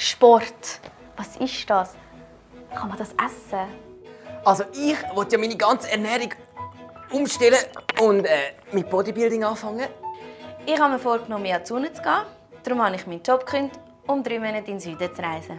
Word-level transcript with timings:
Sport. 0.00 0.80
Was 1.16 1.36
ist 1.38 1.68
das? 1.68 1.96
Kann 2.72 2.88
man 2.88 2.96
das 2.96 3.10
essen? 3.14 3.66
Also 4.44 4.62
ich 4.72 4.96
wollte 5.12 5.32
ja 5.32 5.38
meine 5.40 5.56
ganze 5.56 5.90
Ernährung 5.90 6.34
umstellen 7.10 7.58
und 8.00 8.24
äh, 8.24 8.52
mit 8.70 8.88
Bodybuilding 8.88 9.42
anfangen. 9.42 9.88
Ich 10.66 10.78
habe 10.78 10.92
mir 10.92 10.98
vorgenommen, 11.00 11.42
mehr 11.42 11.64
zu 11.64 11.74
Sonne 11.74 11.92
zu 11.92 12.00
gehen. 12.00 12.22
Darum 12.62 12.80
habe 12.84 12.94
ich 12.94 13.08
meinen 13.08 13.24
Job 13.24 13.44
gekündigt, 13.44 13.80
um 14.06 14.22
drei 14.22 14.38
Monate 14.38 14.58
in 14.70 14.78
den 14.78 14.80
Süden 14.80 15.12
zu 15.12 15.20
reisen. 15.20 15.58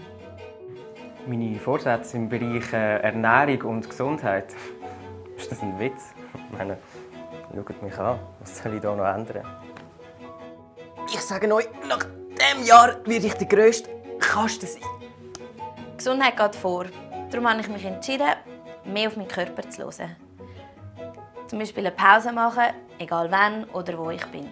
Meine 1.28 1.60
Vorsätze 1.60 2.16
im 2.16 2.30
Bereich 2.30 2.72
äh, 2.72 3.02
Ernährung 3.02 3.62
und 3.70 3.90
Gesundheit. 3.90 4.56
Ist 5.38 5.52
das 5.52 5.62
ein 5.62 5.78
Witz? 5.78 6.14
Ich 6.34 6.58
meine, 6.58 6.78
schaut 7.54 7.84
mich 7.84 7.98
an. 7.98 8.18
Was 8.40 8.64
soll 8.64 8.76
ich 8.76 8.82
da 8.82 8.96
noch 8.96 9.06
ändern? 9.06 9.46
Ich 11.08 11.20
sage 11.20 11.54
euch, 11.54 11.68
nach 11.90 12.06
diesem 12.40 12.66
Jahr 12.66 12.96
werde 13.06 13.28
ich 13.28 13.34
der 13.34 13.48
grösste 13.48 13.99
Kasten 14.20 14.68
sein. 14.68 14.84
Gesundheit 15.98 16.38
geht 16.38 16.56
vor. 16.56 16.86
Darum 17.32 17.50
habe 17.50 17.62
ich 17.62 17.68
mich 17.68 17.86
entschieden, 17.86 18.28
mehr 18.86 19.08
auf 19.08 19.18
meinen 19.18 19.28
Körper 19.28 19.68
zu 19.70 19.84
hören. 19.84 20.16
Zum 21.48 21.60
Beispiel 21.60 21.86
eine 21.86 21.96
Pause 21.96 22.32
machen, 22.32 22.74
egal 23.00 23.32
wann 23.32 23.66
oder 23.74 23.98
wo 23.98 24.10
ich 24.12 24.26
bin. 24.28 24.48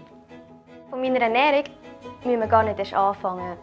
Von 0.89 1.01
meiner 1.01 1.21
Ernährung 1.21 1.63
müssen 2.23 2.39
wir 2.39 2.47
gar 2.47 2.63
nicht 2.63 2.79
erst 2.79 2.93
anfangen. 2.93 3.57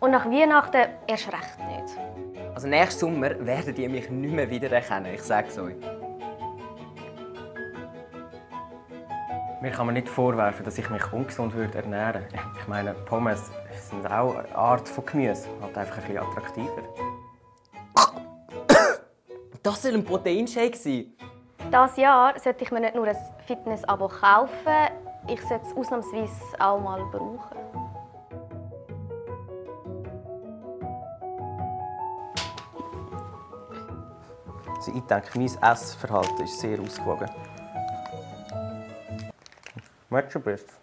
Und 0.00 0.12
nach 0.12 0.26
Weihnachten 0.26 0.88
erst 1.06 1.28
recht 1.32 1.58
nicht. 1.58 1.98
Also 2.54 2.68
nächsten 2.68 3.00
Sommer 3.00 3.30
werdet 3.44 3.78
ihr 3.78 3.88
mich 3.88 4.08
nicht 4.10 4.34
mehr 4.34 4.48
wiedererkennen, 4.48 5.14
ich 5.14 5.22
sage 5.22 5.48
es 5.48 5.58
euch. 5.58 5.76
Mir 9.60 9.70
kann 9.72 9.86
man 9.86 9.94
nicht 9.94 10.08
vorwerfen, 10.08 10.64
dass 10.64 10.78
ich 10.78 10.88
mich 10.88 11.12
ungesund 11.12 11.52
würde 11.54 11.78
ernähren 11.78 12.22
würde. 12.22 12.38
Ich 12.60 12.68
meine, 12.68 12.94
Pommes 12.94 13.50
sind 13.88 14.06
auch 14.06 14.36
eine 14.36 14.54
Art 14.54 14.88
von 14.88 15.04
Gemüse, 15.04 15.48
halt 15.60 15.76
einfach 15.76 15.96
ein 15.98 16.02
bisschen 16.02 16.18
attraktiver. 16.18 16.82
Das 19.62 19.82
soll 19.82 19.94
ein 19.94 20.04
Proteinshake 20.04 20.76
sein. 20.76 21.12
Dieses 21.72 21.96
Jahr 21.96 22.38
sollte 22.38 22.64
ich 22.64 22.70
mir 22.70 22.80
nicht 22.80 22.94
nur 22.94 23.06
ein 23.06 23.16
Fitness-Abo 23.46 24.08
kaufen, 24.08 24.90
ich 25.26 25.40
sollte 25.42 25.66
es 25.66 25.76
ausnahmsweise 25.76 26.32
auch 26.58 26.80
mal 26.80 27.04
brauchen. 27.06 27.58
Also 34.76 34.92
ich 34.94 35.02
denke, 35.02 35.28
mein 35.34 35.72
Essverhalten 35.72 36.44
ist 36.44 36.60
sehr 36.60 36.80
ausgewogen. 36.80 37.28
Much 40.08 40.42
bist 40.42 40.78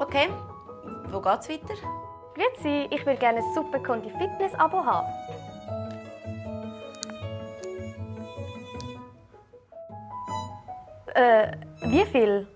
Okay, 0.00 0.28
wo 1.10 1.20
geht's 1.20 1.48
weiter? 1.48 1.74
Grüezi, 2.34 2.86
ich 2.90 3.04
will 3.04 3.16
gerne 3.16 3.38
ein 3.38 3.54
super 3.54 3.80
Condi 3.80 4.10
Fitness-Abo 4.10 4.84
haben. 4.84 5.08
Äh, 11.14 11.50
wie 11.80 12.04
viel? 12.04 12.46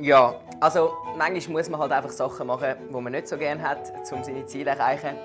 Ja, 0.00 0.34
also 0.60 0.94
manchmal 1.16 1.58
muss 1.58 1.70
man 1.70 1.80
halt 1.80 1.92
einfach 1.92 2.10
Sachen 2.10 2.48
machen, 2.48 2.74
die 2.88 3.00
man 3.00 3.12
nicht 3.12 3.28
so 3.28 3.38
gerne 3.38 3.62
hat, 3.62 3.92
um 4.10 4.24
seine 4.24 4.44
Ziele 4.46 4.72
zu 4.72 4.78
erreichen. 4.78 5.16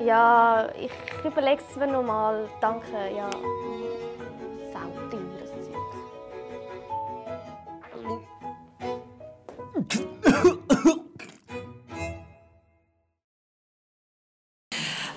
Ja, 0.00 0.68
ich 0.80 0.92
überlege 1.24 1.60
es 1.68 1.76
mir 1.76 1.88
noch 1.88 2.04
mal. 2.04 2.48
Danke, 2.60 2.86
ja. 3.16 3.28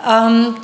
Ähm, 0.08 0.56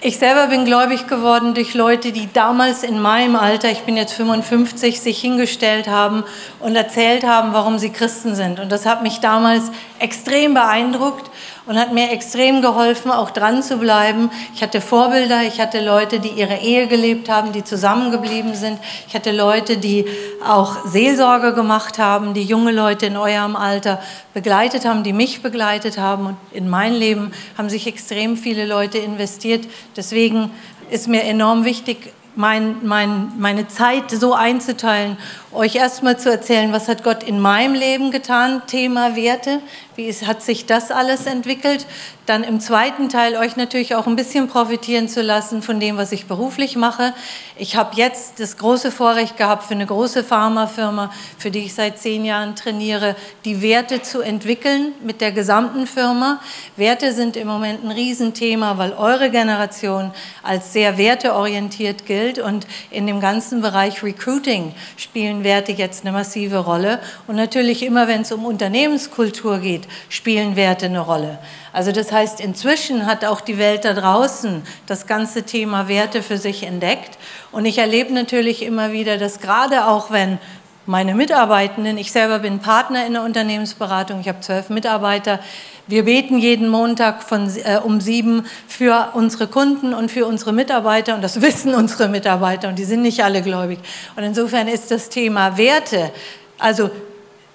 ich 0.00 0.18
selber 0.18 0.48
bin 0.48 0.64
gläubig 0.64 1.08
geworden 1.08 1.54
durch 1.54 1.74
Leute, 1.74 2.12
die 2.12 2.32
damals 2.32 2.82
in 2.82 3.00
meinem 3.00 3.34
Alter, 3.34 3.70
ich 3.70 3.80
bin 3.80 3.96
jetzt 3.96 4.12
55, 4.12 5.00
sich 5.00 5.20
hingestellt 5.20 5.88
haben 5.88 6.22
und 6.60 6.76
erzählt 6.76 7.24
haben, 7.24 7.52
warum 7.52 7.78
sie 7.78 7.90
Christen 7.90 8.34
sind. 8.34 8.60
Und 8.60 8.70
das 8.70 8.86
hat 8.86 9.02
mich 9.02 9.20
damals 9.20 9.70
extrem 9.98 10.54
beeindruckt 10.54 11.30
und 11.66 11.78
hat 11.78 11.92
mir 11.92 12.10
extrem 12.10 12.62
geholfen, 12.62 13.10
auch 13.10 13.30
dran 13.30 13.62
zu 13.62 13.76
bleiben. 13.78 14.30
Ich 14.54 14.62
hatte 14.62 14.80
Vorbilder, 14.80 15.42
ich 15.42 15.60
hatte 15.60 15.84
Leute, 15.84 16.20
die 16.20 16.28
ihre 16.28 16.58
Ehe 16.58 16.86
gelebt 16.86 17.28
haben, 17.28 17.52
die 17.52 17.64
zusammengeblieben 17.64 18.54
sind. 18.54 18.78
Ich 19.08 19.14
hatte 19.14 19.32
Leute, 19.32 19.76
die 19.76 20.06
auch 20.46 20.86
Seelsorge 20.86 21.52
gemacht 21.54 21.98
haben, 21.98 22.34
die 22.34 22.44
junge 22.44 22.72
Leute 22.72 23.06
in 23.06 23.16
eurem 23.16 23.56
Alter 23.56 24.00
begleitet 24.32 24.84
haben, 24.84 25.02
die 25.02 25.12
mich 25.12 25.42
begleitet 25.42 25.98
haben. 25.98 26.26
Und 26.26 26.36
in 26.52 26.68
mein 26.68 26.94
Leben 26.94 27.32
haben 27.58 27.68
sich 27.68 27.86
extrem 27.86 28.36
viele 28.36 28.64
Leute 28.64 28.98
investiert. 28.98 29.66
Deswegen 29.96 30.50
ist 30.90 31.08
mir 31.08 31.24
enorm 31.24 31.64
wichtig, 31.64 32.12
mein, 32.36 32.76
mein, 32.82 33.32
meine 33.38 33.66
Zeit 33.66 34.10
so 34.10 34.34
einzuteilen, 34.34 35.16
euch 35.56 35.74
erstmal 35.74 36.18
zu 36.18 36.30
erzählen, 36.30 36.72
was 36.72 36.86
hat 36.86 37.02
Gott 37.02 37.22
in 37.22 37.40
meinem 37.40 37.74
Leben 37.74 38.10
getan, 38.10 38.62
Thema 38.66 39.16
Werte, 39.16 39.60
wie 39.96 40.04
ist, 40.04 40.26
hat 40.26 40.42
sich 40.42 40.66
das 40.66 40.90
alles 40.90 41.26
entwickelt, 41.26 41.86
dann 42.26 42.42
im 42.42 42.60
zweiten 42.60 43.08
Teil 43.08 43.36
euch 43.36 43.56
natürlich 43.56 43.94
auch 43.94 44.06
ein 44.06 44.16
bisschen 44.16 44.48
profitieren 44.48 45.08
zu 45.08 45.22
lassen 45.22 45.62
von 45.62 45.80
dem, 45.80 45.96
was 45.96 46.12
ich 46.12 46.26
beruflich 46.26 46.76
mache. 46.76 47.14
Ich 47.56 47.76
habe 47.76 47.96
jetzt 47.96 48.40
das 48.40 48.58
große 48.58 48.90
Vorrecht 48.90 49.36
gehabt, 49.36 49.62
für 49.62 49.74
eine 49.74 49.86
große 49.86 50.24
Pharmafirma, 50.24 51.12
für 51.38 51.50
die 51.50 51.60
ich 51.60 51.74
seit 51.74 51.98
zehn 51.98 52.24
Jahren 52.24 52.56
trainiere, 52.56 53.14
die 53.44 53.62
Werte 53.62 54.02
zu 54.02 54.20
entwickeln 54.20 54.92
mit 55.04 55.20
der 55.20 55.32
gesamten 55.32 55.86
Firma. 55.86 56.40
Werte 56.76 57.12
sind 57.12 57.36
im 57.36 57.46
Moment 57.46 57.84
ein 57.84 57.92
Riesenthema, 57.92 58.76
weil 58.76 58.92
eure 58.92 59.30
Generation 59.30 60.10
als 60.42 60.72
sehr 60.72 60.98
werteorientiert 60.98 62.06
gilt 62.06 62.40
und 62.40 62.66
in 62.90 63.06
dem 63.06 63.20
ganzen 63.20 63.62
Bereich 63.62 64.02
Recruiting 64.02 64.74
spielen 64.96 65.44
Werte 65.46 65.70
jetzt 65.70 66.04
eine 66.04 66.10
massive 66.10 66.58
Rolle. 66.58 66.98
Und 67.28 67.36
natürlich 67.36 67.84
immer, 67.84 68.08
wenn 68.08 68.22
es 68.22 68.32
um 68.32 68.44
Unternehmenskultur 68.44 69.60
geht, 69.60 69.86
spielen 70.08 70.56
Werte 70.56 70.86
eine 70.86 70.98
Rolle. 71.00 71.38
Also 71.72 71.92
das 71.92 72.10
heißt, 72.10 72.40
inzwischen 72.40 73.06
hat 73.06 73.24
auch 73.24 73.40
die 73.40 73.58
Welt 73.58 73.84
da 73.84 73.92
draußen 73.94 74.62
das 74.86 75.06
ganze 75.06 75.44
Thema 75.44 75.88
Werte 75.88 76.22
für 76.22 76.36
sich 76.36 76.64
entdeckt. 76.64 77.16
Und 77.52 77.64
ich 77.64 77.78
erlebe 77.78 78.12
natürlich 78.12 78.62
immer 78.62 78.92
wieder, 78.92 79.18
dass 79.18 79.40
gerade 79.40 79.86
auch 79.86 80.10
wenn 80.10 80.38
meine 80.86 81.14
Mitarbeitenden, 81.14 81.98
ich 81.98 82.12
selber 82.12 82.38
bin 82.38 82.60
Partner 82.60 83.06
in 83.06 83.14
der 83.14 83.22
Unternehmensberatung, 83.22 84.20
ich 84.20 84.28
habe 84.28 84.40
zwölf 84.40 84.70
Mitarbeiter, 84.70 85.40
wir 85.88 86.04
beten 86.04 86.38
jeden 86.38 86.68
Montag 86.68 87.22
von, 87.22 87.48
äh, 87.64 87.78
um 87.82 88.00
sieben 88.00 88.44
für 88.68 89.10
unsere 89.14 89.46
Kunden 89.46 89.94
und 89.94 90.10
für 90.10 90.26
unsere 90.26 90.52
Mitarbeiter 90.52 91.14
und 91.14 91.22
das 91.22 91.40
wissen 91.42 91.74
unsere 91.74 92.08
Mitarbeiter 92.08 92.68
und 92.68 92.78
die 92.78 92.84
sind 92.84 93.02
nicht 93.02 93.22
alle 93.24 93.42
gläubig. 93.42 93.78
Und 94.16 94.22
insofern 94.22 94.68
ist 94.68 94.90
das 94.90 95.08
Thema 95.08 95.56
Werte, 95.56 96.10
also 96.58 96.90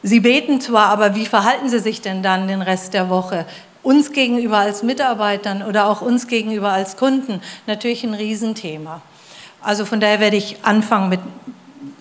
Sie 0.04 0.20
beten 0.20 0.60
zwar, 0.60 0.88
aber 0.88 1.14
wie 1.14 1.28
verhalten 1.28 1.70
Sie 1.70 1.78
sich 1.78 2.02
denn 2.02 2.24
dann 2.24 2.48
den 2.48 2.64
Rest 2.64 2.96
der 2.96 3.10
Woche? 3.10 3.46
Uns 3.84 4.12
gegenüber 4.12 4.58
als 4.58 4.82
Mitarbeitern 4.82 5.62
oder 5.62 5.88
auch 5.88 6.02
uns 6.02 6.28
gegenüber 6.28 6.72
als 6.72 6.98
Kunden 6.98 7.40
natürlich 7.68 8.04
ein 8.04 8.16
Riesenthema. 8.16 9.02
Also 9.62 9.86
von 9.86 10.00
daher 10.00 10.20
werde 10.20 10.38
ich 10.38 10.58
anfangen 10.64 11.10
mit 11.10 11.20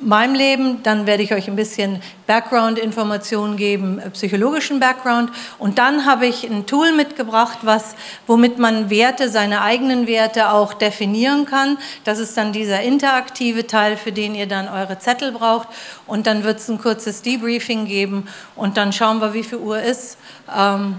meinem 0.01 0.35
Leben, 0.35 0.83
dann 0.83 1.07
werde 1.07 1.23
ich 1.23 1.33
euch 1.33 1.49
ein 1.49 1.57
bisschen 1.57 2.01
Background-Informationen 2.27 3.57
geben, 3.57 3.99
äh, 3.99 4.11
psychologischen 4.11 4.81
Background 4.81 5.31
und 5.59 5.79
dann 5.79 6.07
habe 6.07 6.27
ich 6.27 6.45
ein 6.45 6.67
Tool 6.67 6.93
mitgebracht, 6.93 7.59
was, 7.63 7.95
womit 8.27 8.59
man 8.59 8.91
Werte, 8.91 9.29
seine 9.29 9.63
eigenen 9.63 10.07
Werte 10.07 10.53
auch 10.53 10.75
definieren 10.75 11.47
kann. 11.47 11.79
Das 12.05 12.19
ist 12.19 12.37
dann 12.37 12.53
dieser 12.53 12.83
interaktive 12.83 13.67
Teil, 13.67 13.97
für 13.97 14.13
den 14.13 14.35
ihr 14.35 14.47
dann 14.47 14.69
eure 14.69 14.99
Zettel 14.99 15.33
braucht 15.33 15.69
und 16.07 16.27
dann 16.27 16.45
wird 16.45 16.59
es 16.59 16.69
ein 16.69 16.79
kurzes 16.79 17.23
Debriefing 17.23 17.87
geben 17.87 18.29
und 18.57 18.77
dann 18.77 18.93
schauen 18.93 19.21
wir, 19.21 19.35
wie 19.35 19.45
viel 19.45 19.59
Uhr 19.59 19.81
ist. 19.81 20.19
Ähm, 20.55 20.97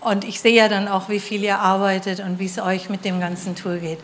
und 0.00 0.24
ich 0.24 0.40
sehe 0.40 0.54
ja 0.54 0.68
dann 0.68 0.88
auch, 0.88 1.08
wie 1.08 1.20
viel 1.20 1.42
ihr 1.42 1.58
arbeitet 1.58 2.20
und 2.20 2.38
wie 2.38 2.46
es 2.46 2.58
euch 2.58 2.88
mit 2.88 3.04
dem 3.04 3.18
ganzen 3.18 3.56
Tool 3.56 3.78
geht. 3.78 3.98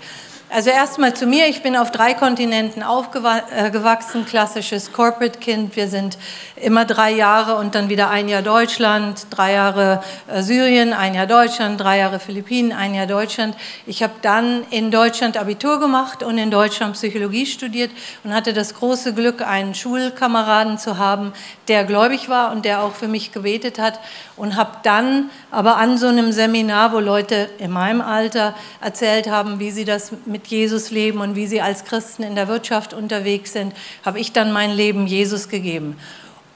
Also 0.54 0.68
erstmal 0.68 1.14
zu 1.14 1.26
mir. 1.26 1.48
Ich 1.48 1.62
bin 1.62 1.78
auf 1.78 1.90
drei 1.92 2.12
Kontinenten 2.12 2.82
aufgewachsen, 2.82 4.26
klassisches 4.26 4.92
Corporate-Kind. 4.92 5.76
Wir 5.76 5.88
sind 5.88 6.18
immer 6.56 6.84
drei 6.84 7.10
Jahre 7.10 7.56
und 7.56 7.74
dann 7.74 7.88
wieder 7.88 8.10
ein 8.10 8.28
Jahr 8.28 8.42
Deutschland, 8.42 9.28
drei 9.30 9.54
Jahre 9.54 10.02
äh, 10.28 10.42
Syrien, 10.42 10.92
ein 10.92 11.14
Jahr 11.14 11.26
Deutschland, 11.26 11.80
drei 11.80 12.00
Jahre 12.00 12.20
Philippinen, 12.20 12.72
ein 12.72 12.94
Jahr 12.94 13.06
Deutschland. 13.06 13.56
Ich 13.86 14.02
habe 14.02 14.12
dann 14.20 14.64
in 14.68 14.90
Deutschland 14.90 15.38
Abitur 15.38 15.80
gemacht 15.80 16.22
und 16.22 16.36
in 16.36 16.50
Deutschland 16.50 16.96
Psychologie 16.96 17.46
studiert 17.46 17.90
und 18.22 18.34
hatte 18.34 18.52
das 18.52 18.74
große 18.74 19.14
Glück, 19.14 19.40
einen 19.40 19.74
Schulkameraden 19.74 20.76
zu 20.76 20.98
haben, 20.98 21.32
der 21.68 21.84
gläubig 21.84 22.28
war 22.28 22.52
und 22.52 22.66
der 22.66 22.82
auch 22.82 22.92
für 22.92 23.08
mich 23.08 23.32
gebetet 23.32 23.78
hat 23.78 23.98
und 24.36 24.56
habe 24.56 24.72
dann 24.82 25.30
aber 25.50 25.78
an 25.78 25.96
so 25.96 26.08
einem 26.08 26.30
Seminar, 26.30 26.92
wo 26.92 26.98
Leute 26.98 27.48
in 27.56 27.70
meinem 27.70 28.02
Alter 28.02 28.54
erzählt 28.82 29.30
haben, 29.30 29.58
wie 29.58 29.70
sie 29.70 29.86
das 29.86 30.12
mit 30.26 30.41
mit 30.42 30.50
Jesus 30.50 30.90
leben 30.90 31.20
und 31.20 31.36
wie 31.36 31.46
sie 31.46 31.60
als 31.60 31.84
Christen 31.84 32.24
in 32.24 32.34
der 32.34 32.48
Wirtschaft 32.48 32.94
unterwegs 32.94 33.52
sind, 33.52 33.72
habe 34.04 34.18
ich 34.18 34.32
dann 34.32 34.50
mein 34.50 34.72
Leben 34.72 35.06
Jesus 35.06 35.48
gegeben. 35.48 35.96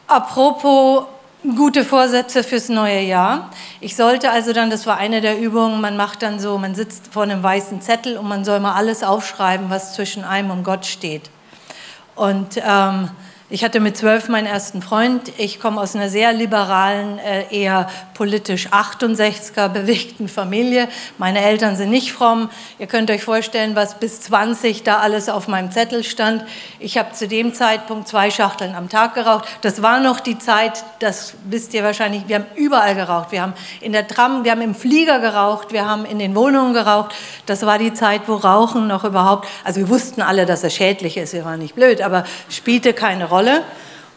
Apropos 0.09 1.05
gute 1.57 1.85
Vorsätze 1.85 2.43
fürs 2.43 2.69
neue 2.69 3.03
Jahr. 3.03 3.51
Ich 3.81 3.95
sollte 3.95 4.33
also 4.33 4.53
dann, 4.53 4.71
das 4.71 4.87
war 4.87 4.97
eine 4.97 5.21
der 5.21 5.39
Übungen, 5.39 5.81
man 5.81 5.97
macht 5.97 6.23
dann 6.23 6.41
so, 6.41 6.59
man 6.59 6.75
sitzt 6.75 7.13
vor 7.13 7.23
einem 7.23 7.45
weißen 7.45 7.81
Zettel 7.81 8.17
und 8.17 8.27
man 8.27 8.45
soll 8.45 8.59
mal 8.59 8.75
alles 8.75 9.05
aufschreiben, 9.05 9.71
was 9.71 9.95
zwischen 9.95 10.25
einem 10.25 10.51
und 10.51 10.65
Gott 10.65 10.85
steht. 10.85 11.31
Und 12.17 12.61
ähm, 12.67 13.11
ich 13.49 13.63
hatte 13.63 13.79
mit 13.79 13.97
zwölf 13.97 14.29
meinen 14.29 14.49
ersten 14.49 14.83
Freund. 14.83 15.31
Ich 15.39 15.61
komme 15.61 15.81
aus 15.81 15.95
einer 15.95 16.09
sehr 16.09 16.33
liberalen, 16.33 17.21
äh, 17.21 17.45
eher 17.51 17.89
politisch 18.13 18.71
68er 18.73 19.69
bewegten 19.69 20.27
Familie. 20.27 20.89
Meine 21.17 21.43
Eltern 21.43 21.77
sind 21.77 21.91
nicht 21.91 22.13
fromm. 22.13 22.51
Ihr 22.81 22.89
könnt 22.89 23.09
euch 23.09 23.23
vorstellen, 23.23 23.77
was 23.77 24.01
bis 24.01 24.21
20 24.23 24.83
da 24.83 24.99
alles 24.99 25.29
auf 25.29 25.47
meinem 25.47 25.71
Zettel 25.71 26.03
stand. 26.03 26.43
Ich 26.81 26.99
habe 26.99 27.13
zu 27.13 27.29
dem 27.29 27.55
Zeitpunkt 27.55 28.09
zwei 28.09 28.33
Schachteln 28.33 28.75
am 28.75 28.89
Tag 28.89 29.15
geraucht. 29.15 29.45
Das 29.61 29.81
war 29.81 30.01
noch 30.01 30.19
die 30.19 30.39
Zeit, 30.39 30.83
das 30.99 31.35
wisst 31.45 31.73
ihr 31.73 31.85
wahrscheinlich, 31.85 32.25
wir 32.27 32.37
haben 32.37 32.47
überall 32.57 32.97
geraucht. 32.97 33.31
Wir 33.31 33.43
haben 33.43 33.53
in 33.81 33.93
der 33.93 34.09
Tram, 34.09 34.43
wir 34.43 34.51
haben 34.51 34.63
im 34.63 34.75
Flieger 34.75 35.21
geraucht, 35.21 35.73
wir 35.73 35.89
haben 35.89 36.05
in 36.05 36.19
den 36.19 36.35
Wohnungen 36.35 36.75
geraucht. 36.75 37.15
Das 37.47 37.65
war 37.65 37.79
die 37.79 37.95
Zeit, 37.95 38.23
wo 38.27 38.35
Rauchen 38.35 38.89
noch 38.89 39.05
überhaupt, 39.05 39.47
also 39.63 39.79
wir 39.79 39.89
wussten 39.89 40.21
alle, 40.21 40.47
dass 40.47 40.65
es 40.65 40.75
schädlich 40.75 41.17
ist, 41.17 41.33
wir 41.33 41.45
waren 41.45 41.61
nicht 41.61 41.77
blöd, 41.77 42.01
aber 42.01 42.25
spielte 42.49 42.93
keine 42.93 43.27
Rolle. 43.27 43.36
Rolle. 43.37 43.65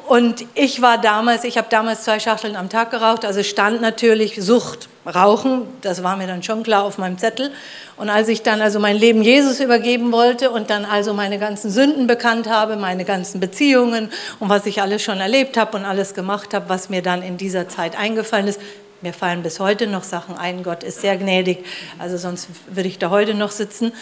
Und 0.08 0.46
ich 0.56 0.82
war 0.82 0.98
damals, 0.98 1.44
ich 1.44 1.58
habe 1.58 1.68
damals 1.70 2.04
zwei 2.04 2.20
Schachteln 2.20 2.56
am 2.56 2.70
Tag 2.70 2.90
geraucht, 2.90 3.26
also 3.26 3.44
stand 3.44 3.80
natürlich 3.82 4.42
Sucht, 4.42 4.90
Rauchen, 5.06 5.68
das 5.82 6.02
war 6.02 6.18
mir 6.18 6.26
dann 6.26 6.42
schon 6.42 6.64
klar 6.64 6.84
auf 6.84 6.98
meinem 6.98 7.18
Zettel. 7.18 7.52
Und 7.98 8.10
als 8.10 8.28
ich 8.28 8.42
dann 8.42 8.62
also 8.62 8.80
mein 8.80 8.96
Leben 8.96 9.22
Jesus 9.22 9.60
übergeben 9.60 10.12
wollte 10.12 10.50
und 10.50 10.70
dann 10.72 10.86
also 10.86 11.14
meine 11.14 11.38
ganzen 11.38 11.70
Sünden 11.70 12.08
bekannt 12.08 12.50
habe, 12.50 12.76
meine 12.76 13.06
ganzen 13.06 13.40
Beziehungen 13.40 14.10
und 14.40 14.50
was 14.50 14.66
ich 14.66 14.82
alles 14.82 15.04
schon 15.04 15.20
erlebt 15.20 15.58
habe 15.58 15.78
und 15.78 15.86
alles 15.86 16.16
gemacht 16.16 16.56
habe, 16.56 16.70
was 16.70 16.90
mir 16.90 17.04
dann 17.04 17.22
in 17.22 17.38
dieser 17.38 17.68
Zeit 17.68 17.96
eingefallen 17.96 18.48
ist, 18.48 18.60
mir 19.02 19.14
fallen 19.14 19.44
bis 19.44 19.60
heute 19.60 19.86
noch 19.86 20.04
Sachen 20.04 20.38
ein. 20.38 20.64
Gott 20.64 20.84
ist 20.84 21.02
sehr 21.02 21.18
gnädig, 21.18 21.64
also 22.00 22.18
sonst 22.18 22.48
würde 22.68 22.90
ich 22.90 22.98
da 22.98 23.12
heute 23.12 23.36
noch 23.36 23.52
sitzen. 23.52 23.94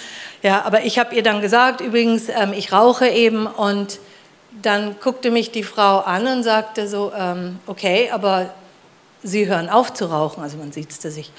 Ja, 0.42 0.64
aber 0.64 0.86
ich 0.86 1.00
habe 1.00 1.14
ihr 1.16 1.24
dann 1.24 1.42
gesagt, 1.42 1.82
übrigens, 1.82 2.30
ähm, 2.30 2.54
ich 2.54 2.72
rauche 2.72 3.08
eben 3.08 3.46
und 3.46 4.00
dann 4.52 4.96
guckte 5.00 5.32
mich 5.32 5.52
die 5.52 5.64
Frau 5.64 6.00
an 6.00 6.28
und 6.28 6.44
sagte 6.44 6.88
so, 6.88 7.12
ähm, 7.16 7.60
okay, 7.68 8.10
aber 8.12 8.50
Sie 9.24 9.48
hören 9.48 9.70
auf 9.70 9.94
zu 9.94 10.06
rauchen. 10.06 10.44
Also 10.44 10.58
man 10.58 10.72
siezte 10.72 11.12
sich. 11.12 11.32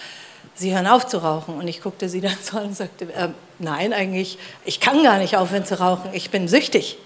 Sie 0.54 0.74
hören 0.74 0.86
auf 0.86 1.06
zu 1.06 1.18
rauchen. 1.18 1.54
Und 1.56 1.68
ich 1.68 1.80
guckte 1.82 2.08
sie 2.08 2.20
dann 2.22 2.36
so 2.40 2.58
an 2.58 2.66
und 2.66 2.76
sagte, 2.76 3.06
äh, 3.06 3.28
nein, 3.58 3.92
eigentlich, 3.92 4.38
ich 4.64 4.80
kann 4.80 5.02
gar 5.02 5.18
nicht 5.18 5.36
aufhören 5.36 5.64
zu 5.64 5.80
rauchen. 5.80 6.10
Ich 6.12 6.30
bin 6.30 6.48
süchtig. 6.48 6.98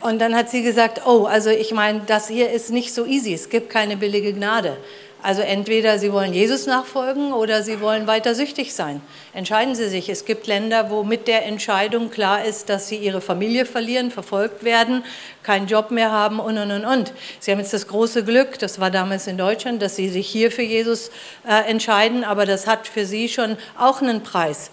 Und 0.00 0.18
dann 0.18 0.34
hat 0.34 0.50
sie 0.50 0.62
gesagt, 0.62 1.06
oh, 1.06 1.24
also 1.24 1.50
ich 1.50 1.72
meine, 1.72 2.02
das 2.06 2.28
hier 2.28 2.50
ist 2.50 2.70
nicht 2.70 2.94
so 2.94 3.06
easy. 3.06 3.34
Es 3.34 3.48
gibt 3.48 3.70
keine 3.70 3.96
billige 3.96 4.32
Gnade. 4.32 4.76
Also 5.22 5.42
entweder 5.42 5.98
Sie 5.98 6.12
wollen 6.12 6.32
Jesus 6.32 6.66
nachfolgen 6.66 7.32
oder 7.32 7.62
Sie 7.62 7.80
wollen 7.80 8.06
weiter 8.06 8.34
süchtig 8.34 8.74
sein. 8.74 9.00
Entscheiden 9.32 9.74
Sie 9.74 9.88
sich. 9.88 10.08
Es 10.08 10.24
gibt 10.24 10.46
Länder, 10.46 10.90
wo 10.90 11.02
mit 11.02 11.26
der 11.26 11.46
Entscheidung 11.46 12.10
klar 12.10 12.44
ist, 12.44 12.68
dass 12.68 12.88
Sie 12.88 12.96
Ihre 12.96 13.20
Familie 13.20 13.66
verlieren, 13.66 14.10
verfolgt 14.10 14.62
werden, 14.62 15.04
keinen 15.42 15.66
Job 15.66 15.90
mehr 15.90 16.12
haben 16.12 16.38
und, 16.38 16.58
und, 16.58 16.70
und, 16.70 16.84
und. 16.84 17.12
Sie 17.40 17.50
haben 17.50 17.58
jetzt 17.58 17.72
das 17.72 17.88
große 17.88 18.24
Glück, 18.24 18.58
das 18.58 18.78
war 18.78 18.90
damals 18.90 19.26
in 19.26 19.38
Deutschland, 19.38 19.82
dass 19.82 19.96
Sie 19.96 20.08
sich 20.08 20.28
hier 20.28 20.52
für 20.52 20.62
Jesus 20.62 21.10
äh, 21.48 21.68
entscheiden, 21.68 22.22
aber 22.22 22.46
das 22.46 22.66
hat 22.66 22.86
für 22.86 23.06
Sie 23.06 23.28
schon 23.28 23.56
auch 23.78 24.02
einen 24.02 24.22
Preis. 24.22 24.70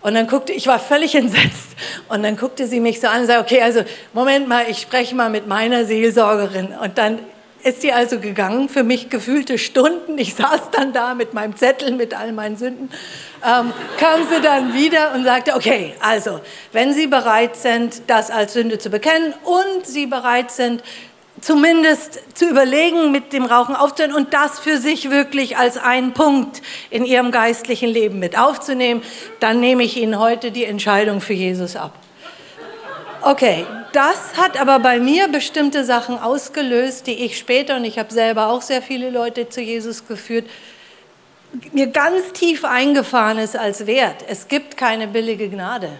Und 0.00 0.14
dann 0.14 0.28
guckte, 0.28 0.52
ich 0.52 0.66
war 0.66 0.78
völlig 0.78 1.14
entsetzt. 1.14 1.76
Und 2.08 2.22
dann 2.22 2.36
guckte 2.36 2.66
sie 2.66 2.80
mich 2.80 3.00
so 3.00 3.08
an 3.08 3.22
und 3.22 3.26
sagte, 3.26 3.42
okay, 3.42 3.62
also 3.62 3.82
Moment 4.12 4.48
mal, 4.48 4.64
ich 4.70 4.78
spreche 4.78 5.14
mal 5.14 5.28
mit 5.28 5.46
meiner 5.46 5.84
Seelsorgerin. 5.84 6.68
Und 6.68 6.98
dann 6.98 7.18
ist 7.62 7.82
sie 7.82 7.92
also 7.92 8.20
gegangen, 8.20 8.68
für 8.68 8.82
mich 8.82 9.10
gefühlte 9.10 9.58
Stunden. 9.58 10.16
Ich 10.18 10.34
saß 10.34 10.70
dann 10.72 10.92
da 10.92 11.14
mit 11.14 11.34
meinem 11.34 11.56
Zettel, 11.56 11.92
mit 11.92 12.14
all 12.14 12.32
meinen 12.32 12.56
Sünden. 12.56 12.90
Ähm, 13.44 13.72
kam 13.98 14.20
sie 14.30 14.40
dann 14.40 14.74
wieder 14.74 15.12
und 15.14 15.24
sagte, 15.24 15.54
okay, 15.54 15.94
also, 16.00 16.40
wenn 16.72 16.92
Sie 16.92 17.06
bereit 17.06 17.56
sind, 17.56 18.02
das 18.06 18.30
als 18.30 18.52
Sünde 18.52 18.78
zu 18.78 18.90
bekennen 18.90 19.34
und 19.44 19.86
Sie 19.86 20.06
bereit 20.06 20.50
sind, 20.50 20.82
zumindest 21.40 22.20
zu 22.36 22.48
überlegen, 22.48 23.12
mit 23.12 23.32
dem 23.32 23.44
Rauchen 23.44 23.76
aufzuhören 23.76 24.14
und 24.14 24.34
das 24.34 24.58
für 24.58 24.78
sich 24.78 25.10
wirklich 25.10 25.56
als 25.56 25.76
einen 25.76 26.12
Punkt 26.12 26.62
in 26.90 27.04
Ihrem 27.04 27.30
geistlichen 27.30 27.88
Leben 27.88 28.18
mit 28.18 28.38
aufzunehmen, 28.38 29.02
dann 29.40 29.60
nehme 29.60 29.82
ich 29.82 29.96
Ihnen 29.96 30.18
heute 30.18 30.50
die 30.50 30.64
Entscheidung 30.64 31.20
für 31.20 31.34
Jesus 31.34 31.76
ab. 31.76 31.92
Okay, 33.22 33.66
das 33.92 34.36
hat 34.36 34.60
aber 34.60 34.78
bei 34.78 35.00
mir 35.00 35.28
bestimmte 35.28 35.84
Sachen 35.84 36.18
ausgelöst, 36.18 37.06
die 37.06 37.24
ich 37.24 37.38
später, 37.38 37.76
und 37.76 37.84
ich 37.84 37.98
habe 37.98 38.12
selber 38.12 38.48
auch 38.48 38.62
sehr 38.62 38.82
viele 38.82 39.10
Leute 39.10 39.48
zu 39.48 39.60
Jesus 39.60 40.06
geführt, 40.06 40.46
mir 41.72 41.86
ganz 41.86 42.32
tief 42.32 42.64
eingefahren 42.64 43.38
ist 43.38 43.56
als 43.56 43.86
Wert. 43.86 44.24
Es 44.28 44.48
gibt 44.48 44.76
keine 44.76 45.06
billige 45.06 45.48
Gnade. 45.48 45.90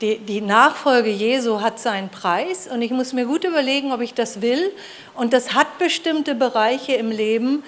Die, 0.00 0.18
die, 0.18 0.42
Nachfolge 0.42 1.08
Jesu 1.08 1.62
hat 1.62 1.80
seinen 1.80 2.10
Preis 2.10 2.68
und 2.70 2.82
ich 2.82 2.90
muss 2.90 3.14
mir 3.14 3.24
gut 3.24 3.44
überlegen, 3.44 3.92
ob 3.92 4.02
ich 4.02 4.12
das 4.12 4.42
will. 4.42 4.70
Und 5.14 5.32
das 5.32 5.54
hat 5.54 5.78
bestimmte 5.78 6.34
Bereiche 6.34 6.92
im 6.92 7.10
Leben, 7.10 7.64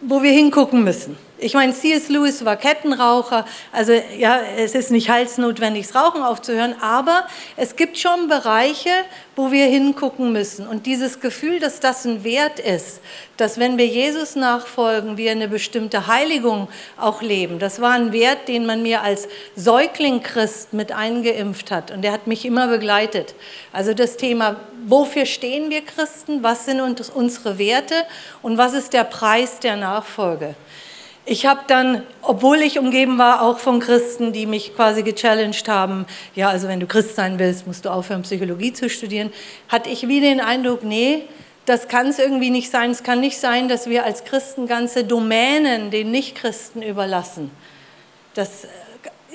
wo 0.00 0.22
wir 0.22 0.32
hingucken 0.32 0.84
müssen. 0.84 1.16
Ich 1.38 1.52
meine, 1.52 1.74
C.S. 1.74 2.08
Lewis 2.08 2.46
war 2.46 2.56
Kettenraucher, 2.56 3.44
also 3.70 3.92
ja, 3.92 4.40
es 4.56 4.74
ist 4.74 4.90
nicht 4.90 5.10
halsnotwendig, 5.10 5.86
das 5.86 5.94
Rauchen 5.94 6.22
aufzuhören, 6.22 6.74
aber 6.80 7.26
es 7.58 7.76
gibt 7.76 7.98
schon 7.98 8.28
Bereiche, 8.28 8.88
wo 9.34 9.52
wir 9.52 9.66
hingucken 9.66 10.32
müssen. 10.32 10.66
Und 10.66 10.86
dieses 10.86 11.20
Gefühl, 11.20 11.60
dass 11.60 11.78
das 11.78 12.06
ein 12.06 12.24
Wert 12.24 12.58
ist, 12.58 13.00
dass 13.36 13.58
wenn 13.58 13.76
wir 13.76 13.86
Jesus 13.86 14.34
nachfolgen, 14.34 15.18
wir 15.18 15.30
eine 15.30 15.48
bestimmte 15.48 16.06
Heiligung 16.06 16.68
auch 16.96 17.20
leben, 17.20 17.58
das 17.58 17.82
war 17.82 17.92
ein 17.92 18.12
Wert, 18.12 18.48
den 18.48 18.64
man 18.64 18.82
mir 18.82 19.02
als 19.02 19.28
Säugling 19.56 20.22
Christ 20.22 20.72
mit 20.72 20.90
eingeimpft 20.90 21.70
hat. 21.70 21.90
Und 21.90 22.00
der 22.00 22.12
hat 22.12 22.26
mich 22.26 22.46
immer 22.46 22.68
begleitet. 22.68 23.34
Also 23.74 23.92
das 23.92 24.16
Thema, 24.16 24.56
wofür 24.86 25.26
stehen 25.26 25.68
wir 25.68 25.82
Christen, 25.82 26.42
was 26.42 26.64
sind 26.64 26.80
unsere 26.80 27.58
Werte 27.58 27.94
und 28.42 28.56
was 28.56 28.72
ist 28.72 28.92
der 28.92 29.04
Preis 29.04 29.58
der 29.60 29.76
Nachfolge. 29.76 30.54
Ich 31.28 31.44
habe 31.44 31.62
dann, 31.66 32.04
obwohl 32.22 32.58
ich 32.58 32.78
umgeben 32.78 33.18
war, 33.18 33.42
auch 33.42 33.58
von 33.58 33.80
Christen, 33.80 34.32
die 34.32 34.46
mich 34.46 34.76
quasi 34.76 35.02
gechallenged 35.02 35.68
haben, 35.68 36.06
ja, 36.36 36.48
also 36.48 36.68
wenn 36.68 36.78
du 36.78 36.86
Christ 36.86 37.16
sein 37.16 37.40
willst, 37.40 37.66
musst 37.66 37.84
du 37.84 37.90
aufhören, 37.90 38.22
Psychologie 38.22 38.72
zu 38.72 38.88
studieren, 38.88 39.32
hatte 39.68 39.90
ich 39.90 40.06
wie 40.06 40.20
den 40.20 40.40
Eindruck, 40.40 40.84
nee, 40.84 41.24
das 41.64 41.88
kann 41.88 42.06
es 42.06 42.20
irgendwie 42.20 42.50
nicht 42.50 42.70
sein. 42.70 42.92
Es 42.92 43.02
kann 43.02 43.18
nicht 43.18 43.38
sein, 43.38 43.68
dass 43.68 43.90
wir 43.90 44.04
als 44.04 44.24
Christen 44.24 44.68
ganze 44.68 45.02
Domänen 45.02 45.90
den 45.90 46.12
Nichtchristen 46.12 46.80
überlassen. 46.80 47.50
Das 48.34 48.68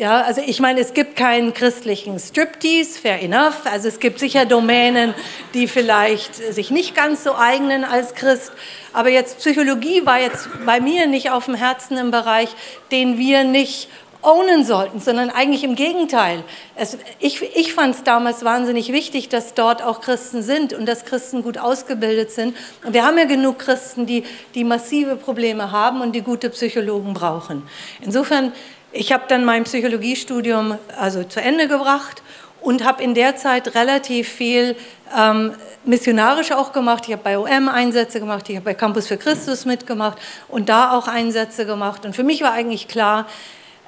ja, 0.01 0.21
also 0.21 0.41
ich 0.43 0.59
meine, 0.59 0.79
es 0.79 0.95
gibt 0.95 1.15
keinen 1.15 1.53
christlichen 1.53 2.17
Striptease, 2.17 2.97
fair 2.99 3.21
enough. 3.21 3.67
Also 3.71 3.87
es 3.87 3.99
gibt 3.99 4.17
sicher 4.17 4.47
Domänen, 4.47 5.13
die 5.53 5.67
vielleicht 5.67 6.33
sich 6.35 6.71
nicht 6.71 6.95
ganz 6.95 7.23
so 7.23 7.35
eignen 7.35 7.83
als 7.83 8.15
Christ. 8.15 8.51
Aber 8.93 9.09
jetzt 9.09 9.37
Psychologie 9.37 10.03
war 10.03 10.19
jetzt 10.19 10.49
bei 10.65 10.81
mir 10.81 11.05
nicht 11.05 11.29
auf 11.29 11.45
dem 11.45 11.53
Herzen 11.53 11.99
im 11.99 12.09
Bereich, 12.09 12.49
den 12.91 13.19
wir 13.19 13.43
nicht 13.43 13.89
ownen 14.23 14.63
sollten, 14.63 14.99
sondern 14.99 15.29
eigentlich 15.29 15.63
im 15.63 15.75
Gegenteil. 15.75 16.43
Es, 16.75 16.97
ich 17.19 17.39
ich 17.55 17.71
fand 17.73 17.93
es 17.93 18.03
damals 18.03 18.43
wahnsinnig 18.43 18.91
wichtig, 18.91 19.29
dass 19.29 19.53
dort 19.53 19.83
auch 19.83 20.01
Christen 20.01 20.41
sind 20.41 20.73
und 20.73 20.87
dass 20.87 21.05
Christen 21.05 21.43
gut 21.43 21.59
ausgebildet 21.59 22.31
sind. 22.31 22.57
Und 22.83 22.95
wir 22.95 23.05
haben 23.05 23.19
ja 23.19 23.25
genug 23.25 23.59
Christen, 23.59 24.07
die, 24.07 24.23
die 24.55 24.63
massive 24.63 25.15
Probleme 25.15 25.71
haben 25.71 26.01
und 26.01 26.13
die 26.13 26.21
gute 26.21 26.49
Psychologen 26.49 27.13
brauchen. 27.13 27.61
Insofern 28.01 28.51
ich 28.91 29.11
habe 29.11 29.23
dann 29.27 29.45
mein 29.45 29.63
Psychologiestudium 29.63 30.77
also 30.97 31.23
zu 31.23 31.41
Ende 31.41 31.67
gebracht 31.67 32.21
und 32.61 32.83
habe 32.83 33.03
in 33.03 33.13
der 33.13 33.35
Zeit 33.35 33.75
relativ 33.75 34.27
viel 34.27 34.75
ähm, 35.17 35.53
missionarisch 35.83 36.51
auch 36.51 36.73
gemacht. 36.73 37.05
Ich 37.07 37.13
habe 37.13 37.23
bei 37.23 37.37
OM 37.37 37.69
Einsätze 37.69 38.19
gemacht, 38.19 38.47
ich 38.49 38.55
habe 38.55 38.65
bei 38.65 38.73
Campus 38.73 39.07
für 39.07 39.17
Christus 39.17 39.65
mitgemacht 39.65 40.17
und 40.47 40.69
da 40.69 40.91
auch 40.91 41.07
Einsätze 41.07 41.65
gemacht. 41.65 42.05
Und 42.05 42.15
für 42.15 42.23
mich 42.23 42.41
war 42.41 42.51
eigentlich 42.51 42.87
klar, 42.87 43.27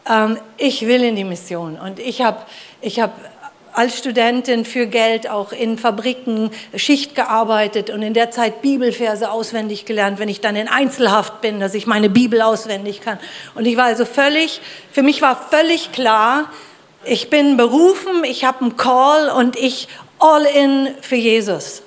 ähm, 0.10 0.38
ich 0.58 0.88
will 0.88 1.04
in 1.04 1.16
die 1.16 1.24
Mission. 1.24 1.78
Und 1.78 2.00
ich 2.00 2.22
habe 2.22 2.40
ich 2.82 3.00
hab 3.00 3.14
als 3.74 3.98
Studentin 3.98 4.66
für 4.66 4.88
Geld 4.88 5.30
auch 5.30 5.52
in 5.52 5.78
Fabriken 5.78 6.52
Schicht 6.76 7.16
gearbeitet 7.16 7.90
und 7.90 8.02
in 8.02 8.14
der 8.14 8.32
Zeit 8.32 8.62
Bibelverse 8.62 9.32
auswendig 9.32 9.86
gelernt, 9.86 10.20
wenn 10.20 10.30
ich 10.30 10.42
dann 10.42 10.56
in 10.56 10.68
Einzelhaft 10.68 11.42
bin, 11.42 11.60
dass 11.60 11.74
ich 11.74 11.88
meine 11.88 12.10
Bibel 12.10 12.42
auswendig 12.42 13.02
kann. 13.02 13.20
Und 13.56 13.66
ich 13.66 13.78
war 13.78 13.86
also 13.86 14.06
völlig, 14.06 14.62
für 14.92 15.02
mich 15.02 15.22
war 15.22 15.36
völlig 15.36 15.92
klar, 15.92 16.50
ich 17.06 17.30
bin 17.30 17.58
berufen, 17.58 18.24
ich 18.24 18.46
habe 18.46 18.62
einen 18.62 18.78
Call 18.78 19.30
und 19.30 19.58
ich 19.58 19.88
all 20.20 20.46
in 20.46 20.90
für 21.02 21.16
Jesus. 21.16 21.84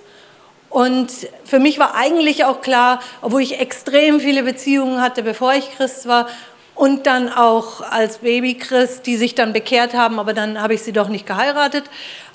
Und 0.69 1.11
für 1.45 1.59
mich 1.59 1.79
war 1.79 1.95
eigentlich 1.95 2.45
auch 2.45 2.61
klar, 2.61 3.01
obwohl 3.23 3.41
ich 3.41 3.59
extrem 3.61 4.21
viele 4.21 4.43
Beziehungen 4.43 5.01
hatte, 5.01 5.23
bevor 5.23 5.55
ich 5.55 5.75
Christ 5.77 6.07
war, 6.07 6.29
und 6.77 7.07
dann 7.07 7.33
auch 7.33 7.81
als 7.81 8.19
Babychrist, 8.19 9.07
die 9.07 9.17
sich 9.17 9.35
dann 9.35 9.55
bekehrt 9.55 9.95
haben, 9.95 10.21
aber 10.21 10.35
dann 10.35 10.61
habe 10.61 10.75
ich 10.75 10.83
sie 10.83 10.93
doch 10.93 11.09
nicht 11.09 11.27
geheiratet. 11.27 11.85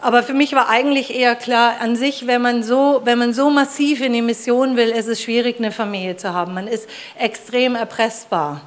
Aber 0.01 0.23
für 0.23 0.33
mich 0.33 0.53
war 0.53 0.67
eigentlich 0.67 1.15
eher 1.15 1.35
klar, 1.35 1.75
an 1.79 1.95
sich, 1.95 2.25
wenn 2.25 2.41
man 2.41 2.63
so, 2.63 3.01
wenn 3.05 3.19
man 3.19 3.35
so 3.35 3.51
massiv 3.51 4.01
in 4.01 4.13
die 4.13 4.23
Mission 4.23 4.75
will, 4.75 4.89
ist 4.89 5.07
es 5.07 5.21
schwierig, 5.21 5.59
eine 5.59 5.71
Familie 5.71 6.17
zu 6.17 6.33
haben. 6.33 6.55
Man 6.55 6.67
ist 6.67 6.89
extrem 7.19 7.75
erpressbar. 7.75 8.61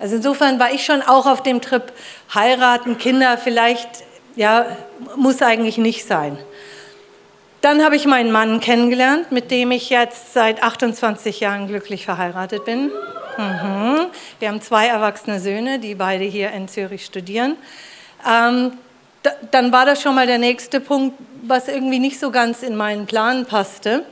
Also 0.00 0.16
insofern 0.16 0.58
war 0.58 0.72
ich 0.72 0.86
schon 0.86 1.02
auch 1.02 1.26
auf 1.26 1.42
dem 1.42 1.60
Trip, 1.60 1.92
heiraten, 2.34 2.96
Kinder 2.96 3.36
vielleicht, 3.36 3.88
ja, 4.34 4.64
muss 5.14 5.42
eigentlich 5.42 5.76
nicht 5.76 6.06
sein. 6.06 6.38
Dann 7.60 7.84
habe 7.84 7.96
ich 7.96 8.06
meinen 8.06 8.30
Mann 8.30 8.60
kennengelernt, 8.60 9.30
mit 9.30 9.50
dem 9.50 9.72
ich 9.72 9.90
jetzt 9.90 10.32
seit 10.32 10.62
28 10.62 11.40
Jahren 11.40 11.66
glücklich 11.66 12.06
verheiratet 12.06 12.64
bin. 12.64 12.90
Mhm. 13.38 14.08
Wir 14.40 14.48
haben 14.48 14.60
zwei 14.60 14.88
erwachsene 14.88 15.38
Söhne, 15.38 15.78
die 15.78 15.94
beide 15.94 16.24
hier 16.24 16.50
in 16.50 16.68
Zürich 16.68 17.04
studieren. 17.04 17.56
Ähm, 18.28 18.72
dann 19.50 19.72
war 19.72 19.86
das 19.86 20.02
schon 20.02 20.14
mal 20.14 20.26
der 20.26 20.38
nächste 20.38 20.80
Punkt, 20.80 21.16
was 21.42 21.68
irgendwie 21.68 22.00
nicht 22.00 22.18
so 22.18 22.30
ganz 22.30 22.62
in 22.62 22.76
meinen 22.76 23.06
Plan 23.06 23.46
passte. 23.46 24.04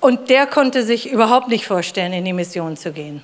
Und 0.00 0.30
der 0.30 0.46
konnte 0.46 0.82
sich 0.82 1.10
überhaupt 1.10 1.48
nicht 1.48 1.66
vorstellen, 1.66 2.12
in 2.12 2.24
die 2.24 2.32
Mission 2.32 2.76
zu 2.76 2.92
gehen. 2.92 3.22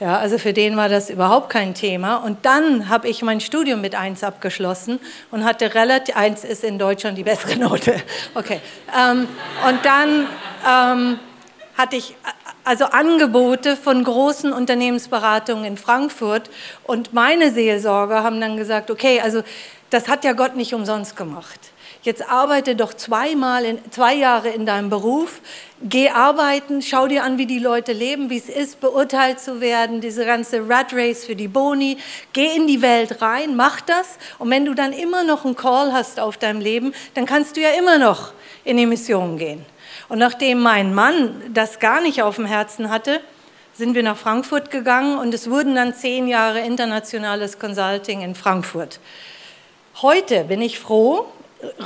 Ja, 0.00 0.16
also 0.18 0.38
für 0.38 0.52
den 0.52 0.76
war 0.76 0.88
das 0.88 1.10
überhaupt 1.10 1.50
kein 1.50 1.74
Thema. 1.74 2.16
Und 2.16 2.46
dann 2.46 2.88
habe 2.88 3.08
ich 3.08 3.22
mein 3.22 3.40
Studium 3.40 3.80
mit 3.80 3.94
1 3.94 4.24
abgeschlossen 4.24 4.98
und 5.30 5.44
hatte 5.44 5.74
relativ, 5.74 6.16
1 6.16 6.44
ist 6.44 6.64
in 6.64 6.78
Deutschland 6.78 7.18
die 7.18 7.24
bessere 7.24 7.56
Note. 7.56 7.96
Okay. 8.34 8.60
Ähm, 8.96 9.28
und 9.68 9.84
dann 9.84 10.26
ähm, 10.66 11.18
hatte 11.76 11.96
ich 11.96 12.14
also 12.64 12.84
Angebote 12.84 13.76
von 13.76 14.04
großen 14.04 14.52
Unternehmensberatungen 14.52 15.64
in 15.64 15.76
Frankfurt. 15.76 16.50
Und 16.84 17.12
meine 17.12 17.50
Seelsorger 17.50 18.22
haben 18.22 18.40
dann 18.40 18.56
gesagt, 18.56 18.90
okay, 18.90 19.20
also 19.20 19.42
das 19.90 20.08
hat 20.08 20.24
ja 20.24 20.32
Gott 20.32 20.56
nicht 20.56 20.74
umsonst 20.74 21.16
gemacht. 21.16 21.58
Jetzt 22.02 22.30
arbeite 22.30 22.76
doch 22.76 22.94
zweimal 22.94 23.64
in, 23.64 23.78
zwei 23.90 24.14
Jahre 24.14 24.48
in 24.48 24.64
deinem 24.64 24.88
Beruf, 24.88 25.42
geh 25.82 26.08
arbeiten, 26.08 26.80
schau 26.80 27.08
dir 27.08 27.24
an, 27.24 27.36
wie 27.36 27.44
die 27.44 27.58
Leute 27.58 27.92
leben, 27.92 28.30
wie 28.30 28.38
es 28.38 28.48
ist, 28.48 28.80
beurteilt 28.80 29.38
zu 29.38 29.60
werden, 29.60 30.00
diese 30.00 30.24
ganze 30.24 30.66
Rat 30.66 30.94
Race 30.94 31.26
für 31.26 31.36
die 31.36 31.48
Boni. 31.48 31.98
Geh 32.32 32.56
in 32.56 32.66
die 32.66 32.80
Welt 32.80 33.20
rein, 33.20 33.54
mach 33.54 33.82
das. 33.82 34.18
Und 34.38 34.48
wenn 34.48 34.64
du 34.64 34.72
dann 34.72 34.94
immer 34.94 35.24
noch 35.24 35.44
einen 35.44 35.56
Call 35.56 35.92
hast 35.92 36.20
auf 36.20 36.38
deinem 36.38 36.62
Leben, 36.62 36.94
dann 37.12 37.26
kannst 37.26 37.56
du 37.56 37.60
ja 37.60 37.70
immer 37.78 37.98
noch 37.98 38.32
in 38.64 38.78
die 38.78 38.86
Mission 38.86 39.36
gehen. 39.36 39.66
Und 40.10 40.18
nachdem 40.18 40.58
mein 40.60 40.92
Mann 40.92 41.40
das 41.54 41.78
gar 41.78 42.00
nicht 42.00 42.20
auf 42.20 42.34
dem 42.34 42.44
Herzen 42.44 42.90
hatte, 42.90 43.20
sind 43.72 43.94
wir 43.94 44.02
nach 44.02 44.16
Frankfurt 44.16 44.72
gegangen 44.72 45.16
und 45.16 45.32
es 45.32 45.48
wurden 45.48 45.76
dann 45.76 45.94
zehn 45.94 46.26
Jahre 46.26 46.58
internationales 46.60 47.60
Consulting 47.60 48.20
in 48.20 48.34
Frankfurt. 48.34 48.98
Heute 50.02 50.42
bin 50.44 50.62
ich 50.62 50.80
froh, 50.80 51.26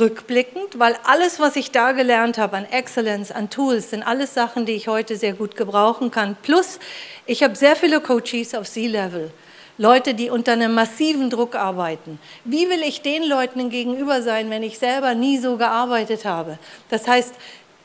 rückblickend, 0.01 0.79
weil 0.79 0.97
alles, 1.05 1.39
was 1.39 1.55
ich 1.57 1.71
da 1.71 1.93
gelernt 1.93 2.39
habe 2.39 2.57
an 2.57 2.65
Excellence, 2.65 3.31
an 3.31 3.51
Tools, 3.51 3.91
sind 3.91 4.03
alles 4.03 4.33
Sachen, 4.33 4.65
die 4.65 4.73
ich 4.73 4.89
heute 4.89 5.17
sehr 5.17 5.35
gut 5.35 5.55
gebrauchen 5.55 6.11
kann. 6.11 6.35
Plus, 6.43 6.79
ich 7.27 7.43
habe 7.43 7.55
sehr 7.55 7.77
viele 7.77 8.01
Coaches 8.01 8.55
auf 8.55 8.67
C-Level. 8.67 9.33
Leute, 9.77 10.15
die 10.15 10.31
unter 10.31 10.53
einem 10.53 10.73
massiven 10.73 11.31
Druck 11.31 11.57
arbeiten. 11.57 12.21
Wie 12.45 12.71
will 12.71 12.83
ich 12.83 13.03
den 13.03 13.25
Leuten 13.25 13.71
gegenüber 13.71 14.23
sein, 14.23 14.49
wenn 14.49 14.63
ich 14.63 14.79
selber 14.79 15.15
nie 15.15 15.39
so 15.39 15.57
gearbeitet 15.57 16.25
habe? 16.25 16.59
Das 16.91 17.09
heißt, 17.09 17.35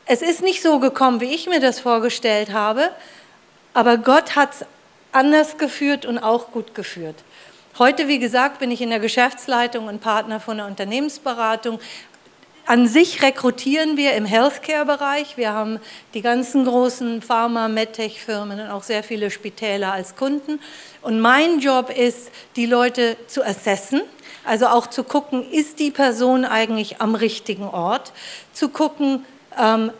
es 0.10 0.24
ist 0.24 0.42
nicht 0.42 0.64
so 0.64 0.80
gekommen, 0.80 1.22
wie 1.22 1.36
ich 1.36 1.48
mir 1.48 1.60
das 1.60 1.80
vorgestellt 1.80 2.52
habe, 2.52 2.90
aber 3.76 3.98
Gott 3.98 4.36
hat 4.36 4.54
es 4.54 4.66
anders 5.12 5.60
geführt 5.60 6.04
und 6.04 6.18
auch 6.18 6.50
gut 6.50 6.74
geführt. 6.74 7.16
Heute, 7.78 8.08
wie 8.08 8.18
gesagt, 8.18 8.58
bin 8.58 8.72
ich 8.72 8.82
in 8.82 8.90
der 8.90 9.00
Geschäftsleitung 9.00 9.88
und 9.88 10.02
Partner 10.02 10.40
von 10.40 10.58
der 10.58 10.66
Unternehmensberatung. 10.66 11.80
An 12.66 12.88
sich 12.88 13.22
rekrutieren 13.22 13.98
wir 13.98 14.14
im 14.14 14.26
Healthcare-Bereich. 14.26 15.38
Wir 15.38 15.54
haben 15.54 15.80
die 16.16 16.24
ganzen 16.24 16.66
großen 16.66 17.22
Pharma-, 17.22 17.68
MedTech-Firmen 17.68 18.62
und 18.62 18.72
auch 18.72 18.84
sehr 18.84 19.04
viele 19.04 19.30
Spitäler 19.30 19.94
als 19.94 20.16
Kunden. 20.16 20.60
Und 21.04 21.20
mein 21.20 21.60
Job 21.60 21.96
ist, 21.96 22.32
die 22.56 22.66
Leute 22.66 23.16
zu 23.28 23.46
assessen, 23.46 24.02
also 24.44 24.66
auch 24.66 24.88
zu 24.88 25.04
gucken, 25.04 25.48
ist 25.52 25.78
die 25.78 25.92
Person 25.92 26.46
eigentlich 26.46 27.00
am 27.00 27.14
richtigen 27.14 27.68
Ort, 27.68 28.12
zu 28.54 28.70
gucken, 28.70 29.24
ähm, 29.58 29.92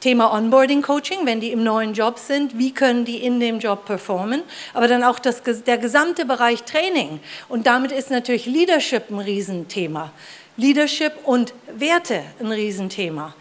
Thema 0.00 0.32
Onboarding 0.32 0.82
Coaching, 0.82 1.20
wenn 1.24 1.40
die 1.40 1.52
im 1.52 1.64
neuen 1.64 1.94
Job 1.94 2.18
sind, 2.18 2.58
wie 2.58 2.72
können 2.72 3.04
die 3.04 3.24
in 3.24 3.40
dem 3.40 3.58
Job 3.58 3.86
performen, 3.86 4.42
aber 4.74 4.88
dann 4.88 5.02
auch 5.02 5.18
das, 5.18 5.42
der 5.66 5.78
gesamte 5.78 6.24
Bereich 6.24 6.62
Training. 6.62 7.20
Und 7.48 7.66
damit 7.66 7.92
ist 7.92 8.10
natürlich 8.10 8.46
Leadership 8.46 9.10
ein 9.10 9.18
Riesenthema. 9.18 10.12
Leadership 10.56 11.12
und 11.24 11.54
Werte 11.76 12.22
ein 12.40 12.52
Riesenthema. 12.52 13.34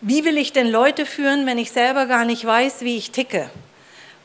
Wie 0.00 0.24
will 0.24 0.38
ich 0.38 0.52
denn 0.52 0.70
Leute 0.70 1.06
führen, 1.06 1.46
wenn 1.46 1.58
ich 1.58 1.72
selber 1.72 2.06
gar 2.06 2.24
nicht 2.24 2.44
weiß, 2.44 2.82
wie 2.82 2.96
ich 2.96 3.10
ticke? 3.10 3.50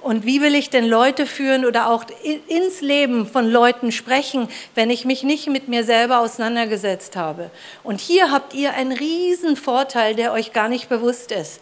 Und 0.01 0.25
wie 0.25 0.41
will 0.41 0.55
ich 0.55 0.69
denn 0.69 0.87
Leute 0.87 1.25
führen 1.25 1.65
oder 1.65 1.89
auch 1.89 2.05
ins 2.47 2.79
Leben 2.79 3.27
von 3.27 3.49
Leuten 3.49 3.91
sprechen, 3.91 4.47
wenn 4.73 4.89
ich 4.89 5.03
mich 5.03 5.23
nicht 5.23 5.47
mit 5.47 5.67
mir 5.67 5.83
selber 5.83 6.19
auseinandergesetzt 6.19 7.17
habe? 7.17 7.51
Und 7.83 7.99
hier 7.99 8.31
habt 8.31 8.53
ihr 8.53 8.73
einen 8.73 8.93
riesen 8.93 9.57
Vorteil, 9.57 10.15
der 10.15 10.31
euch 10.31 10.53
gar 10.53 10.69
nicht 10.69 10.87
bewusst 10.87 11.33
ist. 11.33 11.59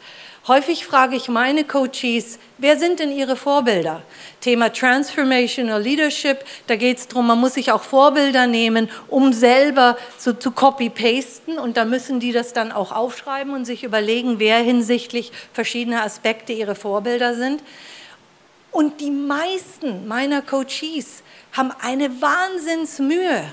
Häufig 0.48 0.86
frage 0.86 1.18
ich 1.18 1.28
meine 1.28 1.66
Coaches, 1.66 2.40
wer 2.58 2.78
sind 2.78 3.00
denn 3.00 3.12
ihre 3.12 3.36
Vorbilder? 3.36 4.04
Thema 4.40 4.72
Transformational 4.72 5.82
Leadership, 5.82 6.46
da 6.68 6.78
geht 6.78 7.00
es 7.00 7.08
darum, 7.10 7.28
man 7.28 7.38
muss 7.38 7.56
sich 7.56 7.74
auch 7.74 7.84
Vorbilder 7.84 8.48
nehmen, 8.48 8.90
um 9.10 9.34
selber 9.34 9.98
so 10.18 10.32
zu 10.32 10.52
copy-pasten 10.52 11.60
und 11.60 11.76
da 11.76 11.84
müssen 11.84 12.22
die 12.22 12.32
das 12.32 12.54
dann 12.54 12.72
auch 12.72 12.94
aufschreiben 12.94 13.54
und 13.54 13.66
sich 13.66 13.84
überlegen, 13.84 14.40
wer 14.40 14.60
hinsichtlich 14.60 15.34
verschiedener 15.52 16.04
Aspekte 16.04 16.54
ihre 16.54 16.76
Vorbilder 16.76 17.34
sind. 17.34 17.62
Und 18.72 19.02
die 19.02 19.12
meisten 19.12 20.08
meiner 20.08 20.42
Coaches 20.42 21.24
haben 21.54 21.72
eine 21.82 22.22
Wahnsinnsmühe, 22.22 23.44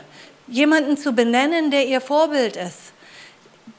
jemanden 0.47 0.97
zu 0.97 1.12
benennen, 1.12 1.71
der 1.71 1.87
ihr 1.87 2.00
Vorbild 2.00 2.56
ist. 2.56 2.92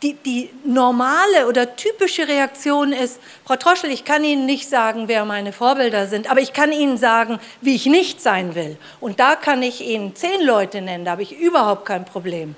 Die, 0.01 0.13
die, 0.13 0.49
normale 0.63 1.47
oder 1.47 1.75
typische 1.75 2.27
Reaktion 2.27 2.91
ist, 2.91 3.19
Frau 3.45 3.55
Troschel, 3.55 3.91
ich 3.91 4.03
kann 4.03 4.23
Ihnen 4.23 4.45
nicht 4.45 4.67
sagen, 4.69 5.07
wer 5.07 5.25
meine 5.25 5.53
Vorbilder 5.53 6.07
sind, 6.07 6.29
aber 6.29 6.41
ich 6.41 6.53
kann 6.53 6.71
Ihnen 6.71 6.97
sagen, 6.97 7.39
wie 7.61 7.75
ich 7.75 7.85
nicht 7.85 8.21
sein 8.21 8.55
will. 8.55 8.77
Und 8.99 9.19
da 9.19 9.35
kann 9.35 9.63
ich 9.63 9.81
Ihnen 9.81 10.15
zehn 10.15 10.41
Leute 10.41 10.81
nennen, 10.81 11.05
da 11.05 11.11
habe 11.11 11.23
ich 11.23 11.37
überhaupt 11.37 11.85
kein 11.85 12.05
Problem. 12.05 12.55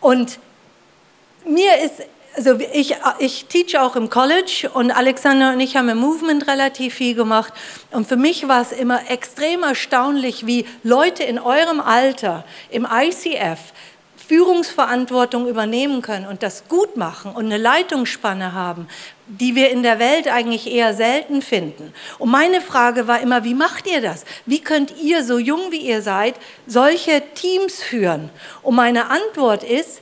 Und 0.00 0.38
mir 1.44 1.78
ist 1.78 2.02
also 2.36 2.58
ich, 2.72 2.96
ich 3.18 3.46
teach 3.46 3.78
auch 3.78 3.96
im 3.96 4.10
College 4.10 4.70
und 4.72 4.90
Alexander 4.90 5.52
und 5.52 5.60
ich 5.60 5.76
haben 5.76 5.88
im 5.88 5.98
Movement 5.98 6.46
relativ 6.46 6.94
viel 6.94 7.14
gemacht. 7.14 7.52
Und 7.90 8.06
für 8.06 8.16
mich 8.16 8.48
war 8.48 8.62
es 8.62 8.72
immer 8.72 9.10
extrem 9.10 9.62
erstaunlich, 9.62 10.46
wie 10.46 10.66
Leute 10.82 11.22
in 11.22 11.38
eurem 11.38 11.80
Alter 11.80 12.44
im 12.70 12.86
ICF 12.90 13.58
Führungsverantwortung 14.26 15.46
übernehmen 15.48 16.00
können 16.00 16.26
und 16.26 16.42
das 16.42 16.66
gut 16.68 16.96
machen 16.96 17.32
und 17.32 17.44
eine 17.44 17.58
Leitungsspanne 17.58 18.54
haben, 18.54 18.88
die 19.26 19.54
wir 19.54 19.70
in 19.70 19.82
der 19.82 19.98
Welt 19.98 20.28
eigentlich 20.28 20.72
eher 20.72 20.94
selten 20.94 21.42
finden. 21.42 21.92
Und 22.18 22.30
meine 22.30 22.62
Frage 22.62 23.06
war 23.06 23.20
immer, 23.20 23.44
wie 23.44 23.52
macht 23.52 23.86
ihr 23.86 24.00
das? 24.00 24.24
Wie 24.46 24.60
könnt 24.60 24.94
ihr, 25.02 25.24
so 25.24 25.38
jung 25.38 25.70
wie 25.70 25.80
ihr 25.80 26.00
seid, 26.00 26.36
solche 26.66 27.22
Teams 27.34 27.82
führen? 27.82 28.30
Und 28.62 28.76
meine 28.76 29.10
Antwort 29.10 29.62
ist, 29.62 30.00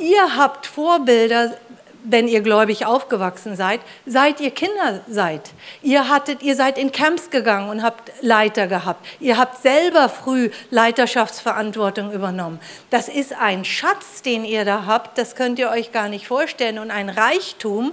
ihr 0.00 0.36
habt 0.36 0.66
Vorbilder, 0.66 1.54
wenn 2.02 2.28
ihr 2.28 2.40
gläubig 2.40 2.86
aufgewachsen 2.86 3.56
seid, 3.56 3.80
seit 4.06 4.40
ihr 4.40 4.50
Kinder 4.50 5.00
seid. 5.08 5.50
Ihr, 5.82 6.08
hattet, 6.08 6.42
ihr 6.42 6.56
seid 6.56 6.78
in 6.78 6.92
Camps 6.92 7.30
gegangen 7.30 7.68
und 7.68 7.82
habt 7.82 8.10
Leiter 8.22 8.66
gehabt. 8.66 9.06
Ihr 9.20 9.36
habt 9.36 9.60
selber 9.62 10.08
früh 10.08 10.50
Leiterschaftsverantwortung 10.70 12.12
übernommen. 12.12 12.58
Das 12.88 13.08
ist 13.08 13.34
ein 13.34 13.64
Schatz, 13.64 14.22
den 14.22 14.44
ihr 14.44 14.64
da 14.64 14.86
habt, 14.86 15.18
das 15.18 15.36
könnt 15.36 15.58
ihr 15.58 15.70
euch 15.70 15.92
gar 15.92 16.08
nicht 16.08 16.26
vorstellen 16.26 16.78
und 16.78 16.90
ein 16.90 17.10
Reichtum 17.10 17.92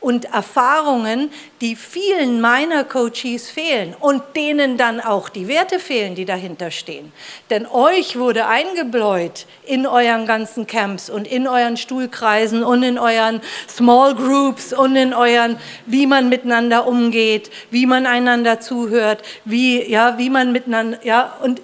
und 0.00 0.26
Erfahrungen, 0.26 1.30
die 1.60 1.74
vielen 1.74 2.40
meiner 2.40 2.84
Coaches 2.84 3.50
fehlen 3.50 3.94
und 3.98 4.22
denen 4.36 4.76
dann 4.76 5.00
auch 5.00 5.28
die 5.28 5.48
Werte 5.48 5.80
fehlen, 5.80 6.14
die 6.14 6.24
dahinter 6.24 6.70
stehen. 6.70 7.12
Denn 7.50 7.66
euch 7.66 8.18
wurde 8.18 8.46
eingebläut 8.46 9.46
in 9.64 9.86
euren 9.86 10.26
ganzen 10.26 10.66
Camps 10.66 11.10
und 11.10 11.26
in 11.26 11.48
euren 11.48 11.76
Stuhlkreisen 11.76 12.62
und 12.62 12.82
in 12.82 12.98
euren 12.98 13.40
Small 13.68 14.14
Groups 14.14 14.72
und 14.72 14.96
in 14.96 15.14
euren, 15.14 15.58
wie 15.86 16.06
man 16.06 16.28
miteinander 16.28 16.86
umgeht, 16.86 17.50
wie 17.70 17.86
man 17.86 18.06
einander 18.06 18.60
zuhört, 18.60 19.22
wie, 19.44 19.82
ja, 19.90 20.18
wie 20.18 20.30
man 20.30 20.52
miteinander, 20.52 20.98
ja, 21.04 21.36
und 21.42 21.60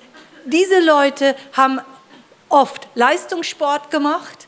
diese 0.47 0.81
Leute 0.81 1.35
haben 1.53 1.81
oft 2.49 2.87
Leistungssport 2.95 3.91
gemacht, 3.91 4.47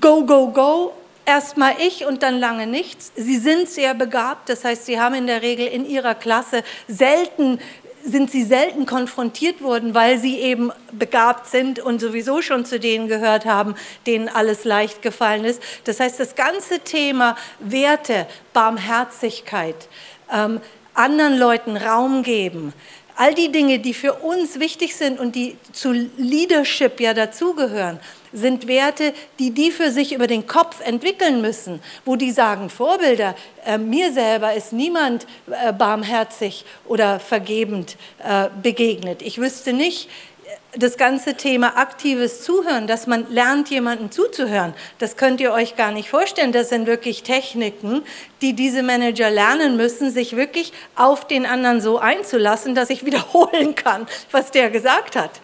go, 0.00 0.24
go, 0.24 0.48
go, 0.48 0.92
Erstmal 1.26 1.74
ich 1.80 2.04
und 2.04 2.22
dann 2.22 2.38
lange 2.38 2.66
nichts. 2.66 3.12
Sie 3.16 3.38
sind 3.38 3.68
sehr 3.68 3.94
begabt, 3.94 4.48
das 4.48 4.64
heißt, 4.64 4.84
sie 4.84 5.00
haben 5.00 5.14
in 5.14 5.26
der 5.26 5.42
Regel 5.42 5.66
in 5.66 5.86
ihrer 5.86 6.14
Klasse 6.14 6.62
selten 6.86 7.58
sind 8.06 8.30
sie 8.30 8.44
selten 8.44 8.84
konfrontiert 8.84 9.62
worden, 9.62 9.94
weil 9.94 10.18
sie 10.18 10.38
eben 10.38 10.70
begabt 10.92 11.46
sind 11.46 11.80
und 11.80 12.00
sowieso 12.00 12.42
schon 12.42 12.66
zu 12.66 12.78
denen 12.78 13.08
gehört 13.08 13.46
haben, 13.46 13.74
denen 14.06 14.28
alles 14.28 14.64
leicht 14.64 15.00
gefallen 15.00 15.44
ist. 15.44 15.62
Das 15.84 16.00
heißt, 16.00 16.20
das 16.20 16.34
ganze 16.34 16.80
Thema 16.80 17.34
Werte, 17.60 18.26
Barmherzigkeit, 18.52 19.88
ähm, 20.30 20.60
anderen 20.92 21.38
Leuten 21.38 21.78
Raum 21.78 22.22
geben, 22.22 22.74
all 23.16 23.34
die 23.34 23.50
Dinge, 23.50 23.78
die 23.78 23.94
für 23.94 24.12
uns 24.12 24.60
wichtig 24.60 24.96
sind 24.96 25.18
und 25.18 25.34
die 25.34 25.56
zu 25.72 25.92
Leadership 25.92 27.00
ja 27.00 27.14
dazugehören, 27.14 28.00
sind 28.34 28.66
Werte, 28.66 29.14
die 29.38 29.52
die 29.52 29.70
für 29.70 29.90
sich 29.90 30.12
über 30.12 30.26
den 30.26 30.46
Kopf 30.46 30.80
entwickeln 30.84 31.40
müssen, 31.40 31.80
wo 32.04 32.16
die 32.16 32.32
sagen, 32.32 32.68
Vorbilder, 32.68 33.34
äh, 33.64 33.78
mir 33.78 34.12
selber 34.12 34.54
ist 34.54 34.72
niemand 34.72 35.26
äh, 35.50 35.72
barmherzig 35.72 36.64
oder 36.84 37.20
vergebend 37.20 37.96
äh, 38.22 38.48
begegnet. 38.62 39.22
Ich 39.22 39.38
wüsste 39.38 39.72
nicht, 39.72 40.08
äh, 40.44 40.78
das 40.78 40.96
ganze 40.96 41.34
Thema 41.34 41.76
aktives 41.76 42.42
Zuhören, 42.42 42.88
dass 42.88 43.06
man 43.06 43.32
lernt, 43.32 43.70
jemanden 43.70 44.10
zuzuhören, 44.10 44.74
das 44.98 45.16
könnt 45.16 45.40
ihr 45.40 45.52
euch 45.52 45.76
gar 45.76 45.92
nicht 45.92 46.08
vorstellen. 46.08 46.50
Das 46.50 46.68
sind 46.68 46.88
wirklich 46.88 47.22
Techniken, 47.22 48.02
die 48.42 48.54
diese 48.54 48.82
Manager 48.82 49.30
lernen 49.30 49.76
müssen, 49.76 50.10
sich 50.10 50.34
wirklich 50.34 50.72
auf 50.96 51.26
den 51.28 51.46
anderen 51.46 51.80
so 51.80 51.98
einzulassen, 51.98 52.74
dass 52.74 52.90
ich 52.90 53.04
wiederholen 53.06 53.76
kann, 53.76 54.08
was 54.32 54.50
der 54.50 54.70
gesagt 54.70 55.14
hat. 55.14 55.40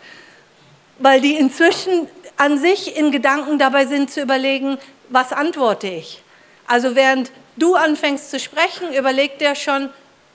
Weil 0.98 1.20
die 1.20 1.36
inzwischen 1.36 2.08
an 2.40 2.56
sich 2.56 2.96
in 2.96 3.10
Gedanken 3.10 3.58
dabei 3.58 3.84
sind 3.84 4.10
zu 4.10 4.22
überlegen, 4.22 4.78
was 5.10 5.30
antworte 5.30 5.88
ich. 5.88 6.22
Also 6.66 6.94
während 6.96 7.30
du 7.58 7.74
anfängst 7.74 8.30
zu 8.30 8.40
sprechen, 8.40 8.94
überlegt 8.94 9.42
er 9.42 9.54
schon, 9.54 9.90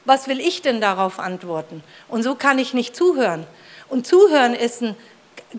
was 0.05 0.27
will 0.27 0.39
ich 0.39 0.61
denn 0.61 0.79
darauf 0.79 1.17
antworten? 1.17 1.83
Und 2.07 2.21
so 2.21 2.35
kann 2.35 2.59
ich 2.59 2.75
nicht 2.75 2.95
zuhören. 2.95 3.47
Und 3.89 4.05
zuhören 4.05 4.53
ist 4.53 4.83
ein 4.83 4.95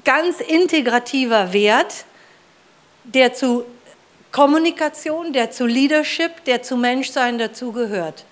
ganz 0.05 0.39
integrativer 0.39 1.53
Wert, 1.53 2.05
der 3.03 3.35
zu 3.35 3.65
Kommunikation, 4.31 5.33
der 5.33 5.51
zu 5.51 5.67
Leadership, 5.67 6.45
der 6.45 6.63
zu 6.63 6.77
Menschsein 6.77 7.39
dazugehört. 7.39 8.25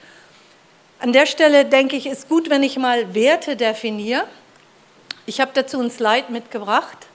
An 1.00 1.12
der 1.12 1.26
Stelle 1.26 1.64
denke 1.64 1.96
ich, 1.96 2.06
ist 2.06 2.28
gut, 2.28 2.48
wenn 2.48 2.62
ich 2.62 2.78
mal 2.78 3.12
Werte 3.12 3.56
definiere. 3.56 4.28
Ich 5.26 5.40
habe 5.40 5.50
dazu 5.52 5.80
ein 5.80 5.90
Slide 5.90 6.30
mitgebracht. 6.30 7.08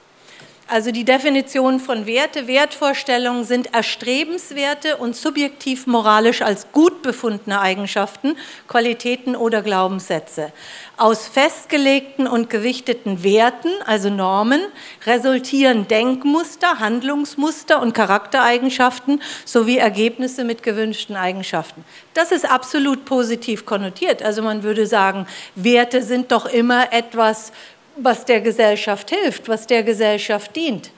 Also 0.70 0.92
die 0.92 1.04
Definition 1.04 1.80
von 1.80 2.06
Werte, 2.06 2.46
Wertvorstellungen 2.46 3.42
sind 3.42 3.74
erstrebenswerte 3.74 4.98
und 4.98 5.16
subjektiv 5.16 5.88
moralisch 5.88 6.42
als 6.42 6.70
gut 6.70 7.02
befundene 7.02 7.60
Eigenschaften, 7.60 8.36
Qualitäten 8.68 9.34
oder 9.34 9.62
Glaubenssätze. 9.62 10.52
Aus 10.96 11.26
festgelegten 11.26 12.28
und 12.28 12.50
gewichteten 12.50 13.24
Werten, 13.24 13.70
also 13.84 14.10
Normen, 14.10 14.60
resultieren 15.06 15.88
Denkmuster, 15.88 16.78
Handlungsmuster 16.78 17.82
und 17.82 17.92
Charaktereigenschaften 17.92 19.20
sowie 19.44 19.78
Ergebnisse 19.78 20.44
mit 20.44 20.62
gewünschten 20.62 21.16
Eigenschaften. 21.16 21.84
Das 22.14 22.30
ist 22.30 22.48
absolut 22.48 23.06
positiv 23.06 23.66
konnotiert. 23.66 24.22
Also 24.22 24.40
man 24.42 24.62
würde 24.62 24.86
sagen, 24.86 25.26
Werte 25.56 26.00
sind 26.00 26.30
doch 26.30 26.46
immer 26.46 26.92
etwas 26.92 27.50
was 27.96 28.24
der 28.24 28.40
Gesellschaft 28.40 29.10
hilft, 29.10 29.48
was 29.48 29.66
der 29.66 29.82
Gesellschaft 29.82 30.54
dient. 30.56 30.90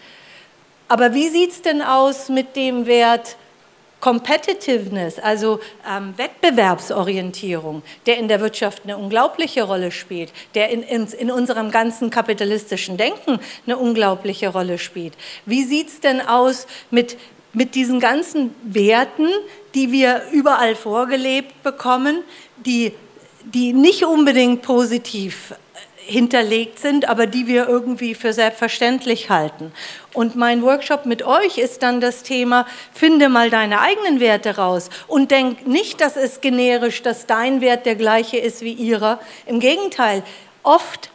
Aber 0.88 1.14
wie 1.14 1.28
sieht 1.28 1.52
es 1.52 1.62
denn 1.62 1.80
aus 1.82 2.28
mit 2.28 2.54
dem 2.54 2.86
Wert 2.86 3.36
Competitiveness, 4.02 5.20
also 5.20 5.60
ähm, 5.88 6.12
Wettbewerbsorientierung, 6.16 7.82
der 8.04 8.18
in 8.18 8.26
der 8.26 8.40
Wirtschaft 8.40 8.82
eine 8.82 8.98
unglaubliche 8.98 9.62
Rolle 9.62 9.92
spielt, 9.92 10.32
der 10.56 10.70
in, 10.70 10.82
in, 10.82 11.06
in 11.06 11.30
unserem 11.30 11.70
ganzen 11.70 12.10
kapitalistischen 12.10 12.96
Denken 12.96 13.38
eine 13.64 13.78
unglaubliche 13.78 14.48
Rolle 14.48 14.78
spielt? 14.78 15.14
Wie 15.46 15.62
sieht 15.62 15.86
es 15.86 16.00
denn 16.00 16.20
aus 16.20 16.66
mit, 16.90 17.16
mit 17.52 17.76
diesen 17.76 18.00
ganzen 18.00 18.52
Werten, 18.64 19.28
die 19.76 19.92
wir 19.92 20.22
überall 20.32 20.74
vorgelebt 20.74 21.62
bekommen, 21.62 22.24
die, 22.66 22.92
die 23.44 23.72
nicht 23.72 24.04
unbedingt 24.04 24.62
positiv 24.62 25.54
hinterlegt 26.06 26.78
sind, 26.78 27.08
aber 27.08 27.26
die 27.26 27.46
wir 27.46 27.68
irgendwie 27.68 28.14
für 28.14 28.32
selbstverständlich 28.32 29.30
halten. 29.30 29.72
Und 30.12 30.36
mein 30.36 30.62
Workshop 30.62 31.06
mit 31.06 31.22
euch 31.22 31.58
ist 31.58 31.82
dann 31.82 32.00
das 32.00 32.22
Thema, 32.22 32.66
finde 32.92 33.28
mal 33.28 33.50
deine 33.50 33.80
eigenen 33.80 34.18
Werte 34.18 34.56
raus 34.56 34.90
und 35.06 35.30
denk 35.30 35.66
nicht, 35.66 36.00
dass 36.00 36.16
es 36.16 36.40
generisch, 36.40 37.02
dass 37.02 37.26
dein 37.26 37.60
Wert 37.60 37.86
der 37.86 37.94
gleiche 37.94 38.38
ist 38.38 38.62
wie 38.62 38.72
ihrer. 38.72 39.20
Im 39.46 39.60
Gegenteil, 39.60 40.22
oft 40.64 41.11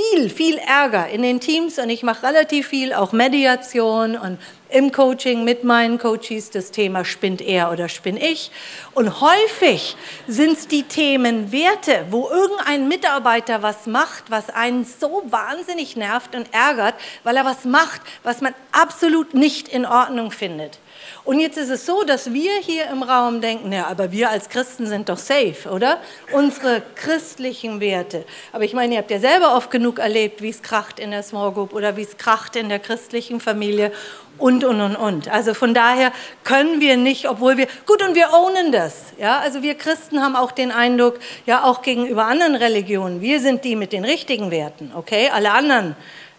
viel, 0.00 0.30
viel 0.30 0.58
Ärger 0.58 1.08
in 1.08 1.22
den 1.22 1.40
Teams 1.40 1.78
und 1.78 1.90
ich 1.90 2.02
mache 2.02 2.26
relativ 2.26 2.68
viel, 2.68 2.92
auch 2.92 3.12
Mediation 3.12 4.16
und 4.16 4.38
im 4.70 4.92
Coaching 4.92 5.44
mit 5.44 5.64
meinen 5.64 5.98
Coaches 5.98 6.50
das 6.50 6.70
Thema 6.70 7.04
spinnt 7.04 7.40
er 7.40 7.72
oder 7.72 7.88
spinn 7.88 8.16
ich. 8.16 8.50
Und 8.94 9.20
häufig 9.20 9.96
sind 10.28 10.52
es 10.52 10.68
die 10.68 10.84
Themen 10.84 11.50
Werte, 11.52 12.06
wo 12.10 12.28
irgendein 12.30 12.88
Mitarbeiter 12.88 13.62
was 13.62 13.86
macht, 13.86 14.30
was 14.30 14.48
einen 14.48 14.84
so 14.84 15.22
wahnsinnig 15.26 15.96
nervt 15.96 16.34
und 16.34 16.52
ärgert, 16.54 16.94
weil 17.24 17.36
er 17.36 17.44
was 17.44 17.64
macht, 17.64 18.00
was 18.22 18.40
man 18.40 18.54
absolut 18.72 19.34
nicht 19.34 19.68
in 19.68 19.84
Ordnung 19.84 20.30
findet. 20.30 20.78
Und 21.24 21.38
jetzt 21.38 21.58
ist 21.58 21.68
es 21.68 21.84
so, 21.84 22.02
dass 22.02 22.32
wir 22.32 22.52
hier 22.60 22.86
im 22.90 23.02
Raum 23.02 23.40
denken, 23.40 23.72
ja, 23.72 23.86
aber 23.86 24.10
wir 24.10 24.30
als 24.30 24.48
Christen 24.48 24.86
sind 24.86 25.08
doch 25.08 25.18
safe, 25.18 25.68
oder? 25.70 25.98
Unsere 26.32 26.82
christlichen 26.94 27.80
Werte. 27.80 28.24
Aber 28.52 28.64
ich 28.64 28.72
meine, 28.72 28.94
ihr 28.94 28.98
habt 28.98 29.10
ja 29.10 29.18
selber 29.18 29.54
oft 29.54 29.70
genug 29.70 29.98
erlebt, 29.98 30.40
wie 30.40 30.48
es 30.48 30.62
kracht 30.62 30.98
in 30.98 31.10
der 31.10 31.22
Small 31.22 31.52
Group 31.52 31.74
oder 31.74 31.96
wie 31.96 32.02
es 32.02 32.16
kracht 32.16 32.56
in 32.56 32.68
der 32.68 32.78
christlichen 32.78 33.40
Familie 33.40 33.92
und, 34.38 34.64
und, 34.64 34.80
und, 34.80 34.96
und. 34.96 35.28
Also 35.28 35.52
von 35.52 35.74
daher 35.74 36.12
können 36.44 36.80
wir 36.80 36.96
nicht, 36.96 37.28
obwohl 37.28 37.58
wir, 37.58 37.66
gut, 37.86 38.02
und 38.02 38.14
wir 38.14 38.32
ownen 38.32 38.72
das. 38.72 39.12
Ja? 39.18 39.38
Also 39.40 39.62
wir 39.62 39.74
Christen 39.74 40.22
haben 40.22 40.36
auch 40.36 40.52
den 40.52 40.72
Eindruck, 40.72 41.18
ja, 41.46 41.64
auch 41.64 41.82
gegenüber 41.82 42.24
anderen 42.24 42.54
Religionen, 42.54 43.20
wir 43.20 43.40
sind 43.40 43.64
die 43.64 43.76
mit 43.76 43.92
den 43.92 44.04
richtigen 44.04 44.50
Werten, 44.50 44.92
okay? 44.96 45.30
Alle 45.32 45.52
anderen 45.52 45.94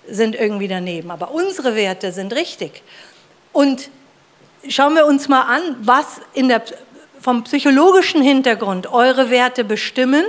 sind 0.07 0.35
irgendwie 0.35 0.67
daneben, 0.67 1.11
aber 1.11 1.31
unsere 1.31 1.75
Werte 1.75 2.11
sind 2.11 2.33
richtig. 2.33 2.81
Und 3.53 3.89
schauen 4.67 4.95
wir 4.95 5.05
uns 5.05 5.27
mal 5.27 5.41
an, 5.41 5.77
was 5.81 6.21
der, 6.35 6.63
vom 7.19 7.43
psychologischen 7.43 8.21
Hintergrund 8.21 8.91
eure 8.91 9.29
Werte 9.29 9.63
bestimmen. 9.63 10.25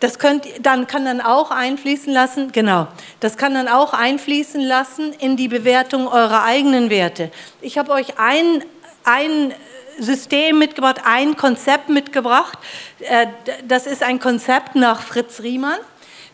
Das 0.00 0.18
könnt, 0.18 0.46
dann 0.60 0.86
kann 0.86 1.06
dann 1.06 1.20
auch 1.22 1.50
einfließen 1.50 2.12
lassen, 2.12 2.52
genau, 2.52 2.86
das 3.20 3.38
kann 3.38 3.54
dann 3.54 3.66
auch 3.66 3.94
einfließen 3.94 4.60
lassen 4.60 5.14
in 5.14 5.36
die 5.36 5.48
Bewertung 5.48 6.06
eurer 6.06 6.44
eigenen 6.44 6.90
Werte. 6.90 7.30
Ich 7.62 7.78
habe 7.78 7.92
euch 7.92 8.18
ein, 8.18 8.62
ein 9.04 9.54
System 9.98 10.58
mitgebracht, 10.58 11.00
ein 11.04 11.36
Konzept 11.36 11.88
mitgebracht. 11.88 12.58
Äh, 13.00 13.28
das 13.66 13.86
ist 13.86 14.02
ein 14.02 14.20
Konzept 14.20 14.74
nach 14.74 15.00
Fritz 15.00 15.40
Riemann. 15.40 15.78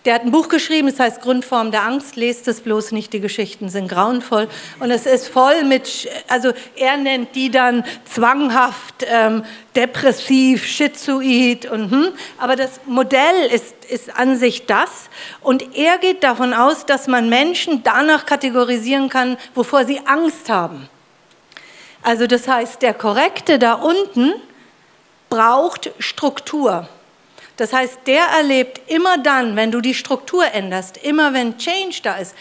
Der 0.05 0.15
hat 0.15 0.23
ein 0.23 0.33
Buch 0.33 0.49
geschrieben, 0.49 0.89
das 0.89 0.99
heißt 0.99 1.23
Grundform 1.23 1.71
der 1.71 1.85
Angst. 1.85 2.17
Lest 2.17 2.49
es 2.49 2.61
bloß 2.61 2.91
nicht, 2.91 3.13
die 3.13 3.21
Geschichten 3.21 3.69
sind 3.69 3.87
grauenvoll. 3.87 4.49
Und 4.81 4.91
es 4.91 5.07
ist 5.07 5.29
voll 5.29 5.63
mit, 5.65 6.09
also 6.27 6.53
er 6.75 6.97
nennt 6.97 7.37
die 7.37 7.51
dann 7.51 7.85
zwanghaft, 8.05 9.07
ähm, 9.07 9.45
depressiv, 9.77 10.67
schizoid. 10.67 11.71
Und, 11.71 11.91
hm. 11.93 12.09
Aber 12.39 12.57
das 12.57 12.81
Modell 12.87 13.47
ist, 13.53 13.85
ist 13.89 14.19
an 14.19 14.37
sich 14.37 14.67
das. 14.67 15.09
Und 15.41 15.77
er 15.77 15.99
geht 15.99 16.25
davon 16.25 16.53
aus, 16.53 16.85
dass 16.85 17.07
man 17.07 17.29
Menschen 17.29 17.85
danach 17.85 18.27
kategorisieren 18.27 19.09
kann, 19.09 19.37
wovor 19.55 19.85
sie 19.85 20.01
Angst 20.05 20.49
haben. 20.49 20.89
Also 22.03 22.27
das 22.27 22.49
heißt, 22.49 22.83
der 22.83 22.95
Korrekte 22.95 23.61
da 23.61 23.75
unten 23.75 24.35
braucht 25.31 25.93
Struktur. 26.01 26.89
Das 27.63 27.73
heißt, 27.73 28.01
der 28.09 28.25
erlebt 28.25 28.91
immer 28.91 29.19
dann, 29.19 29.55
wenn 29.55 29.71
du 29.71 29.81
die 29.81 29.95
Struktur 29.95 30.45
änderst, 30.53 30.97
immer 30.97 31.33
wenn 31.33 31.59
Change 31.59 32.01
da 32.03 32.17
ist, 32.17 32.35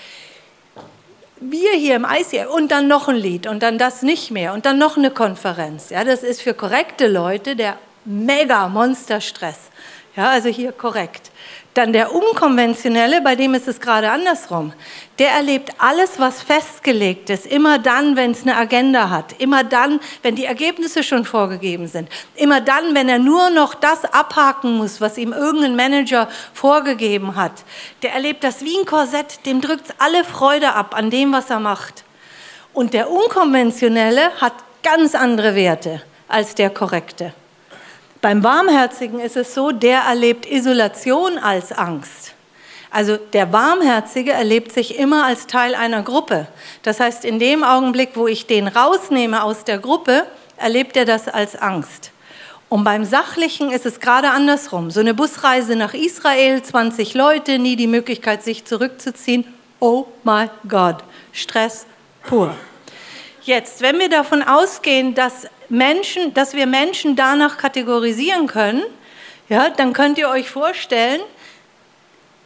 wir 1.40 1.74
hier 1.74 1.96
im 1.96 2.08
ICF 2.10 2.48
und 2.48 2.72
dann 2.72 2.88
noch 2.88 3.08
ein 3.08 3.18
Lied 3.18 3.46
und 3.46 3.62
dann 3.62 3.78
das 3.78 4.02
nicht 4.02 4.32
mehr 4.32 4.52
und 4.52 4.66
dann 4.66 4.80
noch 4.80 4.98
eine 4.98 5.12
Konferenz. 5.12 5.92
Ja, 5.92 6.04
das 6.04 6.24
ist 6.24 6.42
für 6.42 6.56
korrekte 6.56 7.08
Leute 7.08 7.56
der 7.56 7.78
mega 8.04 8.68
Monsterstress. 8.68 9.70
Ja, 10.16 10.32
also 10.32 10.50
hier 10.50 10.72
korrekt. 10.72 11.31
Dann 11.74 11.94
der 11.94 12.14
unkonventionelle, 12.14 13.22
bei 13.22 13.36
dem 13.36 13.54
ist 13.54 13.66
es 13.66 13.80
gerade 13.80 14.12
andersrum. 14.12 14.74
Der 15.20 15.30
erlebt 15.30 15.72
alles, 15.78 16.20
was 16.20 16.42
festgelegt 16.42 17.30
ist, 17.30 17.46
immer 17.46 17.80
dann, 17.80 18.18
wenn 18.18 18.32
es 18.32 18.42
eine 18.42 18.58
Agenda 18.58 19.10
hat, 19.10 19.40
immer 19.40 19.64
dann, 19.64 20.02
wenn 20.22 20.36
die 20.36 20.44
Ergebnisse 20.44 21.02
schon 21.02 21.24
vorgegeben 21.24 21.88
sind, 21.88 22.10
immer 22.36 22.60
dann, 22.60 22.94
wenn 22.94 23.08
er 23.08 23.20
nur 23.20 23.52
noch 23.52 23.74
das 23.74 24.04
abhaken 24.04 24.78
muss, 24.78 25.00
was 25.00 25.18
ihm 25.18 25.32
irgendein 25.32 25.78
Manager 25.78 26.28
vorgegeben 26.54 27.38
hat. 27.38 27.64
Der 28.02 28.14
erlebt 28.14 28.44
das 28.44 28.66
wie 28.66 28.78
ein 28.78 28.86
Korsett, 28.86 29.46
dem 29.46 29.62
drückt 29.62 29.94
alle 29.98 30.26
Freude 30.26 30.74
ab 30.74 30.94
an 30.94 31.10
dem, 31.10 31.32
was 31.32 31.50
er 31.50 31.62
macht. 31.62 32.04
Und 32.74 32.94
der 32.94 33.10
unkonventionelle 33.10 34.32
hat 34.42 34.54
ganz 34.84 35.16
andere 35.16 35.56
Werte 35.56 36.02
als 36.28 36.56
der 36.56 36.70
korrekte. 36.70 37.34
Beim 38.22 38.44
Warmherzigen 38.44 39.20
ist 39.20 39.36
es 39.36 39.56
so, 39.56 39.72
der 39.72 40.02
erlebt 40.02 40.46
Isolation 40.46 41.40
als 41.40 41.72
Angst. 41.72 42.36
Also 42.92 43.18
der 43.18 43.52
Warmherzige 43.52 44.32
erlebt 44.32 44.72
sich 44.74 45.00
immer 45.00 45.26
als 45.26 45.48
Teil 45.48 45.74
einer 45.74 46.04
Gruppe. 46.04 46.48
Das 46.84 47.00
heißt, 47.00 47.26
in 47.26 47.40
dem 47.40 47.64
Augenblick, 47.64 48.12
wo 48.16 48.28
ich 48.28 48.46
den 48.46 48.68
rausnehme 48.68 49.42
aus 49.44 49.64
der 49.64 49.80
Gruppe, 49.80 50.28
erlebt 50.58 50.98
er 50.98 51.06
das 51.06 51.28
als 51.28 51.56
Angst. 51.56 52.12
Und 52.70 52.84
beim 52.84 53.06
Sachlichen 53.06 53.72
ist 53.72 53.86
es 53.86 54.00
gerade 54.00 54.30
andersrum. 54.30 54.92
So 54.92 55.00
eine 55.00 55.14
Busreise 55.14 55.76
nach 55.76 55.94
Israel, 55.94 56.62
20 56.62 57.16
Leute, 57.16 57.60
nie 57.60 57.76
die 57.76 57.88
Möglichkeit, 57.88 58.44
sich 58.44 58.66
zurückzuziehen. 58.66 59.46
Oh 59.80 60.06
my 60.24 60.50
God, 60.68 60.98
Stress 61.34 61.88
pur. 62.24 62.56
Jetzt, 63.44 63.82
wenn 63.82 63.98
wir 63.98 64.10
davon 64.10 64.44
ausgehen, 64.44 65.16
dass, 65.16 65.48
Menschen, 65.68 66.34
dass 66.34 66.54
wir 66.54 66.68
Menschen 66.68 67.16
danach 67.16 67.58
kategorisieren 67.58 68.46
können, 68.46 68.84
ja, 69.50 69.70
dann 69.70 69.94
könnt 69.94 70.20
ihr 70.20 70.30
euch 70.30 70.50
vorstellen, 70.50 71.22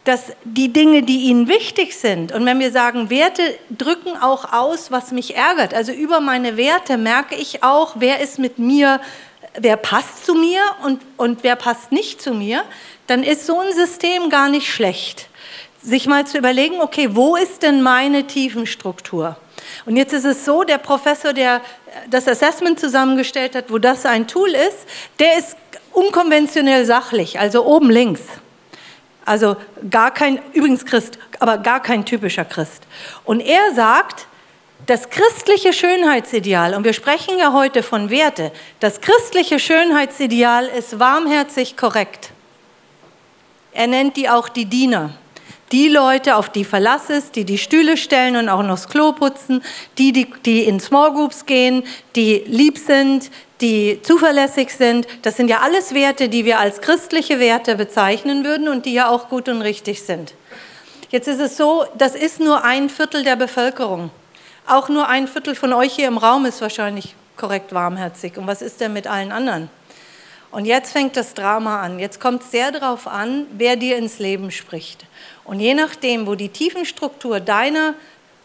dass 0.04 0.32
die 0.44 0.72
Dinge, 0.72 1.02
die 1.02 1.22
ihnen 1.22 1.48
wichtig 1.48 1.96
sind, 1.96 2.32
und 2.32 2.46
wenn 2.46 2.60
wir 2.60 2.70
sagen, 2.70 3.10
Werte 3.10 3.42
drücken 3.76 4.16
auch 4.16 4.52
aus, 4.52 4.90
was 4.90 5.10
mich 5.10 5.36
ärgert, 5.36 5.74
also 5.74 5.92
über 5.92 6.20
meine 6.20 6.56
Werte 6.56 6.96
merke 6.96 7.34
ich 7.34 7.62
auch, 7.62 7.96
wer 7.96 8.20
ist 8.20 8.38
mit 8.38 8.58
mir, 8.58 9.00
wer 9.58 9.76
passt 9.76 10.24
zu 10.24 10.34
mir 10.34 10.62
und, 10.84 11.02
und 11.16 11.42
wer 11.42 11.56
passt 11.56 11.92
nicht 11.92 12.22
zu 12.22 12.32
mir, 12.32 12.64
dann 13.06 13.22
ist 13.22 13.46
so 13.46 13.58
ein 13.58 13.72
System 13.72 14.30
gar 14.30 14.48
nicht 14.48 14.72
schlecht. 14.72 15.28
Sich 15.82 16.06
mal 16.06 16.26
zu 16.26 16.38
überlegen, 16.38 16.80
okay, 16.80 17.10
wo 17.12 17.36
ist 17.36 17.62
denn 17.62 17.82
meine 17.82 18.26
Tiefenstruktur? 18.26 19.36
Und 19.84 19.96
jetzt 19.96 20.12
ist 20.12 20.24
es 20.24 20.44
so, 20.44 20.64
der 20.64 20.78
Professor, 20.78 21.32
der 21.32 21.60
das 22.08 22.28
Assessment 22.28 22.78
zusammengestellt 22.80 23.54
hat, 23.54 23.70
wo 23.70 23.78
das 23.78 24.06
ein 24.06 24.26
Tool 24.26 24.50
ist, 24.50 24.86
der 25.18 25.38
ist 25.38 25.56
unkonventionell 25.92 26.84
sachlich, 26.84 27.38
also 27.38 27.64
oben 27.64 27.90
links. 27.90 28.22
Also 29.24 29.56
gar 29.90 30.12
kein, 30.12 30.40
übrigens 30.52 30.84
Christ, 30.84 31.18
aber 31.40 31.58
gar 31.58 31.82
kein 31.82 32.04
typischer 32.04 32.44
Christ. 32.44 32.84
Und 33.24 33.40
er 33.40 33.74
sagt, 33.74 34.26
das 34.86 35.10
christliche 35.10 35.72
Schönheitsideal, 35.72 36.74
und 36.74 36.84
wir 36.84 36.92
sprechen 36.92 37.38
ja 37.38 37.52
heute 37.52 37.82
von 37.82 38.10
Werte, 38.10 38.52
das 38.78 39.00
christliche 39.00 39.58
Schönheitsideal 39.58 40.66
ist 40.66 41.00
warmherzig 41.00 41.76
korrekt. 41.76 42.30
Er 43.72 43.88
nennt 43.88 44.16
die 44.16 44.28
auch 44.28 44.48
die 44.48 44.66
Diener. 44.66 45.10
Die 45.72 45.88
Leute, 45.88 46.36
auf 46.36 46.48
die 46.48 46.64
Verlass 46.64 47.10
ist, 47.10 47.34
die 47.34 47.44
die 47.44 47.58
Stühle 47.58 47.96
stellen 47.96 48.36
und 48.36 48.48
auch 48.48 48.62
noch 48.62 48.76
das 48.76 48.88
Klo 48.88 49.12
putzen, 49.12 49.64
die, 49.98 50.12
die, 50.12 50.32
die 50.44 50.62
in 50.62 50.78
Small 50.78 51.12
Groups 51.12 51.44
gehen, 51.44 51.82
die 52.14 52.44
lieb 52.46 52.78
sind, 52.78 53.30
die 53.60 54.00
zuverlässig 54.02 54.70
sind, 54.72 55.08
das 55.22 55.36
sind 55.36 55.48
ja 55.48 55.60
alles 55.60 55.92
Werte, 55.92 56.28
die 56.28 56.44
wir 56.44 56.60
als 56.60 56.80
christliche 56.80 57.40
Werte 57.40 57.74
bezeichnen 57.74 58.44
würden 58.44 58.68
und 58.68 58.86
die 58.86 58.92
ja 58.92 59.08
auch 59.08 59.28
gut 59.28 59.48
und 59.48 59.62
richtig 59.62 60.02
sind. 60.02 60.34
Jetzt 61.10 61.26
ist 61.26 61.40
es 61.40 61.56
so, 61.56 61.84
das 61.96 62.14
ist 62.14 62.38
nur 62.38 62.62
ein 62.62 62.88
Viertel 62.88 63.24
der 63.24 63.36
Bevölkerung. 63.36 64.10
Auch 64.66 64.88
nur 64.88 65.08
ein 65.08 65.26
Viertel 65.26 65.54
von 65.54 65.72
euch 65.72 65.94
hier 65.94 66.08
im 66.08 66.18
Raum 66.18 66.44
ist 66.44 66.60
wahrscheinlich 66.60 67.14
korrekt 67.36 67.72
warmherzig. 67.72 68.36
Und 68.36 68.46
was 68.46 68.62
ist 68.62 68.80
denn 68.80 68.92
mit 68.92 69.06
allen 69.06 69.32
anderen? 69.32 69.70
Und 70.50 70.64
jetzt 70.64 70.92
fängt 70.92 71.16
das 71.16 71.34
Drama 71.34 71.82
an. 71.82 71.98
Jetzt 71.98 72.20
kommt 72.20 72.42
es 72.42 72.50
sehr 72.50 72.72
darauf 72.72 73.06
an, 73.06 73.46
wer 73.52 73.76
dir 73.76 73.96
ins 73.96 74.18
Leben 74.18 74.50
spricht. 74.50 75.04
Und 75.46 75.60
je 75.60 75.74
nachdem, 75.74 76.26
wo 76.26 76.34
die 76.34 76.48
Tiefenstruktur 76.48 77.40
deiner 77.40 77.94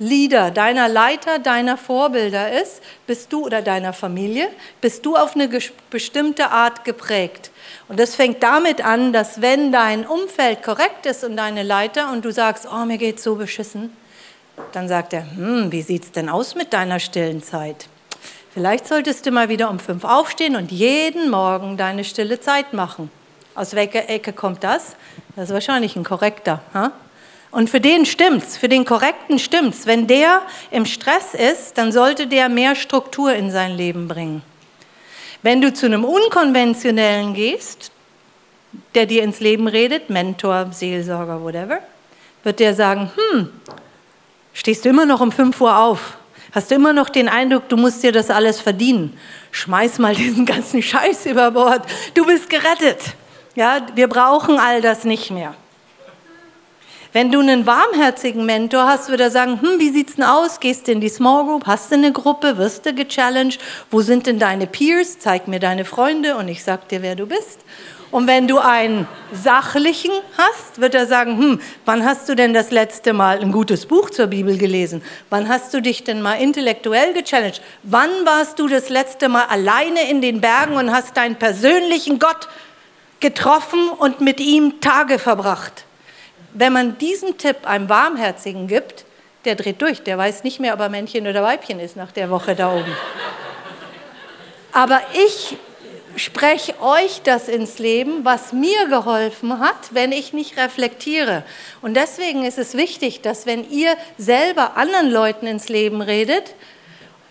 Leader, 0.02 0.50
deiner 0.50 0.90
Leiter, 0.90 1.38
deiner 1.38 1.78
Vorbilder 1.78 2.60
ist, 2.60 2.82
bist 3.06 3.32
du 3.32 3.46
oder 3.46 3.62
deiner 3.62 3.94
Familie, 3.94 4.50
bist 4.82 5.06
du 5.06 5.16
auf 5.16 5.36
eine 5.36 5.48
bestimmte 5.92 6.50
Art 6.50 6.86
geprägt. 6.86 7.52
Und 7.88 8.00
das 8.00 8.16
fängt 8.16 8.42
damit 8.42 8.84
an, 8.84 9.14
dass 9.14 9.42
wenn 9.42 9.72
dein 9.72 10.08
Umfeld 10.08 10.64
korrekt 10.64 11.06
ist 11.06 11.24
und 11.24 11.38
deine 11.38 11.62
Leiter 11.62 12.12
und 12.12 12.26
du 12.26 12.32
sagst, 12.32 12.68
oh, 12.72 12.86
mir 12.86 12.98
geht's 12.98 13.22
so 13.22 13.36
beschissen, 13.36 13.96
dann 14.72 14.88
sagt 14.88 15.14
er, 15.14 15.24
hm, 15.36 15.72
wie 15.72 15.84
sieht's 15.84 16.12
denn 16.12 16.30
aus 16.30 16.56
mit 16.56 16.74
deiner 16.74 17.00
stillen 17.00 17.44
Zeit? 17.44 17.88
Vielleicht 18.54 18.88
solltest 18.88 19.28
du 19.28 19.32
mal 19.32 19.50
wieder 19.50 19.70
um 19.70 19.78
fünf 19.78 20.04
aufstehen 20.04 20.56
und 20.56 20.72
jeden 20.72 21.30
Morgen 21.30 21.78
deine 21.78 22.04
stille 22.04 22.40
Zeit 22.40 22.74
machen. 22.74 23.12
Aus 23.54 23.76
welcher 23.76 24.10
Ecke 24.10 24.34
kommt 24.34 24.64
das? 24.64 24.96
Das 25.36 25.50
ist 25.50 25.54
wahrscheinlich 25.54 25.96
ein 25.96 26.04
korrekter. 26.04 26.62
Ha? 26.74 26.92
Und 27.52 27.70
für 27.70 27.82
den 27.82 28.06
stimmt's, 28.06 28.56
für 28.56 28.70
den 28.70 28.86
Korrekten 28.86 29.38
stimmt's. 29.38 29.86
Wenn 29.86 30.08
der 30.08 30.42
im 30.72 30.86
Stress 30.86 31.34
ist, 31.34 31.78
dann 31.78 31.92
sollte 31.92 32.28
der 32.28 32.48
mehr 32.48 32.76
Struktur 32.76 33.34
in 33.34 33.52
sein 33.52 33.76
Leben 33.76 34.08
bringen. 34.08 34.42
Wenn 35.42 35.60
du 35.60 35.74
zu 35.74 35.86
einem 35.86 36.06
Unkonventionellen 36.06 37.34
gehst, 37.34 37.92
der 38.96 39.06
dir 39.06 39.24
ins 39.24 39.42
Leben 39.42 39.68
redet, 39.68 40.10
Mentor, 40.10 40.68
Seelsorger, 40.72 41.44
whatever, 41.44 41.80
wird 42.44 42.60
der 42.62 42.74
sagen, 42.74 43.12
hm, 43.16 43.50
stehst 44.54 44.86
du 44.86 44.90
immer 44.90 45.06
noch 45.06 45.20
um 45.20 45.32
5 45.32 45.60
Uhr 45.60 45.78
auf? 45.78 46.18
Hast 46.54 46.72
du 46.72 46.76
immer 46.76 46.94
noch 46.94 47.10
den 47.10 47.28
Eindruck, 47.28 47.68
du 47.70 47.76
musst 47.76 48.04
dir 48.04 48.12
das 48.14 48.30
alles 48.30 48.62
verdienen? 48.62 49.18
Schmeiß 49.52 50.00
mal 50.00 50.16
diesen 50.16 50.46
ganzen 50.46 50.82
Scheiß 50.84 51.26
über 51.26 51.52
Bord. 51.52 51.86
Du 52.14 52.26
bist 52.26 52.50
gerettet. 52.50 53.16
Ja, 53.56 53.86
wir 53.96 54.08
brauchen 54.08 54.60
all 54.60 54.82
das 54.82 55.04
nicht 55.04 55.30
mehr. 55.30 55.54
Wenn 57.14 57.30
du 57.30 57.40
einen 57.42 57.66
warmherzigen 57.66 58.46
Mentor 58.46 58.86
hast, 58.88 59.10
würde 59.10 59.24
er 59.24 59.32
sagen, 59.32 59.60
hm, 59.62 59.80
wie 59.80 59.90
sieht's 59.90 60.16
denn 60.16 60.24
aus? 60.24 60.62
Gehst 60.62 60.88
du 60.88 60.94
in 60.94 61.02
die 61.02 61.10
Small 61.10 61.44
Group? 61.44 61.68
Hast 61.68 61.92
du 61.92 61.96
eine 61.96 62.14
Gruppe? 62.14 62.58
Wirst 62.58 62.86
du 62.86 62.94
gechallenged? 62.94 63.60
Wo 63.90 64.00
sind 64.02 64.28
denn 64.28 64.40
deine 64.40 64.66
Peers? 64.66 65.20
Zeig 65.20 65.50
mir 65.50 65.60
deine 65.60 65.84
Freunde 65.84 66.38
und 66.38 66.48
ich 66.48 66.64
sag 66.64 66.88
dir, 66.88 67.02
wer 67.02 67.18
du 67.18 67.26
bist. 67.26 67.60
Und 68.12 68.28
wenn 68.28 68.48
du 68.48 68.60
einen 68.60 69.08
sachlichen 69.34 70.12
hast, 70.38 70.80
wird 70.80 70.96
er 70.96 71.06
sagen, 71.06 71.38
hm, 71.38 71.62
wann 71.84 72.06
hast 72.06 72.30
du 72.30 72.36
denn 72.36 72.54
das 72.54 72.72
letzte 72.72 73.12
Mal 73.12 73.40
ein 73.40 73.52
gutes 73.52 73.86
Buch 73.86 74.10
zur 74.10 74.28
Bibel 74.28 74.58
gelesen? 74.58 75.02
Wann 75.30 75.50
hast 75.50 75.74
du 75.74 75.82
dich 75.82 76.06
denn 76.06 76.22
mal 76.22 76.36
intellektuell 76.36 77.14
gechallenged? 77.14 77.62
Wann 77.84 78.10
warst 78.24 78.58
du 78.60 78.70
das 78.70 78.88
letzte 78.88 79.28
Mal 79.28 79.46
alleine 79.46 80.10
in 80.10 80.22
den 80.22 80.40
Bergen 80.40 80.76
und 80.76 80.94
hast 80.94 81.18
deinen 81.18 81.36
persönlichen 81.36 82.20
Gott 82.20 82.48
getroffen 83.22 83.90
und 83.90 84.20
mit 84.20 84.40
ihm 84.40 84.82
Tage 84.82 85.18
verbracht? 85.18 85.86
wenn 86.54 86.74
man 86.74 86.98
diesen 86.98 87.38
Tipp 87.38 87.66
einem 87.68 87.90
Warmherzigen 87.90 88.68
gibt, 88.68 89.06
der 89.46 89.56
dreht 89.56 89.82
durch, 89.82 90.04
der 90.04 90.18
weiß 90.18 90.44
nicht 90.44 90.60
mehr, 90.60 90.74
ob 90.74 90.80
er 90.80 90.90
Männchen 90.90 91.28
oder 91.28 91.44
Weibchen 91.44 91.80
ist 91.80 91.96
nach 91.96 92.12
der 92.12 92.30
Woche 92.30 92.56
da 92.56 92.74
oben. 92.74 92.96
Aber 94.72 95.02
ich 95.14 95.58
spreche 96.16 96.80
euch 96.82 97.22
das 97.24 97.48
ins 97.48 97.80
Leben, 97.80 98.24
was 98.24 98.54
mir 98.54 98.88
geholfen 98.88 99.60
hat, 99.60 99.94
wenn 99.94 100.12
ich 100.12 100.34
nicht 100.34 100.58
reflektiere. 100.58 101.44
Und 101.82 101.96
deswegen 101.96 102.46
ist 102.46 102.58
es 102.58 102.76
wichtig, 102.76 103.22
dass 103.22 103.46
wenn 103.46 103.70
ihr 103.70 103.96
selber 104.18 104.78
anderen 104.78 105.10
Leuten 105.10 105.48
ins 105.48 105.70
Leben 105.70 106.02
redet, 106.02 106.54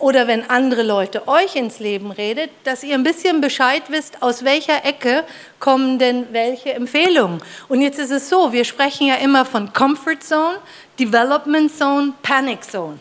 oder 0.01 0.27
wenn 0.27 0.49
andere 0.49 0.83
Leute 0.83 1.27
euch 1.27 1.55
ins 1.55 1.79
Leben 1.79 2.11
redet, 2.11 2.49
dass 2.63 2.83
ihr 2.83 2.95
ein 2.95 3.03
bisschen 3.03 3.39
Bescheid 3.39 3.83
wisst, 3.89 4.21
aus 4.21 4.43
welcher 4.43 4.83
Ecke 4.83 5.23
kommen 5.59 5.99
denn 5.99 6.27
welche 6.31 6.73
Empfehlungen. 6.73 7.41
Und 7.69 7.81
jetzt 7.81 7.99
ist 7.99 8.11
es 8.11 8.27
so, 8.27 8.51
wir 8.51 8.65
sprechen 8.65 9.07
ja 9.07 9.15
immer 9.15 9.45
von 9.45 9.73
Comfort 9.73 10.21
Zone, 10.21 10.57
Development 10.99 11.71
Zone, 11.75 12.13
Panic 12.23 12.63
Zone. 12.63 12.99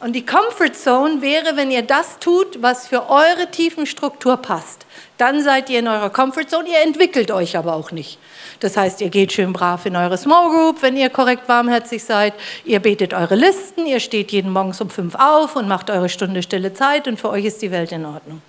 Und 0.00 0.12
die 0.12 0.26
Comfort 0.26 0.74
Zone 0.74 1.22
wäre, 1.22 1.56
wenn 1.56 1.70
ihr 1.70 1.82
das 1.82 2.18
tut, 2.18 2.62
was 2.62 2.86
für 2.86 3.08
eure 3.08 3.50
tiefen 3.50 3.86
Struktur 3.86 4.36
passt. 4.36 4.84
Dann 5.16 5.42
seid 5.42 5.70
ihr 5.70 5.78
in 5.78 5.88
eurer 5.88 6.10
Comfort 6.10 6.48
Zone, 6.48 6.68
ihr 6.68 6.80
entwickelt 6.80 7.30
euch 7.30 7.56
aber 7.56 7.74
auch 7.74 7.92
nicht. 7.92 8.18
Das 8.60 8.76
heißt, 8.76 9.00
ihr 9.00 9.10
geht 9.10 9.32
schön 9.32 9.52
brav 9.52 9.84
in 9.86 9.96
eure 9.96 10.16
Small 10.16 10.48
Group, 10.48 10.82
wenn 10.82 10.96
ihr 10.96 11.10
korrekt 11.10 11.48
warmherzig 11.48 12.02
seid. 12.02 12.34
Ihr 12.64 12.80
betet 12.80 13.12
eure 13.12 13.34
Listen, 13.34 13.86
ihr 13.86 14.00
steht 14.00 14.32
jeden 14.32 14.50
Morgen 14.50 14.74
um 14.78 14.90
fünf 14.90 15.14
auf 15.14 15.56
und 15.56 15.68
macht 15.68 15.90
eure 15.90 16.08
Stunde 16.08 16.42
stille 16.42 16.72
Zeit 16.72 17.06
und 17.06 17.20
für 17.20 17.30
euch 17.30 17.44
ist 17.44 17.62
die 17.62 17.70
Welt 17.70 17.92
in 17.92 18.06
Ordnung. 18.06 18.40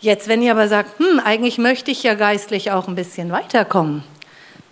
Jetzt, 0.00 0.28
wenn 0.28 0.42
ihr 0.42 0.50
aber 0.50 0.68
sagt, 0.68 0.98
hm, 0.98 1.18
eigentlich 1.24 1.56
möchte 1.56 1.90
ich 1.90 2.02
ja 2.02 2.12
geistlich 2.12 2.70
auch 2.70 2.88
ein 2.88 2.94
bisschen 2.94 3.32
weiterkommen, 3.32 4.04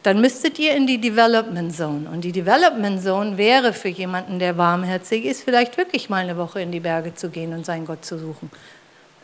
dann 0.03 0.21
müsstet 0.21 0.59
ihr 0.59 0.77
in 0.77 0.87
die 0.87 1.01
Development 1.01 1.75
Zone. 1.75 2.11
Und 2.13 2.23
die 2.23 2.33
Development 2.33 3.03
Zone 3.03 3.39
wäre 3.39 3.73
für 3.73 3.89
jemanden, 3.89 4.39
der 4.39 4.59
warmherzig 4.59 5.25
ist, 5.25 5.43
vielleicht 5.43 5.79
wirklich 5.79 6.11
mal 6.11 6.19
eine 6.19 6.37
Woche 6.37 6.61
in 6.61 6.73
die 6.73 6.81
Berge 6.81 7.15
zu 7.15 7.31
gehen 7.31 7.55
und 7.55 7.65
seinen 7.65 7.87
Gott 7.87 8.05
zu 8.05 8.19
suchen. 8.19 8.51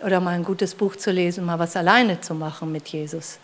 Oder 0.02 0.20
mal 0.20 0.34
ein 0.34 0.44
gutes 0.44 0.74
Buch 0.74 0.94
zu 0.96 1.10
lesen, 1.10 1.44
mal 1.44 1.58
was 1.58 1.76
alleine 1.76 2.20
zu 2.20 2.34
machen 2.34 2.70
mit 2.70 2.88
Jesus. 2.88 3.38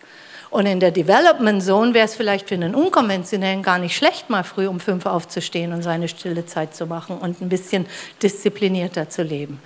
Und 0.49 0.65
in 0.65 0.79
der 0.79 0.91
Development 0.91 1.61
Zone 1.61 1.93
wäre 1.93 2.05
es 2.05 2.15
vielleicht 2.15 2.47
für 2.47 2.55
einen 2.55 2.75
Unkonventionellen 2.75 3.63
gar 3.63 3.79
nicht 3.79 3.95
schlecht, 3.95 4.29
mal 4.29 4.43
früh 4.43 4.67
um 4.67 4.79
fünf 4.79 5.05
aufzustehen 5.05 5.73
und 5.73 5.81
seine 5.81 6.07
stille 6.07 6.45
Zeit 6.45 6.75
zu 6.75 6.85
machen 6.85 7.17
und 7.17 7.41
ein 7.41 7.49
bisschen 7.49 7.85
disziplinierter 8.21 9.09
zu 9.09 9.23
leben. 9.23 9.59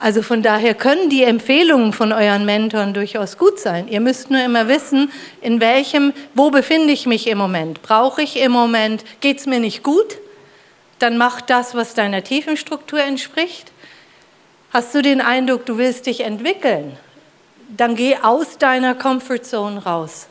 Also 0.00 0.22
von 0.22 0.42
daher 0.42 0.74
können 0.74 1.10
die 1.10 1.24
Empfehlungen 1.24 1.92
von 1.92 2.12
euren 2.12 2.46
Mentoren 2.46 2.94
durchaus 2.94 3.36
gut 3.36 3.60
sein. 3.60 3.86
Ihr 3.86 4.00
müsst 4.00 4.30
nur 4.30 4.42
immer 4.42 4.66
wissen, 4.66 5.12
in 5.42 5.60
welchem, 5.60 6.14
wo 6.34 6.50
befinde 6.50 6.90
ich 6.90 7.04
mich 7.04 7.26
im 7.26 7.36
Moment? 7.36 7.82
Brauche 7.82 8.22
ich 8.22 8.40
im 8.40 8.50
Moment, 8.50 9.04
geht 9.20 9.40
es 9.40 9.46
mir 9.46 9.60
nicht 9.60 9.82
gut? 9.82 10.16
Dann 11.00 11.18
mach 11.18 11.42
das, 11.42 11.74
was 11.74 11.92
deiner 11.92 12.24
Tiefenstruktur 12.24 13.00
entspricht. 13.00 13.72
Hast 14.72 14.94
du 14.94 15.02
den 15.02 15.20
Eindruck, 15.20 15.66
du 15.66 15.76
willst 15.76 16.06
dich 16.06 16.20
entwickeln? 16.20 16.96
Dann 17.76 17.94
geh 17.94 18.16
aus 18.16 18.58
deiner 18.58 18.94
Comfortzone 18.94 19.82
raus. 19.84 20.26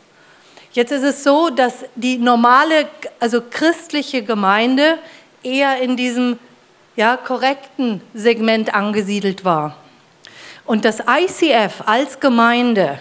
Jetzt 0.72 0.92
ist 0.92 1.04
es 1.04 1.24
so, 1.24 1.50
dass 1.50 1.86
die 1.96 2.18
normale, 2.18 2.88
also 3.20 3.42
christliche 3.50 4.24
Gemeinde 4.24 5.00
eher 5.44 5.82
in 5.82 5.98
diesem 5.98 6.38
ja, 6.96 7.18
korrekten 7.18 8.02
Segment 8.14 8.74
angesiedelt 8.74 9.46
war. 9.46 9.78
Und 10.66 10.86
das 10.86 11.00
ICF 11.00 11.84
als 11.86 12.20
Gemeinde 12.20 13.00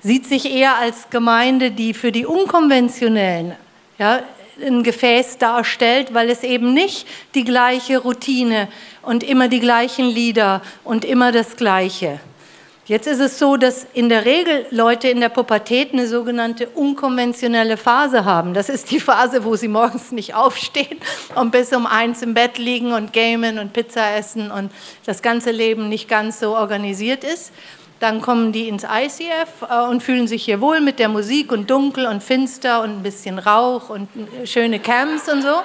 sieht 0.00 0.26
sich 0.26 0.50
eher 0.50 0.76
als 0.76 1.10
Gemeinde, 1.10 1.70
die 1.70 1.94
für 1.94 2.12
die 2.12 2.26
Unkonventionellen 2.26 3.56
ja, 3.98 4.20
ein 4.64 4.82
Gefäß 4.82 5.38
darstellt, 5.38 6.14
weil 6.14 6.30
es 6.30 6.42
eben 6.42 6.72
nicht 6.72 7.06
die 7.34 7.44
gleiche 7.44 7.98
Routine 7.98 8.68
und 9.02 9.22
immer 9.22 9.48
die 9.48 9.60
gleichen 9.60 10.06
Lieder 10.06 10.62
und 10.84 11.04
immer 11.04 11.32
das 11.32 11.56
Gleiche. 11.56 12.20
Jetzt 12.86 13.06
ist 13.06 13.20
es 13.20 13.38
so, 13.38 13.56
dass 13.56 13.86
in 13.94 14.10
der 14.10 14.26
Regel 14.26 14.66
Leute 14.70 15.08
in 15.08 15.20
der 15.20 15.30
Pubertät 15.30 15.94
eine 15.94 16.06
sogenannte 16.06 16.68
unkonventionelle 16.68 17.78
Phase 17.78 18.26
haben. 18.26 18.52
Das 18.52 18.68
ist 18.68 18.90
die 18.90 19.00
Phase, 19.00 19.44
wo 19.44 19.56
sie 19.56 19.68
morgens 19.68 20.12
nicht 20.12 20.34
aufstehen 20.34 20.98
und 21.34 21.50
bis 21.50 21.72
um 21.72 21.86
eins 21.86 22.20
im 22.20 22.34
Bett 22.34 22.58
liegen 22.58 22.92
und 22.92 23.14
gamen 23.14 23.58
und 23.58 23.72
Pizza 23.72 24.14
essen 24.16 24.50
und 24.50 24.70
das 25.06 25.22
ganze 25.22 25.50
Leben 25.50 25.88
nicht 25.88 26.08
ganz 26.08 26.40
so 26.40 26.54
organisiert 26.54 27.24
ist. 27.24 27.52
Dann 28.00 28.20
kommen 28.20 28.52
die 28.52 28.68
ins 28.68 28.84
ICF 28.84 29.62
äh, 29.70 29.88
und 29.88 30.02
fühlen 30.02 30.28
sich 30.28 30.44
hier 30.44 30.60
wohl 30.60 30.80
mit 30.82 30.98
der 30.98 31.08
Musik 31.08 31.52
und 31.52 31.70
dunkel 31.70 32.04
und 32.04 32.22
finster 32.22 32.82
und 32.82 32.98
ein 32.98 33.02
bisschen 33.02 33.38
Rauch 33.38 33.88
und 33.88 34.08
äh, 34.42 34.46
schöne 34.46 34.78
Camps 34.78 35.26
und 35.32 35.40
so. 35.40 35.62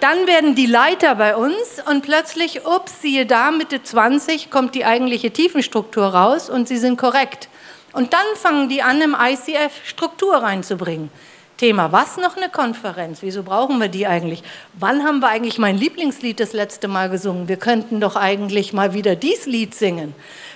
Dann 0.00 0.26
werden 0.26 0.54
die 0.54 0.64
Leiter 0.64 1.14
bei 1.14 1.36
uns 1.36 1.82
und 1.86 2.00
plötzlich, 2.02 2.66
ups, 2.66 3.02
siehe 3.02 3.26
da, 3.26 3.50
Mitte 3.50 3.82
20 3.82 4.50
kommt 4.50 4.74
die 4.74 4.86
eigentliche 4.86 5.30
Tiefenstruktur 5.30 6.06
raus 6.06 6.48
und 6.48 6.68
sie 6.68 6.78
sind 6.78 6.96
korrekt. 6.96 7.48
Und 7.92 8.14
dann 8.14 8.24
fangen 8.34 8.70
die 8.70 8.82
an, 8.82 9.02
im 9.02 9.14
ICF 9.18 9.72
Struktur 9.84 10.36
reinzubringen. 10.36 11.10
Thema, 11.58 11.92
was 11.92 12.16
noch 12.16 12.38
eine 12.38 12.48
Konferenz? 12.48 13.18
Wieso 13.20 13.42
brauchen 13.42 13.78
wir 13.78 13.88
die 13.88 14.06
eigentlich? 14.06 14.42
Wann 14.72 15.04
haben 15.04 15.20
wir 15.20 15.28
eigentlich 15.28 15.58
mein 15.58 15.76
Lieblingslied 15.76 16.40
das 16.40 16.54
letzte 16.54 16.88
Mal 16.88 17.10
gesungen? 17.10 17.48
Wir 17.48 17.58
könnten 17.58 18.00
doch 18.00 18.16
eigentlich 18.16 18.72
mal 18.72 18.94
wieder 18.94 19.14
dies 19.16 19.44
Lied 19.44 19.74
singen. 19.74 20.14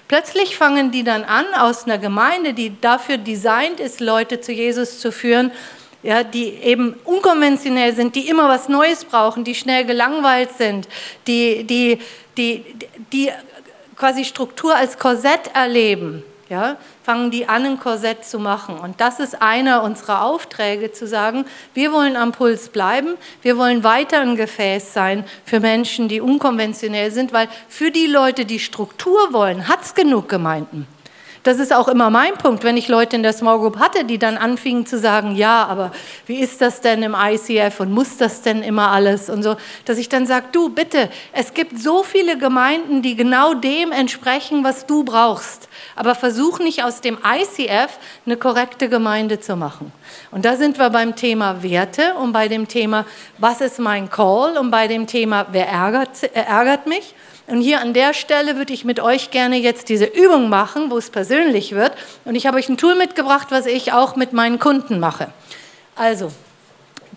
Plötzlich 0.09 0.57
fangen 0.57 0.90
die 0.90 1.04
dann 1.04 1.24
an, 1.24 1.44
aus 1.59 1.85
einer 1.85 1.98
Gemeinde, 1.98 2.54
die 2.54 2.80
dafür 2.80 3.18
designt 3.18 3.80
ist, 3.80 4.00
Leute 4.00 4.40
zu 4.40 4.52
Jesus 4.52 5.00
zu 5.00 5.12
führen, 5.12 5.50
ja, 6.04 6.22
die 6.22 6.50
eben 6.50 6.94
unkonventionell 7.04 7.94
sind, 7.94 8.14
die 8.14 8.28
immer 8.28 8.48
was 8.48 8.68
Neues 8.68 9.04
brauchen, 9.04 9.42
die 9.42 9.54
schnell 9.54 9.86
gelangweilt 9.86 10.50
sind, 10.56 10.86
die, 11.26 11.64
die, 11.64 11.98
die, 12.36 12.64
die 13.12 13.30
quasi 13.96 14.24
Struktur 14.24 14.76
als 14.76 14.98
Korsett 14.98 15.50
erleben, 15.54 16.22
ja, 16.50 16.76
fangen 17.02 17.30
die 17.30 17.48
an, 17.48 17.64
ein 17.64 17.80
Korsett 17.80 18.24
zu 18.26 18.38
machen. 18.38 18.78
Und 18.78 19.00
das 19.00 19.18
ist 19.18 19.40
einer 19.40 19.82
unserer 19.82 20.24
Aufträge, 20.24 20.92
zu 20.92 21.06
sagen, 21.06 21.46
wir 21.72 21.90
wollen 21.90 22.16
am 22.16 22.32
Puls 22.32 22.68
bleiben, 22.68 23.14
wir 23.40 23.56
wollen 23.56 23.82
weiter 23.82 24.20
ein 24.20 24.36
Gefäß 24.36 24.92
sein 24.92 25.24
für 25.46 25.58
Menschen, 25.58 26.08
die 26.08 26.20
unkonventionell 26.20 27.12
sind, 27.12 27.32
weil 27.32 27.48
für 27.68 27.90
die 27.90 28.06
Leute, 28.06 28.44
die 28.44 28.58
Struktur 28.58 29.32
wollen, 29.32 29.68
hat 29.68 29.82
es 29.82 29.94
genug 29.94 30.28
Gemeinden. 30.28 30.86
Das 31.44 31.59
ist 31.59 31.74
auch 31.74 31.88
immer 31.88 32.09
mein 32.09 32.33
Punkt, 32.38 32.64
wenn 32.64 32.78
ich 32.78 32.88
Leute 32.88 33.16
in 33.16 33.22
der 33.22 33.35
Small 33.35 33.59
Group 33.59 33.78
hatte, 33.78 34.07
die 34.07 34.16
dann 34.16 34.38
anfingen 34.38 34.87
zu 34.87 34.98
sagen, 34.98 35.37
ja, 35.37 35.66
aber 35.66 35.92
wie 36.26 36.40
ist 36.40 36.62
das 36.62 36.80
denn 36.80 37.02
im 37.02 37.14
ICF 37.14 37.80
und 37.80 37.92
muss 37.92 38.16
das 38.16 38.40
denn 38.40 38.62
immer 38.62 38.90
alles 38.90 39.28
und 39.28 39.42
so, 39.42 39.57
dass 39.85 39.98
ich 39.98 40.09
dann 40.09 40.26
sage, 40.26 40.46
du 40.52 40.70
bitte, 40.70 41.11
es 41.35 41.52
gibt 41.52 41.78
so 41.78 42.02
viele 42.02 42.38
Gemeinden, 42.38 43.02
die 43.02 43.14
genau 43.14 43.52
dem 43.52 43.92
entsprechen, 43.92 44.64
was 44.64 44.87
du 44.87 45.04
brauchst. 45.04 45.68
Aber 45.96 46.14
versuch 46.14 46.61
nicht 46.61 46.83
aus 46.83 47.02
dem 47.02 47.18
ICF 47.18 47.98
eine 48.24 48.38
korrekte 48.38 48.88
Gemeinde 48.88 49.38
zu 49.38 49.54
machen. 49.54 49.92
Und 50.30 50.46
da 50.46 50.57
sind 50.57 50.78
wir 50.78 50.88
beim 50.88 51.14
Thema 51.14 51.62
Werte 51.62 52.14
und 52.14 52.33
bei 52.33 52.48
dem 52.48 52.68
Thema, 52.68 53.04
was 53.37 53.61
ist 53.61 53.78
mein 53.78 54.09
Call 54.09 54.57
und 54.57 54.70
bei 54.70 54.88
dem 54.88 55.07
Thema, 55.07 55.44
wer 55.52 55.68
ärgert, 55.68 56.22
ärgert 56.33 56.87
mich. 56.87 57.14
Und 57.46 57.61
hier 57.61 57.80
an 57.80 57.92
der 57.92 58.14
Stelle 58.14 58.57
würde 58.57 58.72
ich 58.72 58.85
mit 58.85 59.00
euch 59.00 59.30
gerne 59.30 59.57
jetzt 59.57 59.88
diese 59.90 60.07
Übung 60.07 60.48
machen, 60.48 60.90
wo 60.90 60.96
es 60.96 61.11
persönlich 61.11 61.72
wird. 61.72 61.92
Und 62.24 62.37
ich 62.37 62.46
habe 62.46 62.57
euch 62.57 62.68
ein 62.68 62.78
Tool 62.78 62.94
mitgebracht, 62.94 63.48
was 63.50 63.66
ich 63.66 63.92
auch 63.92 64.16
mit 64.16 64.33
meinen 64.33 64.59
Kunden 64.59 64.98
mache. 64.98 65.28
Also, 65.94 66.33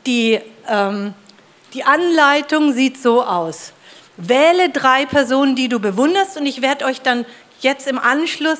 die, 0.06 0.40
ähm, 0.68 1.14
die 1.74 1.84
Anleitung 1.84 2.74
sieht 2.74 2.98
so 2.98 3.24
aus. 3.24 3.72
Wähle 4.18 4.70
drei 4.70 5.06
Personen, 5.06 5.56
die 5.56 5.70
du 5.70 5.80
bewunderst 5.80 6.38
und 6.38 6.46
ich 6.46 6.62
werde 6.62 6.86
euch 6.86 7.02
dann 7.02 7.26
jetzt 7.62 7.88
im 7.88 7.98
Anschluss 7.98 8.60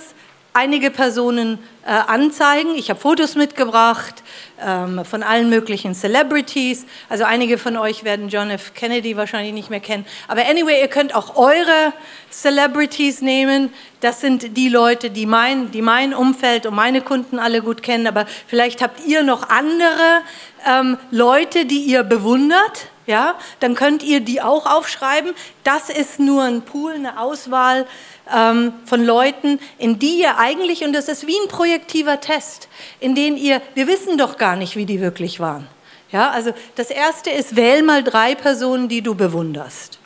einige 0.58 0.90
Personen 0.90 1.60
äh, 1.86 1.92
anzeigen. 1.92 2.74
Ich 2.76 2.90
habe 2.90 3.00
Fotos 3.00 3.36
mitgebracht 3.36 4.24
ähm, 4.60 5.06
von 5.06 5.22
allen 5.22 5.50
möglichen 5.50 5.94
Celebrities. 5.94 6.88
Also 7.10 7.26
einige 7.26 7.60
von 7.60 7.78
euch 7.78 8.04
werden 8.04 8.30
John 8.30 8.50
F. 8.50 8.74
Kennedy 8.74 9.16
wahrscheinlich 9.16 9.54
nicht 9.54 9.70
mehr 9.70 9.80
kennen. 9.80 10.04
Aber 10.28 10.42
anyway, 10.48 10.82
ihr 10.82 10.88
könnt 10.88 11.14
auch 11.14 11.36
eure 11.36 11.94
Celebrities 12.32 13.22
nehmen. 13.22 13.72
Das 14.02 14.20
sind 14.20 14.58
die 14.58 14.70
Leute, 14.70 15.12
die 15.12 15.28
mein, 15.28 15.70
die 15.70 15.84
mein 15.84 16.16
Umfeld 16.16 16.66
und 16.66 16.74
meine 16.74 17.02
Kunden 17.02 17.38
alle 17.38 17.62
gut 17.62 17.84
kennen. 17.84 18.08
Aber 18.08 18.26
vielleicht 18.48 18.82
habt 18.82 19.06
ihr 19.06 19.22
noch 19.22 19.50
andere 19.50 20.24
ähm, 20.68 20.98
Leute, 21.12 21.66
die 21.66 21.82
ihr 21.82 22.02
bewundert. 22.02 22.90
Ja, 23.08 23.36
dann 23.62 23.74
könnt 23.74 24.04
ihr 24.04 24.20
die 24.20 24.42
auch 24.42 24.66
aufschreiben. 24.66 25.34
Das 25.64 25.90
ist 25.90 26.20
nur 26.20 26.44
ein 26.44 26.62
Pool, 26.62 26.92
eine 26.94 27.22
Auswahl 27.22 27.88
ähm, 28.34 28.74
von 28.86 29.04
Leuten, 29.04 29.60
in 29.78 29.98
die 29.98 30.20
ihr 30.20 30.38
eigentlich, 30.38 30.84
und 30.84 30.92
das 30.92 31.08
ist 31.08 31.26
wie 31.26 31.38
ein 31.42 31.48
projektiver 31.48 32.20
Test, 32.20 32.68
in 33.00 33.16
den 33.16 33.38
ihr, 33.38 33.62
wir 33.76 33.88
wissen 33.88 34.18
doch 34.18 34.38
gar 34.38 34.58
nicht, 34.58 34.76
wie 34.76 34.86
die 34.86 35.00
wirklich 35.00 35.40
waren. 35.40 35.68
Ja, 36.12 36.32
also 36.32 36.54
das 36.76 36.90
erste 36.90 37.30
ist, 37.30 37.56
wähl 37.56 37.82
mal 37.82 38.04
drei 38.04 38.36
Personen, 38.36 38.90
die 38.90 39.02
du 39.02 39.16
bewunderst. 39.16 40.00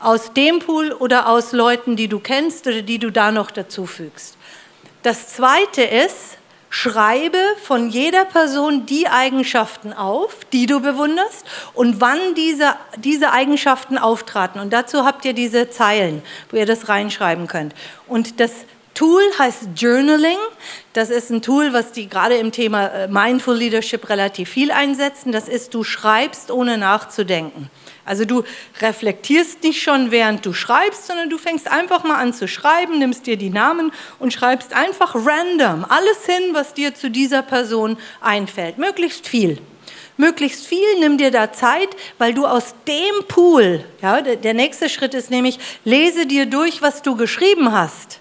Aus 0.00 0.32
dem 0.32 0.58
Pool 0.58 0.92
oder 0.92 1.28
aus 1.28 1.52
Leuten, 1.52 1.94
die 1.94 2.08
du 2.08 2.18
kennst 2.18 2.66
oder 2.66 2.82
die 2.82 2.98
du 2.98 3.10
da 3.10 3.30
noch 3.30 3.52
dazu 3.52 3.86
fügst. 3.86 4.36
Das 5.04 5.28
zweite 5.28 5.82
ist, 5.82 6.37
Schreibe 6.70 7.38
von 7.62 7.88
jeder 7.88 8.24
Person 8.24 8.86
die 8.86 9.08
Eigenschaften 9.08 9.92
auf, 9.92 10.44
die 10.52 10.66
du 10.66 10.80
bewunderst 10.80 11.46
und 11.74 12.00
wann 12.00 12.18
diese, 12.36 12.74
diese 12.98 13.32
Eigenschaften 13.32 13.96
auftraten. 13.96 14.60
Und 14.60 14.72
dazu 14.72 15.04
habt 15.04 15.24
ihr 15.24 15.32
diese 15.32 15.70
Zeilen, 15.70 16.22
wo 16.50 16.56
ihr 16.56 16.66
das 16.66 16.88
reinschreiben 16.88 17.46
könnt. 17.46 17.74
Und 18.06 18.40
das 18.40 18.52
Tool 18.98 19.22
heißt 19.38 19.68
Journaling. 19.76 20.38
Das 20.92 21.10
ist 21.10 21.30
ein 21.30 21.40
Tool, 21.40 21.72
was 21.72 21.92
die 21.92 22.08
gerade 22.08 22.34
im 22.34 22.50
Thema 22.50 22.88
äh, 22.88 23.06
Mindful 23.08 23.54
Leadership 23.54 24.08
relativ 24.08 24.48
viel 24.48 24.72
einsetzen. 24.72 25.30
Das 25.30 25.48
ist, 25.48 25.72
du 25.72 25.84
schreibst, 25.84 26.50
ohne 26.50 26.78
nachzudenken. 26.78 27.70
Also 28.08 28.24
du 28.24 28.42
reflektierst 28.80 29.62
nicht 29.62 29.82
schon, 29.82 30.10
während 30.10 30.44
du 30.46 30.52
schreibst, 30.52 31.06
sondern 31.06 31.28
du 31.28 31.38
fängst 31.38 31.70
einfach 31.70 32.04
mal 32.04 32.16
an 32.16 32.32
zu 32.32 32.48
schreiben, 32.48 32.98
nimmst 32.98 33.26
dir 33.26 33.36
die 33.36 33.50
Namen 33.50 33.92
und 34.18 34.32
schreibst 34.32 34.72
einfach 34.72 35.14
random 35.14 35.84
alles 35.88 36.24
hin, 36.24 36.50
was 36.52 36.74
dir 36.74 36.94
zu 36.94 37.10
dieser 37.10 37.42
Person 37.42 37.98
einfällt. 38.20 38.78
Möglichst 38.78 39.28
viel. 39.28 39.58
Möglichst 40.16 40.66
viel, 40.66 40.98
nimm 40.98 41.16
dir 41.16 41.30
da 41.30 41.52
Zeit, 41.52 41.90
weil 42.18 42.34
du 42.34 42.44
aus 42.46 42.74
dem 42.88 43.26
Pool, 43.28 43.84
ja, 44.02 44.20
der 44.20 44.54
nächste 44.54 44.88
Schritt 44.88 45.14
ist 45.14 45.30
nämlich, 45.30 45.60
lese 45.84 46.26
dir 46.26 46.46
durch, 46.46 46.82
was 46.82 47.02
du 47.02 47.14
geschrieben 47.14 47.72
hast. 47.72 48.18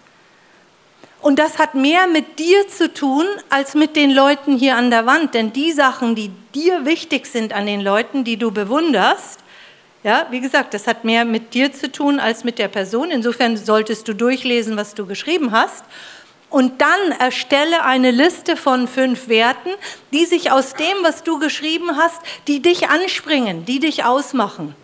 Und 1.22 1.40
das 1.40 1.58
hat 1.58 1.74
mehr 1.74 2.08
mit 2.08 2.38
dir 2.40 2.68
zu 2.68 2.94
tun 2.94 3.26
als 3.50 3.74
mit 3.74 3.96
den 3.96 4.12
Leuten 4.12 4.58
hier 4.58 4.78
an 4.78 4.92
der 4.92 5.06
Wand. 5.06 5.34
Denn 5.34 5.52
die 5.52 5.72
Sachen, 5.72 6.14
die 6.14 6.32
dir 6.54 6.86
wichtig 6.86 7.26
sind 7.26 7.54
an 7.54 7.66
den 7.66 7.82
Leuten, 7.82 8.24
die 8.24 8.38
du 8.38 8.52
bewunderst, 8.52 9.40
ja, 10.08 10.26
wie 10.30 10.40
gesagt, 10.40 10.74
das 10.74 10.88
hat 10.88 11.04
mehr 11.04 11.26
mit 11.26 11.54
dir 11.54 11.74
zu 11.74 11.92
tun 11.92 12.22
als 12.22 12.46
mit 12.46 12.60
der 12.60 12.70
Person. 12.70 13.12
Insofern 13.12 13.58
solltest 13.58 14.08
du 14.08 14.14
durchlesen, 14.14 14.78
was 14.78 14.96
du 14.96 15.06
geschrieben 15.06 15.52
hast. 15.52 15.84
Und 16.50 16.80
dann 16.80 17.12
erstelle 17.20 17.84
eine 17.84 18.12
Liste 18.12 18.56
von 18.56 18.88
fünf 18.88 19.28
Werten, 19.28 19.70
die 20.14 20.26
sich 20.26 20.50
aus 20.50 20.76
dem, 20.76 20.96
was 21.02 21.24
du 21.24 21.40
geschrieben 21.40 21.98
hast, 21.98 22.22
die 22.48 22.62
dich 22.62 22.88
anspringen, 22.88 23.66
die 23.66 23.80
dich 23.82 24.06
ausmachen. 24.06 24.76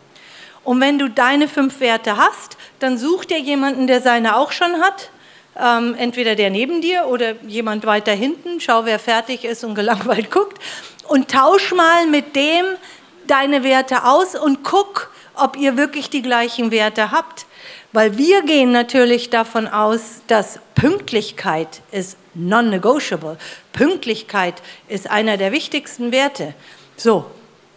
Und 0.65 0.81
wenn 0.81 0.99
du 0.99 1.07
deine 1.09 1.47
fünf 1.47 1.79
Werte 1.79 2.17
hast, 2.17 2.57
dann 2.79 2.97
such 2.97 3.23
dir 3.23 3.39
jemanden, 3.39 3.87
der 3.87 4.01
seine 4.01 4.35
auch 4.35 4.51
schon 4.51 4.81
hat. 4.81 5.09
Ähm, 5.57 5.95
entweder 5.97 6.35
der 6.35 6.49
neben 6.49 6.81
dir 6.81 7.05
oder 7.07 7.35
jemand 7.43 7.85
weiter 7.85 8.11
hinten. 8.11 8.59
Schau, 8.59 8.83
wer 8.83 8.99
fertig 8.99 9.45
ist 9.45 9.63
und 9.63 9.75
gelangweilt 9.75 10.31
guckt. 10.31 10.61
Und 11.07 11.31
tausch 11.31 11.71
mal 11.71 12.07
mit 12.07 12.35
dem, 12.35 12.65
deine 13.27 13.63
Werte 13.63 14.03
aus 14.03 14.35
und 14.35 14.63
guck, 14.63 15.12
ob 15.35 15.57
ihr 15.57 15.77
wirklich 15.77 16.09
die 16.09 16.21
gleichen 16.21 16.71
Werte 16.71 17.11
habt. 17.11 17.45
Weil 17.91 18.17
wir 18.17 18.41
gehen 18.43 18.71
natürlich 18.71 19.29
davon 19.29 19.67
aus, 19.67 20.21
dass 20.27 20.59
Pünktlichkeit 20.75 21.81
ist 21.91 22.17
non-negotiable. 22.33 23.37
Pünktlichkeit 23.71 24.61
ist 24.87 25.09
einer 25.09 25.37
der 25.37 25.51
wichtigsten 25.51 26.11
Werte. 26.11 26.53
So, 26.97 27.25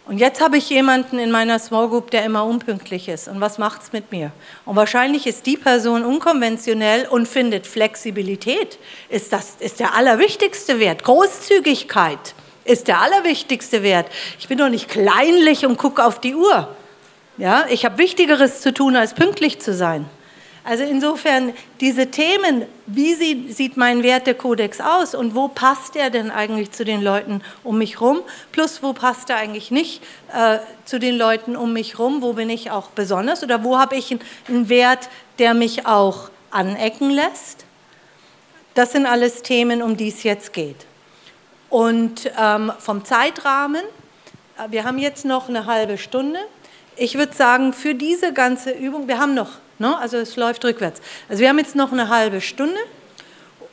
Und 0.07 0.19
jetzt 0.19 0.39
habe 0.39 0.57
ich 0.57 0.69
jemanden 0.69 1.19
in 1.19 1.31
meiner 1.31 1.59
Small 1.59 1.89
Group, 1.89 2.11
der 2.11 2.23
immer 2.23 2.45
unpünktlich 2.45 3.09
ist. 3.09 3.27
Und 3.27 3.41
was 3.41 3.57
macht 3.57 3.81
es 3.81 3.91
mit 3.91 4.11
mir? 4.11 4.31
Und 4.63 4.77
wahrscheinlich 4.77 5.27
ist 5.27 5.45
die 5.45 5.57
Person 5.57 6.05
unkonventionell 6.05 7.07
und 7.07 7.27
findet 7.27 7.67
Flexibilität 7.67 8.79
ist, 9.09 9.33
das, 9.33 9.57
ist 9.59 9.81
der 9.81 9.95
allerwichtigste 9.95 10.79
Wert. 10.79 11.03
Großzügigkeit 11.03 12.35
ist 12.63 12.87
der 12.87 13.01
allerwichtigste 13.01 13.83
Wert. 13.83 14.07
Ich 14.39 14.47
bin 14.47 14.57
doch 14.57 14.69
nicht 14.69 14.87
kleinlich 14.87 15.65
und 15.65 15.77
gucke 15.77 16.05
auf 16.05 16.21
die 16.21 16.35
Uhr. 16.35 16.75
Ja, 17.37 17.65
ich 17.69 17.85
habe 17.85 17.99
Wichtigeres 17.99 18.61
zu 18.61 18.73
tun, 18.73 18.95
als 18.95 19.13
pünktlich 19.13 19.59
zu 19.59 19.73
sein. 19.73 20.09
Also 20.63 20.83
insofern 20.83 21.53
diese 21.79 22.07
Themen, 22.07 22.65
wie 22.87 23.13
sieht 23.53 23.77
mein 23.77 24.03
Wertekodex 24.03 24.81
aus 24.81 25.15
und 25.15 25.33
wo 25.33 25.47
passt 25.47 25.95
er 25.95 26.09
denn 26.09 26.29
eigentlich 26.29 26.71
zu 26.71 26.83
den 26.83 27.01
Leuten 27.01 27.41
um 27.63 27.77
mich 27.77 28.01
rum, 28.01 28.19
plus 28.51 28.83
wo 28.83 28.91
passt 28.91 29.29
er 29.29 29.37
eigentlich 29.37 29.71
nicht 29.71 30.03
äh, 30.33 30.57
zu 30.83 30.99
den 30.99 31.15
Leuten 31.15 31.55
um 31.55 31.71
mich 31.71 31.99
rum, 31.99 32.21
wo 32.21 32.33
bin 32.33 32.49
ich 32.49 32.69
auch 32.69 32.89
besonders 32.89 33.43
oder 33.43 33.63
wo 33.63 33.77
habe 33.77 33.95
ich 33.95 34.17
einen 34.49 34.67
Wert, 34.67 35.07
der 35.39 35.53
mich 35.53 35.85
auch 35.85 36.31
anecken 36.51 37.11
lässt. 37.11 37.63
Das 38.73 38.91
sind 38.91 39.05
alles 39.05 39.43
Themen, 39.43 39.81
um 39.81 39.95
die 39.95 40.09
es 40.09 40.23
jetzt 40.23 40.51
geht. 40.51 40.85
Und 41.69 42.29
ähm, 42.37 42.73
vom 42.79 43.05
Zeitrahmen, 43.05 43.83
äh, 44.57 44.69
wir 44.69 44.83
haben 44.83 44.97
jetzt 44.97 45.23
noch 45.23 45.47
eine 45.47 45.65
halbe 45.65 45.97
Stunde. 45.97 46.39
Ich 46.97 47.17
würde 47.17 47.33
sagen, 47.33 47.73
für 47.73 47.95
diese 47.95 48.33
ganze 48.33 48.71
Übung, 48.71 49.07
wir 49.07 49.19
haben 49.19 49.33
noch 49.33 49.51
Ne? 49.79 49.97
Also 49.97 50.17
es 50.17 50.35
läuft 50.35 50.63
rückwärts. 50.65 51.01
Also 51.29 51.41
wir 51.41 51.49
haben 51.49 51.59
jetzt 51.59 51.75
noch 51.75 51.91
eine 51.91 52.09
halbe 52.09 52.41
Stunde 52.41 52.79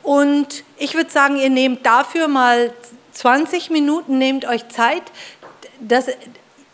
und 0.03 0.63
ich 0.77 0.93
würde 0.95 1.09
sagen, 1.09 1.37
ihr 1.37 1.49
nehmt 1.49 1.85
dafür 1.85 2.27
mal 2.27 2.71
20 3.13 3.69
Minuten, 3.71 4.17
nehmt 4.17 4.45
euch 4.45 4.67
Zeit. 4.69 5.03
Das, 5.79 6.07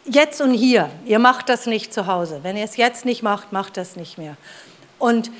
jetzt 0.05 0.41
und 0.41 0.53
hier. 0.53 0.89
Ihr 1.05 1.19
macht 1.19 1.47
das 1.47 1.65
nicht 1.65 1.93
zu 1.93 2.07
Hause. 2.07 2.41
Wenn 2.43 2.57
ihr 2.57 2.65
es 2.65 2.77
jetzt 2.77 3.05
nicht 3.05 3.23
macht, 3.23 3.53
macht 3.53 3.77
das 3.77 3.95
nicht 3.95 4.17
mehr. 4.17 4.35
Und 4.99 5.31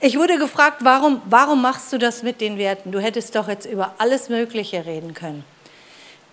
ich 0.00 0.18
wurde 0.18 0.38
gefragt, 0.38 0.78
warum, 0.84 1.20
warum 1.24 1.62
machst 1.62 1.92
du 1.92 1.98
das 1.98 2.22
mit 2.22 2.40
den 2.40 2.58
Werten? 2.58 2.92
Du 2.92 3.00
hättest 3.00 3.34
doch 3.34 3.48
jetzt 3.48 3.66
über 3.66 3.94
alles 3.98 4.28
Mögliche 4.28 4.84
reden 4.84 5.14
können. 5.14 5.42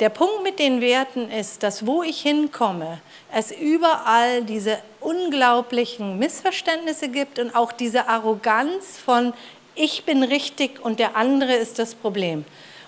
Der 0.03 0.09
Punkt 0.09 0.43
mit 0.43 0.59
den 0.59 0.81
Werten 0.81 1.31
ist, 1.31 1.63
dass 1.63 1.87
wo 1.87 2.03
ich 2.03 2.19
hinkomme, 2.19 2.99
es 3.31 3.53
überall 3.53 4.43
diese 4.43 4.79
unglaublichen 4.99 6.19
Missverständnisse 6.19 7.07
gibt 7.07 7.39
und 7.39 7.55
auch 7.55 7.71
diese 7.71 8.09
Arroganz 8.09 8.97
von 8.97 9.31
ich 9.75 10.03
bin 10.03 10.21
richtig 10.21 10.83
und 10.83 10.99
der 10.99 11.15
andere 11.15 11.53
ist 11.53 11.79
das 11.79 11.95
Problem. 11.95 12.43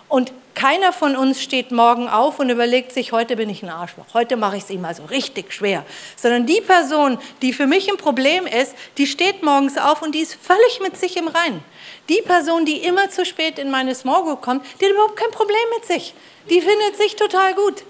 Und 0.10 0.34
keiner 0.56 0.94
von 0.94 1.15
uns 1.15 1.44
steht 1.44 1.72
morgen 1.72 2.08
auf 2.08 2.39
und 2.39 2.50
überlegt 2.50 2.91
sich, 2.91 3.12
heute 3.12 3.36
bin 3.36 3.50
ich 3.50 3.62
ein 3.62 3.70
Arschloch, 3.70 4.06
heute 4.13 4.38
mache 4.38 4.58
ich 4.58 4.63
es 4.63 4.70
ihm 4.70 4.86
also 4.86 5.04
richtig 5.06 5.54
schwer. 5.54 5.86
Sondern 6.15 6.46
die 6.46 6.62
Person, 6.62 7.20
die 7.41 7.54
für 7.54 7.68
mich 7.68 7.89
ein 7.89 7.98
Problem 7.98 8.48
ist, 8.48 8.74
die 8.98 9.06
steht 9.06 9.44
morgens 9.44 9.78
auf 9.78 10.02
und 10.02 10.15
die 10.15 10.20
ist 10.20 10.36
völlig 10.36 10.80
mit 10.82 10.98
sich 10.98 11.18
im 11.18 11.28
Reinen. 11.28 11.63
Die 12.10 12.22
Person, 12.22 12.65
die 12.65 12.78
immer 12.78 13.10
zu 13.10 13.26
spät 13.26 13.60
in 13.60 13.70
meine 13.70 13.94
Small 13.94 14.24
Group 14.24 14.41
kommt, 14.41 14.65
die 14.80 14.86
hat 14.86 14.91
überhaupt 14.91 15.18
kein 15.18 15.32
Problem 15.32 15.58
mit 15.76 15.86
sich. 15.86 16.13
Die 16.50 16.62
findet 16.62 16.98
sich 16.98 17.15
total 17.15 17.54
gut. 17.54 17.84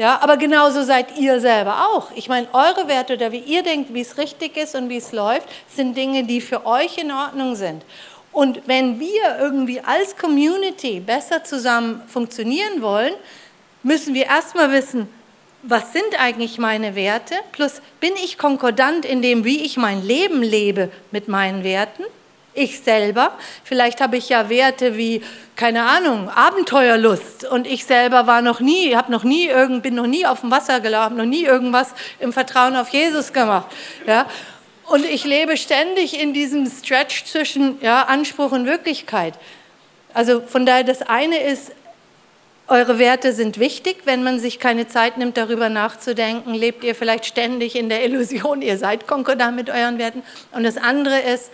Ja, 0.00 0.18
aber 0.22 0.38
genauso 0.38 0.82
seid 0.82 1.18
ihr 1.18 1.40
selber 1.40 1.88
auch. 1.90 2.10
Ich 2.14 2.28
meine, 2.28 2.48
eure 2.54 2.88
Werte 2.88 3.14
oder 3.14 3.32
wie 3.32 3.40
ihr 3.40 3.62
denkt, 3.62 3.92
wie 3.92 4.00
es 4.00 4.16
richtig 4.16 4.56
ist 4.56 4.74
und 4.74 4.88
wie 4.88 4.96
es 4.96 5.12
läuft, 5.12 5.46
sind 5.68 5.94
Dinge, 5.94 6.24
die 6.24 6.40
für 6.40 6.64
euch 6.64 6.96
in 6.96 7.12
Ordnung 7.12 7.54
sind. 7.54 7.82
Und 8.32 8.62
wenn 8.66 9.00
wir 9.00 9.38
irgendwie 9.40 9.80
als 9.80 10.16
Community 10.16 11.00
besser 11.00 11.42
zusammen 11.42 12.02
funktionieren 12.06 12.80
wollen, 12.80 13.12
müssen 13.82 14.14
wir 14.14 14.26
erstmal 14.26 14.72
wissen, 14.72 15.08
was 15.62 15.92
sind 15.92 16.18
eigentlich 16.18 16.58
meine 16.58 16.94
Werte? 16.94 17.34
Plus, 17.52 17.82
bin 18.00 18.12
ich 18.24 18.38
konkordant 18.38 19.04
in 19.04 19.20
dem, 19.20 19.44
wie 19.44 19.62
ich 19.62 19.76
mein 19.76 20.02
Leben 20.02 20.42
lebe 20.42 20.90
mit 21.10 21.28
meinen 21.28 21.64
Werten? 21.64 22.04
Ich 22.54 22.80
selber, 22.80 23.32
vielleicht 23.62 24.00
habe 24.00 24.16
ich 24.16 24.28
ja 24.28 24.48
Werte 24.48 24.96
wie, 24.96 25.22
keine 25.54 25.84
Ahnung, 25.84 26.28
Abenteuerlust 26.28 27.44
und 27.44 27.66
ich 27.66 27.84
selber 27.84 28.26
war 28.26 28.42
noch 28.42 28.58
nie, 28.58 28.96
habe 28.96 29.12
noch 29.12 29.22
nie 29.22 29.46
irgend, 29.46 29.84
bin 29.84 29.94
noch 29.94 30.08
nie 30.08 30.26
auf 30.26 30.40
dem 30.40 30.50
Wasser 30.50 30.80
gelaufen, 30.80 31.16
noch 31.16 31.26
nie 31.26 31.44
irgendwas 31.44 31.94
im 32.18 32.32
Vertrauen 32.32 32.74
auf 32.74 32.88
Jesus 32.88 33.32
gemacht. 33.32 33.68
Ja? 34.04 34.26
Und 34.90 35.04
ich 35.04 35.22
lebe 35.22 35.56
ständig 35.56 36.20
in 36.20 36.34
diesem 36.34 36.68
Stretch 36.68 37.24
zwischen 37.24 37.80
ja, 37.80 38.02
Anspruch 38.02 38.50
und 38.50 38.66
Wirklichkeit. 38.66 39.34
Also 40.12 40.40
von 40.40 40.66
daher, 40.66 40.82
das 40.82 41.02
eine 41.02 41.38
ist, 41.38 41.70
eure 42.66 42.98
Werte 42.98 43.32
sind 43.32 43.60
wichtig. 43.60 43.98
Wenn 44.04 44.24
man 44.24 44.40
sich 44.40 44.58
keine 44.58 44.88
Zeit 44.88 45.16
nimmt, 45.16 45.36
darüber 45.36 45.68
nachzudenken, 45.68 46.54
lebt 46.54 46.82
ihr 46.82 46.96
vielleicht 46.96 47.24
ständig 47.24 47.76
in 47.76 47.88
der 47.88 48.04
Illusion, 48.04 48.62
ihr 48.62 48.78
seid 48.78 49.06
konkordant 49.06 49.54
mit 49.54 49.70
euren 49.70 49.98
Werten. 49.98 50.24
Und 50.50 50.64
das 50.64 50.76
andere 50.76 51.20
ist, 51.20 51.52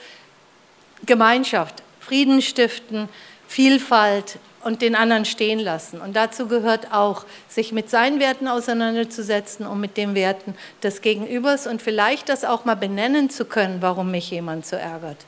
Gemeinschaft, 1.04 1.82
Frieden 2.00 2.40
stiften, 2.40 3.10
Vielfalt 3.48 4.38
und 4.66 4.82
den 4.82 4.96
anderen 4.96 5.24
stehen 5.24 5.60
lassen. 5.60 6.00
Und 6.00 6.16
dazu 6.16 6.48
gehört 6.48 6.92
auch, 6.92 7.24
sich 7.48 7.70
mit 7.70 7.88
seinen 7.88 8.18
Werten 8.18 8.48
auseinanderzusetzen 8.48 9.64
und 9.64 9.78
mit 9.78 9.96
den 9.96 10.16
Werten 10.16 10.56
des 10.82 11.02
Gegenübers 11.02 11.68
und 11.68 11.80
vielleicht 11.80 12.28
das 12.28 12.44
auch 12.44 12.64
mal 12.64 12.74
benennen 12.74 13.30
zu 13.30 13.44
können, 13.44 13.80
warum 13.80 14.10
mich 14.10 14.28
jemand 14.32 14.66
so 14.66 14.74
ärgert. 14.74 15.18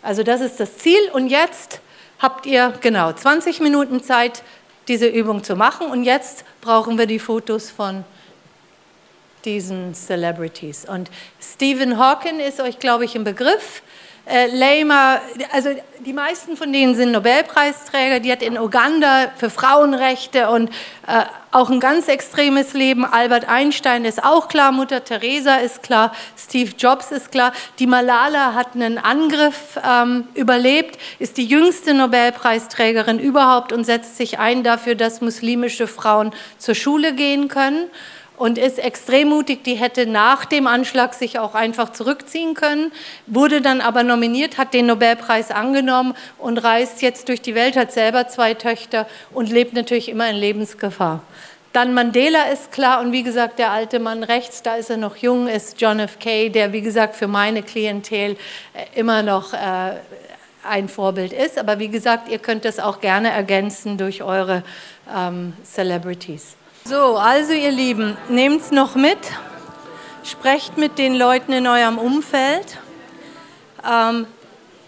Also 0.00 0.22
das 0.22 0.40
ist 0.40 0.58
das 0.58 0.78
Ziel. 0.78 1.10
Und 1.12 1.28
jetzt 1.28 1.80
habt 2.18 2.46
ihr 2.46 2.72
genau 2.80 3.12
20 3.12 3.60
Minuten 3.60 4.02
Zeit, 4.02 4.42
diese 4.88 5.06
Übung 5.06 5.44
zu 5.44 5.54
machen. 5.54 5.88
Und 5.88 6.04
jetzt 6.04 6.46
brauchen 6.62 6.96
wir 6.96 7.04
die 7.04 7.18
Fotos 7.18 7.70
von 7.70 8.04
diesen 9.44 9.94
Celebrities. 9.94 10.86
Und 10.88 11.10
Stephen 11.42 11.98
Hawking 11.98 12.40
ist 12.40 12.58
euch, 12.58 12.78
glaube 12.78 13.04
ich, 13.04 13.16
im 13.16 13.24
Begriff 13.24 13.82
äh, 14.26 14.46
Lema, 14.46 15.20
also 15.52 15.70
die 16.04 16.12
meisten 16.12 16.56
von 16.56 16.72
denen 16.72 16.94
sind 16.94 17.12
Nobelpreisträger, 17.12 18.20
die 18.20 18.30
hat 18.30 18.42
in 18.42 18.58
Uganda 18.58 19.32
für 19.36 19.50
Frauenrechte 19.50 20.48
und 20.48 20.70
äh, 21.06 21.24
auch 21.50 21.70
ein 21.70 21.80
ganz 21.80 22.08
extremes 22.08 22.72
Leben. 22.72 23.04
Albert 23.04 23.48
Einstein 23.48 24.04
ist 24.04 24.24
auch 24.24 24.48
klar, 24.48 24.72
Mutter 24.72 25.04
Teresa 25.04 25.56
ist 25.56 25.82
klar, 25.82 26.12
Steve 26.36 26.72
Jobs 26.78 27.10
ist 27.10 27.32
klar. 27.32 27.52
Die 27.78 27.86
Malala 27.86 28.54
hat 28.54 28.74
einen 28.74 28.98
Angriff 28.98 29.78
ähm, 29.84 30.28
überlebt, 30.34 30.98
ist 31.18 31.36
die 31.36 31.46
jüngste 31.46 31.92
Nobelpreisträgerin 31.92 33.18
überhaupt 33.18 33.72
und 33.72 33.84
setzt 33.84 34.16
sich 34.16 34.38
ein 34.38 34.62
dafür, 34.62 34.94
dass 34.94 35.20
muslimische 35.20 35.86
Frauen 35.86 36.32
zur 36.58 36.74
Schule 36.74 37.14
gehen 37.14 37.48
können 37.48 37.90
und 38.42 38.58
ist 38.58 38.80
extrem 38.80 39.28
mutig. 39.28 39.62
Die 39.62 39.76
hätte 39.76 40.04
nach 40.04 40.44
dem 40.44 40.66
Anschlag 40.66 41.14
sich 41.14 41.38
auch 41.38 41.54
einfach 41.54 41.92
zurückziehen 41.92 42.54
können, 42.54 42.90
wurde 43.28 43.60
dann 43.60 43.80
aber 43.80 44.02
nominiert, 44.02 44.58
hat 44.58 44.74
den 44.74 44.86
Nobelpreis 44.86 45.52
angenommen 45.52 46.14
und 46.38 46.58
reist 46.58 47.02
jetzt 47.02 47.28
durch 47.28 47.40
die 47.40 47.54
Welt, 47.54 47.76
hat 47.76 47.92
selber 47.92 48.26
zwei 48.26 48.54
Töchter 48.54 49.06
und 49.30 49.48
lebt 49.48 49.74
natürlich 49.74 50.08
immer 50.08 50.28
in 50.28 50.34
Lebensgefahr. 50.34 51.22
Dann 51.72 51.94
Mandela 51.94 52.46
ist 52.52 52.72
klar 52.72 53.00
und 53.00 53.12
wie 53.12 53.22
gesagt, 53.22 53.60
der 53.60 53.70
alte 53.70 54.00
Mann 54.00 54.24
rechts, 54.24 54.60
da 54.60 54.74
ist 54.74 54.90
er 54.90 54.96
noch 54.96 55.14
jung, 55.14 55.46
ist 55.46 55.80
John 55.80 56.00
F. 56.00 56.18
K., 56.18 56.48
der 56.48 56.72
wie 56.72 56.82
gesagt 56.82 57.14
für 57.14 57.28
meine 57.28 57.62
Klientel 57.62 58.32
äh, 58.74 58.98
immer 58.98 59.22
noch 59.22 59.52
äh, 59.52 59.92
ein 60.68 60.88
Vorbild 60.88 61.32
ist. 61.32 61.60
Aber 61.60 61.78
wie 61.78 61.90
gesagt, 61.90 62.28
ihr 62.28 62.40
könnt 62.40 62.64
das 62.64 62.80
auch 62.80 63.00
gerne 63.00 63.30
ergänzen 63.30 63.98
durch 63.98 64.20
eure 64.20 64.64
ähm, 65.16 65.52
Celebrities. 65.62 66.56
So, 66.84 67.16
also 67.16 67.52
ihr 67.52 67.70
Lieben, 67.70 68.16
nehmt 68.28 68.60
es 68.60 68.72
noch 68.72 68.96
mit, 68.96 69.16
sprecht 70.24 70.78
mit 70.78 70.98
den 70.98 71.14
Leuten 71.14 71.52
in 71.52 71.68
eurem 71.68 71.96
Umfeld. 71.96 72.76
Ähm, 73.88 74.26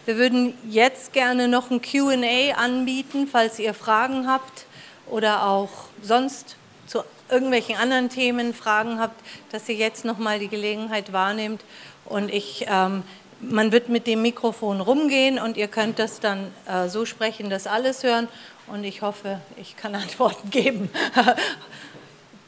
wir 0.05 0.17
würden 0.17 0.55
jetzt 0.69 1.13
gerne 1.13 1.47
noch 1.47 1.71
ein 1.71 1.81
QA 1.81 2.57
anbieten, 2.57 3.29
falls 3.31 3.61
ihr 3.61 3.75
Fragen 3.75 4.27
habt 4.27 4.67
oder 5.09 5.47
auch 5.47 5.71
sonst 6.03 6.57
zu 6.89 7.05
irgendwelchen 7.31 7.77
anderen 7.77 8.09
Themen 8.09 8.55
Fragen 8.55 8.99
habt, 8.99 9.23
dass 9.53 9.69
ihr 9.69 9.77
jetzt 9.77 10.05
noch 10.05 10.19
mal 10.19 10.41
die 10.41 10.49
Gelegenheit 10.49 11.13
wahrnehmt. 11.13 11.65
Und 12.07 12.29
ich, 12.29 12.67
ähm, 12.69 13.05
man 13.39 13.71
wird 13.71 13.89
mit 13.89 14.09
dem 14.09 14.21
Mikrofon 14.21 14.81
rumgehen 14.81 15.39
und 15.39 15.57
ihr 15.57 15.69
könnt 15.69 16.01
das 16.01 16.19
dann 16.19 16.51
äh, 16.67 16.89
so 16.89 17.05
sprechen, 17.05 17.51
dass 17.51 17.69
alles 17.69 18.03
hören. 18.03 18.27
Und 18.67 18.85
ich 18.85 19.03
hoffe, 19.03 19.41
ich 19.57 19.77
kann 19.77 19.95
Antworten 19.95 20.51
geben. 20.51 20.91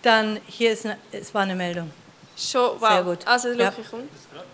Dann 0.03 0.39
hier 0.47 0.73
ist 0.73 0.85
eine, 0.87 0.97
es 1.13 1.35
war 1.35 1.43
eine 1.43 1.55
Meldung. 1.55 1.91
Schon, 2.37 2.81
wow. 2.81 2.91
Sehr 2.91 3.03
gut. 3.03 3.19
Also, 3.27 3.53
ja. 3.53 3.73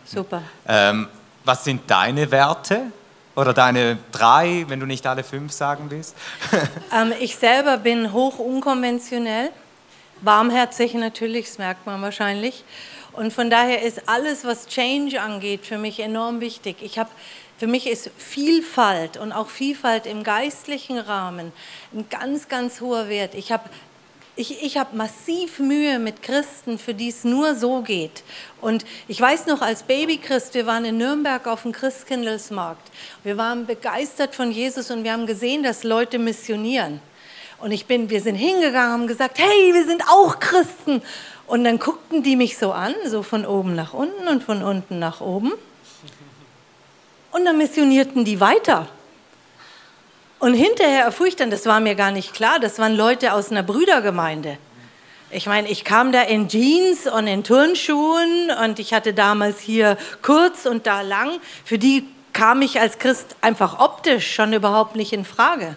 Super. 0.04 0.42
Ähm, 0.66 1.08
was 1.44 1.64
sind 1.64 1.90
deine 1.90 2.30
Werte? 2.30 2.92
Oder 3.34 3.54
deine 3.54 3.98
drei, 4.12 4.64
wenn 4.68 4.78
du 4.78 4.86
nicht 4.86 5.06
alle 5.06 5.24
fünf 5.24 5.52
sagen 5.52 5.90
willst? 5.90 6.14
ähm, 6.94 7.14
ich 7.18 7.36
selber 7.36 7.78
bin 7.78 8.12
hoch 8.12 8.38
unkonventionell, 8.38 9.50
warmherzig 10.20 10.92
natürlich, 10.94 11.46
das 11.46 11.58
merkt 11.58 11.86
man 11.86 12.02
wahrscheinlich. 12.02 12.62
Und 13.12 13.32
von 13.32 13.48
daher 13.48 13.82
ist 13.82 14.08
alles, 14.08 14.44
was 14.44 14.66
Change 14.66 15.20
angeht, 15.20 15.64
für 15.64 15.78
mich 15.78 16.00
enorm 16.00 16.40
wichtig. 16.40 16.76
Ich 16.80 16.98
habe 16.98 17.10
für 17.62 17.68
mich 17.68 17.86
ist 17.86 18.10
Vielfalt 18.18 19.18
und 19.18 19.30
auch 19.30 19.48
Vielfalt 19.48 20.06
im 20.06 20.24
geistlichen 20.24 20.98
Rahmen 20.98 21.52
ein 21.94 22.06
ganz, 22.10 22.48
ganz 22.48 22.80
hoher 22.80 23.08
Wert. 23.08 23.36
Ich 23.36 23.52
habe 23.52 23.70
ich, 24.34 24.64
ich 24.64 24.78
habe 24.78 24.96
massiv 24.96 25.60
Mühe 25.60 26.00
mit 26.00 26.22
Christen, 26.22 26.76
für 26.76 26.92
die 26.92 27.10
es 27.10 27.22
nur 27.22 27.54
so 27.54 27.82
geht. 27.82 28.24
Und 28.60 28.84
ich 29.06 29.20
weiß 29.20 29.46
noch, 29.46 29.62
als 29.62 29.84
Babychrist, 29.84 30.54
wir 30.54 30.66
waren 30.66 30.84
in 30.84 30.96
Nürnberg 30.98 31.46
auf 31.46 31.62
dem 31.62 31.70
Christkindlesmarkt. 31.70 32.90
Wir 33.22 33.36
waren 33.36 33.64
begeistert 33.64 34.34
von 34.34 34.50
Jesus 34.50 34.90
und 34.90 35.04
wir 35.04 35.12
haben 35.12 35.26
gesehen, 35.26 35.62
dass 35.62 35.84
Leute 35.84 36.18
missionieren. 36.18 37.00
Und 37.60 37.70
ich 37.70 37.86
bin, 37.86 38.10
wir 38.10 38.22
sind 38.22 38.34
hingegangen 38.34 38.92
und 38.92 39.02
haben 39.02 39.06
gesagt, 39.06 39.38
hey, 39.38 39.72
wir 39.72 39.86
sind 39.86 40.02
auch 40.08 40.40
Christen. 40.40 41.00
Und 41.46 41.62
dann 41.62 41.78
guckten 41.78 42.24
die 42.24 42.34
mich 42.34 42.58
so 42.58 42.72
an, 42.72 42.96
so 43.06 43.22
von 43.22 43.46
oben 43.46 43.76
nach 43.76 43.94
unten 43.94 44.26
und 44.26 44.42
von 44.42 44.64
unten 44.64 44.98
nach 44.98 45.20
oben. 45.20 45.52
Und 47.32 47.44
dann 47.44 47.58
missionierten 47.58 48.24
die 48.24 48.40
weiter. 48.40 48.88
Und 50.38 50.54
hinterher 50.54 51.04
erfuhr 51.04 51.26
ich 51.26 51.36
dann, 51.36 51.50
das 51.50 51.66
war 51.66 51.80
mir 51.80 51.94
gar 51.94 52.10
nicht 52.10 52.34
klar, 52.34 52.58
das 52.58 52.78
waren 52.78 52.94
Leute 52.94 53.32
aus 53.32 53.50
einer 53.50 53.62
Brüdergemeinde. 53.62 54.58
Ich 55.30 55.46
meine, 55.46 55.68
ich 55.68 55.84
kam 55.84 56.12
da 56.12 56.22
in 56.22 56.48
Jeans 56.48 57.06
und 57.06 57.26
in 57.26 57.42
Turnschuhen 57.42 58.50
und 58.62 58.78
ich 58.78 58.92
hatte 58.92 59.14
damals 59.14 59.60
hier 59.60 59.96
kurz 60.20 60.66
und 60.66 60.86
da 60.86 61.00
lang. 61.00 61.40
Für 61.64 61.78
die 61.78 62.06
kam 62.32 62.60
ich 62.60 62.80
als 62.80 62.98
Christ 62.98 63.36
einfach 63.40 63.78
optisch 63.78 64.34
schon 64.34 64.52
überhaupt 64.52 64.94
nicht 64.94 65.12
in 65.12 65.24
Frage. 65.24 65.76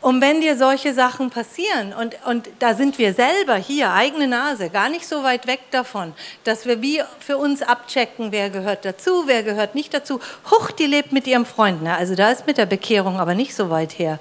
Und 0.00 0.22
wenn 0.22 0.40
dir 0.40 0.56
solche 0.56 0.94
Sachen 0.94 1.28
passieren, 1.28 1.92
und, 1.92 2.16
und 2.24 2.48
da 2.58 2.74
sind 2.74 2.98
wir 2.98 3.12
selber 3.12 3.56
hier, 3.56 3.92
eigene 3.92 4.26
Nase, 4.26 4.70
gar 4.70 4.88
nicht 4.88 5.06
so 5.06 5.22
weit 5.22 5.46
weg 5.46 5.60
davon, 5.70 6.14
dass 6.44 6.64
wir 6.64 6.80
wie 6.80 7.02
für 7.18 7.36
uns 7.36 7.60
abchecken, 7.60 8.32
wer 8.32 8.48
gehört 8.48 8.86
dazu, 8.86 9.24
wer 9.26 9.42
gehört 9.42 9.74
nicht 9.74 9.92
dazu. 9.92 10.18
Huch, 10.50 10.70
die 10.70 10.86
lebt 10.86 11.12
mit 11.12 11.26
ihrem 11.26 11.44
Freund. 11.44 11.80
Na, 11.82 11.96
also 11.96 12.14
da 12.14 12.30
ist 12.30 12.46
mit 12.46 12.56
der 12.56 12.64
Bekehrung 12.64 13.20
aber 13.20 13.34
nicht 13.34 13.54
so 13.54 13.68
weit 13.68 13.98
her. 13.98 14.18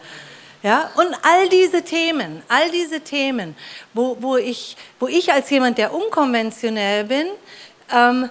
Ja, 0.62 0.92
und 0.98 1.16
all 1.22 1.48
diese 1.48 1.84
Themen, 1.84 2.44
all 2.50 2.70
diese 2.72 3.00
Themen, 3.00 3.56
wo, 3.94 4.18
wo, 4.20 4.36
ich, 4.36 4.76
wo 5.00 5.08
ich 5.08 5.32
als 5.32 5.50
jemand, 5.50 5.78
der 5.78 5.94
unkonventionell 5.94 7.06
bin, 7.06 7.28
ähm, 7.94 8.30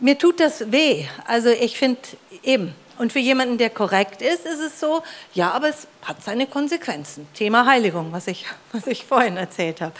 mir 0.00 0.18
tut 0.18 0.40
das 0.40 0.72
weh. 0.72 1.04
Also 1.26 1.50
ich 1.50 1.78
finde 1.78 2.00
eben, 2.42 2.74
und 3.00 3.14
für 3.14 3.18
jemanden, 3.18 3.56
der 3.56 3.70
korrekt 3.70 4.20
ist, 4.20 4.44
ist 4.44 4.60
es 4.60 4.78
so, 4.78 5.02
ja, 5.32 5.52
aber 5.52 5.70
es 5.70 5.88
hat 6.02 6.22
seine 6.22 6.46
Konsequenzen. 6.46 7.26
Thema 7.32 7.64
Heiligung, 7.64 8.12
was 8.12 8.26
ich, 8.26 8.44
was 8.72 8.86
ich 8.86 9.06
vorhin 9.06 9.38
erzählt 9.38 9.80
habe. 9.80 9.94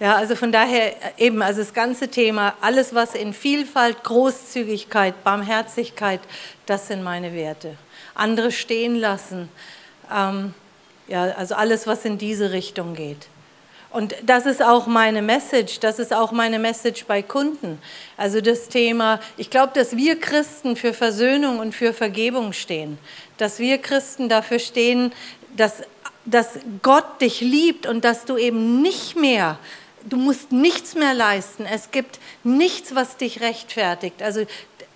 Ja, 0.00 0.16
also 0.16 0.34
von 0.34 0.50
daher 0.50 0.94
eben, 1.16 1.42
also 1.42 1.60
das 1.60 1.72
ganze 1.72 2.08
Thema, 2.08 2.54
alles, 2.60 2.92
was 2.92 3.14
in 3.14 3.34
Vielfalt, 3.34 4.02
Großzügigkeit, 4.02 5.22
Barmherzigkeit, 5.22 6.20
das 6.66 6.88
sind 6.88 7.04
meine 7.04 7.32
Werte. 7.34 7.76
Andere 8.16 8.50
stehen 8.50 8.96
lassen, 8.96 9.48
ähm, 10.12 10.54
ja, 11.06 11.22
also 11.36 11.54
alles, 11.54 11.86
was 11.86 12.04
in 12.04 12.18
diese 12.18 12.50
Richtung 12.50 12.94
geht. 12.94 13.28
Und 13.94 14.16
das 14.26 14.44
ist 14.44 14.60
auch 14.60 14.88
meine 14.88 15.22
Message, 15.22 15.78
das 15.78 16.00
ist 16.00 16.12
auch 16.12 16.32
meine 16.32 16.58
Message 16.58 17.04
bei 17.04 17.22
Kunden. 17.22 17.80
Also 18.16 18.40
das 18.40 18.68
Thema, 18.68 19.20
ich 19.36 19.50
glaube, 19.50 19.70
dass 19.72 19.96
wir 19.96 20.18
Christen 20.18 20.74
für 20.74 20.92
Versöhnung 20.92 21.60
und 21.60 21.76
für 21.76 21.92
Vergebung 21.92 22.52
stehen. 22.52 22.98
Dass 23.38 23.60
wir 23.60 23.78
Christen 23.78 24.28
dafür 24.28 24.58
stehen, 24.58 25.12
dass, 25.56 25.84
dass 26.24 26.58
Gott 26.82 27.20
dich 27.20 27.40
liebt 27.40 27.86
und 27.86 28.04
dass 28.04 28.24
du 28.24 28.36
eben 28.36 28.82
nicht 28.82 29.14
mehr 29.14 29.60
du 30.06 30.18
musst 30.18 30.52
nichts 30.52 30.94
mehr 30.94 31.14
leisten. 31.14 31.64
Es 31.64 31.90
gibt 31.90 32.18
nichts, 32.42 32.94
was 32.94 33.16
dich 33.16 33.40
rechtfertigt. 33.40 34.22
Also 34.22 34.44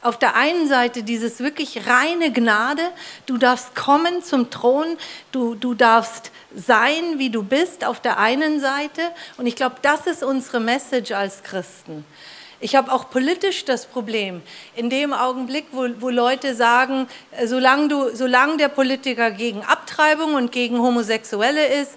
auf 0.03 0.19
der 0.19 0.37
einen 0.37 0.69
Seite 0.69 1.03
dieses 1.03 1.41
wirklich 1.41 1.89
reine 1.89 2.33
Gnade, 2.33 2.83
du 3.27 3.37
darfst 3.37 3.75
kommen 3.75 4.23
zum 4.23 4.51
Thron, 4.51 4.97
du, 5.33 5.55
du 5.55 5.75
darfst 5.75 6.31
sein, 6.55 7.19
wie 7.19 7.31
du 7.31 7.43
bist, 7.43 7.85
auf 7.85 8.01
der 8.01 8.19
einen 8.19 8.61
Seite. 8.61 9.03
Und 9.37 9.47
ich 9.47 9.57
glaube, 9.57 9.77
das 9.83 10.07
ist 10.07 10.23
unsere 10.23 10.61
Message 10.61 11.13
als 11.13 11.43
Christen. 11.43 12.05
Ich 12.61 12.75
habe 12.75 12.93
auch 12.93 13.09
politisch 13.11 13.65
das 13.65 13.87
Problem. 13.87 14.43
In 14.75 14.91
dem 14.91 15.13
Augenblick, 15.13 15.67
wo, 15.71 15.89
wo 16.01 16.09
Leute 16.09 16.57
sagen, 16.57 17.07
äh, 17.31 17.47
solange, 17.47 17.89
du, 17.89 18.17
solange 18.17 18.57
der 18.57 18.69
Politiker 18.69 19.31
gegen 19.31 19.63
Abtreibung 19.63 20.35
und 20.35 20.51
gegen 20.51 20.81
Homosexuelle 20.81 21.67
ist, 21.67 21.93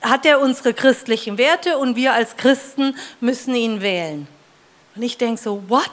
hat 0.00 0.24
er 0.24 0.40
unsere 0.40 0.72
christlichen 0.72 1.36
Werte 1.36 1.76
und 1.76 1.94
wir 1.94 2.14
als 2.14 2.38
Christen 2.38 2.96
müssen 3.20 3.54
ihn 3.54 3.82
wählen. 3.82 4.26
Und 4.94 5.02
ich 5.02 5.18
denke 5.18 5.40
so, 5.40 5.62
what? 5.68 5.90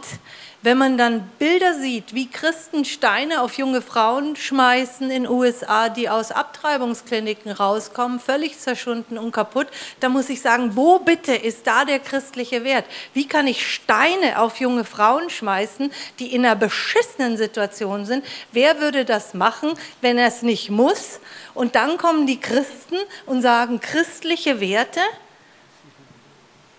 Wenn 0.62 0.78
man 0.78 0.98
dann 0.98 1.26
Bilder 1.40 1.74
sieht, 1.74 2.14
wie 2.14 2.30
Christen 2.30 2.84
Steine 2.84 3.44
auf 3.44 3.54
junge 3.54 3.82
Frauen 3.82 4.36
schmeißen 4.36 5.10
in 5.10 5.26
USA, 5.26 5.88
die 5.88 6.10
aus 6.10 6.34
Abtreibungskliniken 6.34 7.54
rauskommen, 7.54 8.20
völlig 8.20 8.60
zerschunden 8.60 9.18
und 9.18 9.32
kaputt, 9.32 9.68
dann 10.02 10.12
muss 10.12 10.28
ich 10.28 10.42
sagen, 10.42 10.76
wo 10.76 11.00
bitte 11.00 11.34
ist 11.34 11.66
da 11.66 11.86
der 11.86 12.00
christliche 12.00 12.66
Wert? 12.66 12.84
Wie 13.14 13.26
kann 13.26 13.48
ich 13.48 13.74
Steine 13.74 14.38
auf 14.42 14.60
junge 14.60 14.84
Frauen 14.84 15.30
schmeißen, 15.30 15.94
die 16.20 16.36
in 16.36 16.46
einer 16.46 16.58
beschissenen 16.58 17.38
Situation 17.38 18.06
sind? 18.06 18.26
Wer 18.52 18.82
würde 18.82 19.06
das 19.06 19.34
machen, 19.34 19.72
wenn 20.02 20.18
er 20.18 20.28
es 20.28 20.42
nicht 20.42 20.70
muss? 20.70 21.22
Und 21.54 21.76
dann 21.76 21.98
kommen 21.98 22.28
die 22.28 22.42
Christen 22.42 22.98
und 23.26 23.42
sagen, 23.42 23.80
christliche 23.80 24.60
Werte? 24.60 25.00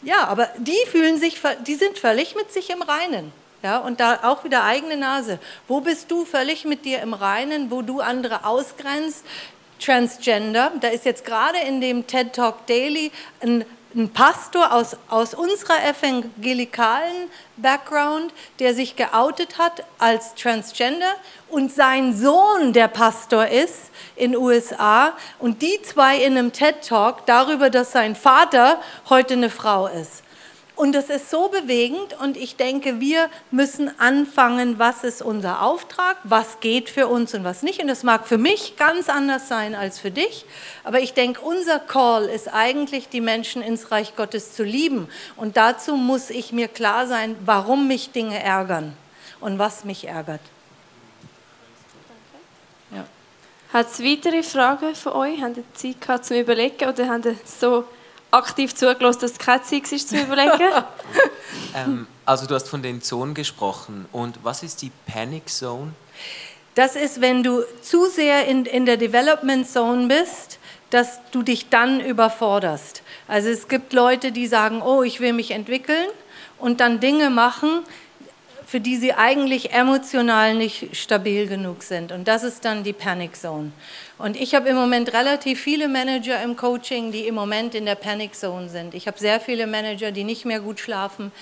Ja, 0.02 0.26
aber 0.26 0.50
die 0.58 0.86
fühlen 0.90 1.18
sich, 1.18 1.40
die 1.66 1.76
sind 1.76 1.98
völlig 1.98 2.34
mit 2.34 2.52
sich 2.52 2.68
im 2.68 2.82
Reinen. 2.82 3.39
Ja, 3.62 3.78
und 3.78 4.00
da 4.00 4.20
auch 4.22 4.44
wieder 4.44 4.64
eigene 4.64 4.96
Nase. 4.96 5.38
Wo 5.68 5.80
bist 5.80 6.10
du 6.10 6.24
völlig 6.24 6.64
mit 6.64 6.86
dir 6.86 7.00
im 7.00 7.12
Reinen, 7.12 7.70
wo 7.70 7.82
du 7.82 8.00
andere 8.00 8.46
ausgrenzt? 8.46 9.24
Transgender. 9.78 10.72
Da 10.80 10.88
ist 10.88 11.04
jetzt 11.04 11.24
gerade 11.24 11.58
in 11.66 11.80
dem 11.80 12.06
TED 12.06 12.34
Talk 12.34 12.66
Daily 12.66 13.10
ein, 13.40 13.64
ein 13.94 14.10
Pastor 14.10 14.72
aus, 14.72 14.96
aus 15.08 15.34
unserer 15.34 15.78
evangelikalen 15.82 17.30
Background, 17.56 18.32
der 18.58 18.74
sich 18.74 18.96
geoutet 18.96 19.58
hat 19.58 19.84
als 19.98 20.34
Transgender 20.34 21.14
und 21.48 21.72
sein 21.72 22.14
Sohn 22.14 22.72
der 22.72 22.88
Pastor 22.88 23.46
ist 23.46 23.90
in 24.16 24.36
USA 24.36 25.14
und 25.38 25.62
die 25.62 25.80
zwei 25.82 26.18
in 26.18 26.36
einem 26.36 26.52
TED 26.52 26.86
Talk 26.86 27.26
darüber, 27.26 27.70
dass 27.70 27.92
sein 27.92 28.14
Vater 28.14 28.80
heute 29.08 29.34
eine 29.34 29.50
Frau 29.50 29.86
ist. 29.86 30.22
Und 30.80 30.92
das 30.92 31.10
ist 31.10 31.28
so 31.28 31.48
bewegend 31.48 32.18
und 32.22 32.38
ich 32.38 32.56
denke, 32.56 33.00
wir 33.00 33.28
müssen 33.50 33.90
anfangen, 34.00 34.78
was 34.78 35.04
ist 35.04 35.20
unser 35.20 35.60
Auftrag, 35.60 36.16
was 36.24 36.60
geht 36.60 36.88
für 36.88 37.06
uns 37.06 37.34
und 37.34 37.44
was 37.44 37.62
nicht. 37.62 37.82
Und 37.82 37.88
das 37.88 38.02
mag 38.02 38.26
für 38.26 38.38
mich 38.38 38.76
ganz 38.78 39.10
anders 39.10 39.46
sein 39.46 39.74
als 39.74 39.98
für 39.98 40.10
dich, 40.10 40.46
aber 40.82 41.00
ich 41.00 41.12
denke, 41.12 41.42
unser 41.42 41.80
Call 41.80 42.24
ist 42.24 42.48
eigentlich, 42.48 43.10
die 43.10 43.20
Menschen 43.20 43.60
ins 43.60 43.90
Reich 43.90 44.16
Gottes 44.16 44.54
zu 44.54 44.62
lieben. 44.62 45.10
Und 45.36 45.58
dazu 45.58 45.96
muss 45.96 46.30
ich 46.30 46.50
mir 46.50 46.66
klar 46.66 47.06
sein, 47.06 47.36
warum 47.44 47.86
mich 47.86 48.12
Dinge 48.12 48.42
ärgern 48.42 48.96
und 49.40 49.58
was 49.58 49.84
mich 49.84 50.08
ärgert. 50.08 50.40
Ja. 52.90 53.04
Hat 53.74 53.88
es 53.92 54.02
weitere 54.02 54.42
Fragen 54.42 54.94
von 54.94 55.12
euch? 55.12 55.42
Habt 55.42 55.58
ihr 55.58 55.64
Zeit 55.74 56.00
gehabt 56.00 56.24
zum 56.24 56.38
Überlegen 56.38 56.88
oder 56.88 57.06
habt 57.06 57.26
ihr 57.26 57.36
so 57.44 57.84
aktiv 58.30 58.74
zugelassen, 58.74 59.20
dass 59.20 59.32
es 59.32 59.38
keine 59.38 59.62
Zeit 59.62 59.90
ist, 59.92 60.08
zu 60.08 60.20
überlegen? 60.20 60.60
ähm, 61.74 62.06
also 62.24 62.46
du 62.46 62.54
hast 62.54 62.68
von 62.68 62.82
den 62.82 63.02
Zonen 63.02 63.34
gesprochen. 63.34 64.06
Und 64.12 64.38
was 64.42 64.62
ist 64.62 64.82
die 64.82 64.92
Panic 65.06 65.48
Zone? 65.48 65.92
Das 66.74 66.96
ist, 66.96 67.20
wenn 67.20 67.42
du 67.42 67.62
zu 67.82 68.06
sehr 68.06 68.46
in, 68.46 68.64
in 68.64 68.86
der 68.86 68.96
Development 68.96 69.68
Zone 69.68 70.06
bist, 70.06 70.58
dass 70.90 71.20
du 71.30 71.42
dich 71.42 71.68
dann 71.68 72.00
überforderst. 72.00 73.02
Also 73.28 73.48
es 73.48 73.68
gibt 73.68 73.92
Leute, 73.92 74.32
die 74.32 74.46
sagen, 74.46 74.82
oh, 74.82 75.02
ich 75.02 75.20
will 75.20 75.32
mich 75.32 75.52
entwickeln 75.52 76.06
und 76.58 76.80
dann 76.80 77.00
Dinge 77.00 77.30
machen, 77.30 77.80
für 78.66 78.80
die 78.80 78.96
sie 78.96 79.12
eigentlich 79.14 79.72
emotional 79.72 80.54
nicht 80.54 80.96
stabil 80.96 81.48
genug 81.48 81.82
sind. 81.82 82.12
Und 82.12 82.28
das 82.28 82.44
ist 82.44 82.64
dann 82.64 82.84
die 82.84 82.92
Panic 82.92 83.36
Zone. 83.36 83.72
Und 84.20 84.38
ich 84.38 84.54
habe 84.54 84.68
im 84.68 84.76
Moment 84.76 85.14
relativ 85.14 85.62
viele 85.62 85.88
Manager 85.88 86.42
im 86.42 86.54
Coaching, 86.54 87.10
die 87.10 87.26
im 87.26 87.34
Moment 87.34 87.74
in 87.74 87.86
der 87.86 87.94
Panic 87.94 88.34
Zone 88.34 88.68
sind. 88.68 88.92
Ich 88.92 89.06
habe 89.06 89.18
sehr 89.18 89.40
viele 89.40 89.66
Manager, 89.66 90.12
die 90.12 90.24
nicht 90.24 90.44
mehr 90.44 90.60
gut 90.60 90.78
schlafen, 90.78 91.32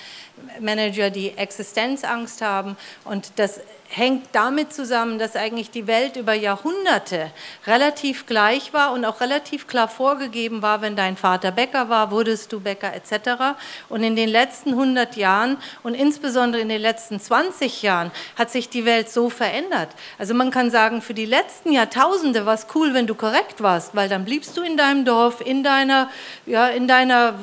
Manager, 0.61 1.09
die 1.09 1.37
Existenzangst 1.37 2.41
haben. 2.41 2.77
Und 3.03 3.33
das 3.35 3.59
hängt 3.89 4.27
damit 4.33 4.71
zusammen, 4.71 5.17
dass 5.17 5.35
eigentlich 5.35 5.71
die 5.71 5.87
Welt 5.87 6.15
über 6.15 6.33
Jahrhunderte 6.33 7.31
relativ 7.65 8.27
gleich 8.27 8.71
war 8.71 8.93
und 8.93 9.03
auch 9.03 9.19
relativ 9.19 9.65
klar 9.65 9.87
vorgegeben 9.87 10.61
war, 10.61 10.81
wenn 10.81 10.95
dein 10.95 11.17
Vater 11.17 11.51
Bäcker 11.51 11.89
war, 11.89 12.11
wurdest 12.11 12.53
du 12.53 12.59
Bäcker 12.59 12.93
etc. 12.93 13.57
Und 13.89 14.03
in 14.03 14.15
den 14.15 14.29
letzten 14.29 14.71
100 14.71 15.15
Jahren 15.15 15.57
und 15.81 15.95
insbesondere 15.95 16.61
in 16.61 16.69
den 16.69 16.81
letzten 16.81 17.19
20 17.19 17.81
Jahren 17.81 18.11
hat 18.37 18.51
sich 18.51 18.69
die 18.69 18.85
Welt 18.85 19.09
so 19.09 19.31
verändert. 19.31 19.89
Also 20.19 20.35
man 20.35 20.51
kann 20.51 20.69
sagen, 20.69 21.01
für 21.01 21.15
die 21.15 21.25
letzten 21.25 21.71
Jahrtausende 21.71 22.45
war 22.45 22.53
es 22.53 22.67
cool, 22.75 22.93
wenn 22.93 23.07
du 23.07 23.15
korrekt 23.15 23.63
warst, 23.63 23.95
weil 23.95 24.07
dann 24.07 24.23
bliebst 24.23 24.55
du 24.55 24.61
in 24.61 24.77
deinem 24.77 25.03
Dorf, 25.03 25.41
in 25.41 25.63
deiner, 25.63 26.11
ja, 26.45 26.67
in 26.67 26.87
deiner 26.87 27.33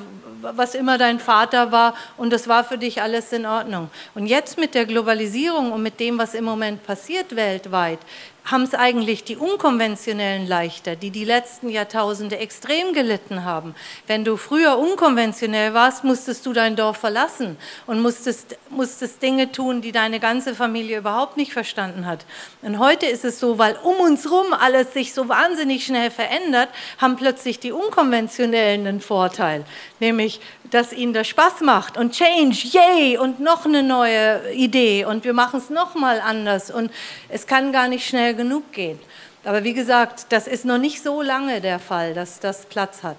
was 0.54 0.74
immer 0.74 0.98
dein 0.98 1.18
Vater 1.18 1.72
war 1.72 1.94
und 2.16 2.32
das 2.32 2.48
war 2.48 2.64
für 2.64 2.78
dich 2.78 3.02
alles 3.02 3.32
in 3.32 3.46
Ordnung. 3.46 3.90
Und 4.14 4.26
jetzt 4.26 4.58
mit 4.58 4.74
der 4.74 4.86
Globalisierung 4.86 5.72
und 5.72 5.82
mit 5.82 6.00
dem, 6.00 6.18
was 6.18 6.34
im 6.34 6.44
Moment 6.44 6.84
passiert 6.84 7.34
weltweit, 7.34 7.98
haben 8.46 8.62
es 8.62 8.74
eigentlich 8.74 9.24
die 9.24 9.36
Unkonventionellen 9.36 10.46
leichter, 10.46 10.94
die 10.94 11.10
die 11.10 11.24
letzten 11.24 11.68
Jahrtausende 11.68 12.38
extrem 12.38 12.92
gelitten 12.92 13.44
haben. 13.44 13.74
Wenn 14.06 14.24
du 14.24 14.36
früher 14.36 14.78
unkonventionell 14.78 15.74
warst, 15.74 16.04
musstest 16.04 16.46
du 16.46 16.52
dein 16.52 16.76
Dorf 16.76 16.98
verlassen 16.98 17.56
und 17.86 18.00
musstest, 18.00 18.56
musstest 18.70 19.20
Dinge 19.20 19.50
tun, 19.50 19.82
die 19.82 19.90
deine 19.90 20.20
ganze 20.20 20.54
Familie 20.54 20.98
überhaupt 20.98 21.36
nicht 21.36 21.52
verstanden 21.52 22.06
hat. 22.06 22.24
Und 22.62 22.78
heute 22.78 23.06
ist 23.06 23.24
es 23.24 23.40
so, 23.40 23.58
weil 23.58 23.76
um 23.82 23.96
uns 23.96 24.24
herum 24.24 24.52
alles 24.52 24.92
sich 24.92 25.12
so 25.12 25.28
wahnsinnig 25.28 25.84
schnell 25.84 26.12
verändert, 26.12 26.68
haben 26.98 27.16
plötzlich 27.16 27.58
die 27.58 27.72
Unkonventionellen 27.72 28.86
einen 28.86 29.00
Vorteil, 29.00 29.64
nämlich, 29.98 30.40
dass 30.70 30.92
ihnen 30.92 31.12
das 31.12 31.28
Spaß 31.28 31.60
macht 31.60 31.96
und 31.96 32.12
Change, 32.12 32.56
yay, 32.72 33.18
und 33.18 33.40
noch 33.40 33.66
eine 33.66 33.82
neue 33.82 34.52
Idee 34.52 35.04
und 35.04 35.24
wir 35.24 35.32
machen 35.32 35.58
es 35.58 35.70
nochmal 35.70 36.20
anders 36.20 36.70
und 36.70 36.90
es 37.28 37.46
kann 37.46 37.72
gar 37.72 37.88
nicht 37.88 38.06
schnell 38.06 38.35
genug 38.36 38.72
gehen. 38.72 38.98
Aber 39.44 39.62
wie 39.64 39.74
gesagt, 39.74 40.26
das 40.30 40.46
ist 40.46 40.64
noch 40.64 40.78
nicht 40.78 41.02
so 41.02 41.22
lange 41.22 41.60
der 41.60 41.78
Fall, 41.78 42.14
dass 42.14 42.40
das 42.40 42.66
Platz 42.66 43.02
hat. 43.02 43.16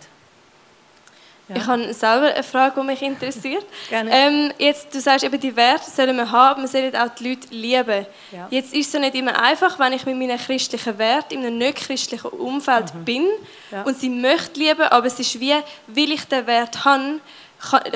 Ja. 1.47 1.55
Ich 1.55 1.65
habe 1.65 1.93
selber 1.93 2.33
eine 2.33 2.43
Frage, 2.43 2.81
die 2.81 2.85
mich 2.85 3.01
interessiert. 3.01 3.65
Gerne. 3.89 4.11
Ähm, 4.11 4.53
jetzt, 4.57 4.93
du 4.93 4.99
sagst 4.99 5.23
eben, 5.23 5.39
die 5.39 5.55
Werte 5.55 5.89
sollen 5.89 6.17
wir 6.17 6.29
haben, 6.29 6.63
wir 6.63 6.67
sollen 6.67 6.93
auch 6.95 7.07
die 7.09 7.29
Leute 7.29 7.47
lieben. 7.51 8.05
Ja. 8.31 8.47
Jetzt 8.49 8.73
ist 8.73 8.87
es 8.87 8.91
so 8.91 8.99
nicht 8.99 9.15
immer 9.15 9.41
einfach, 9.41 9.79
wenn 9.79 9.93
ich 9.93 10.05
mit 10.05 10.17
meinen 10.17 10.37
christlichen 10.37 10.97
Werten 10.97 11.35
in 11.35 11.45
einem 11.45 11.57
nicht 11.57 11.77
christlichen 11.77 12.27
Umfeld 12.27 12.93
mhm. 12.93 13.05
bin 13.05 13.27
ja. 13.71 13.83
und 13.83 13.97
sie 13.97 14.09
möchte 14.09 14.59
lieben, 14.59 14.81
aber 14.81 15.07
es 15.07 15.19
ist 15.19 15.39
wie, 15.39 15.55
weil 15.87 16.11
ich 16.11 16.25
den 16.25 16.45
Wert 16.45 16.83
habe, 16.83 17.21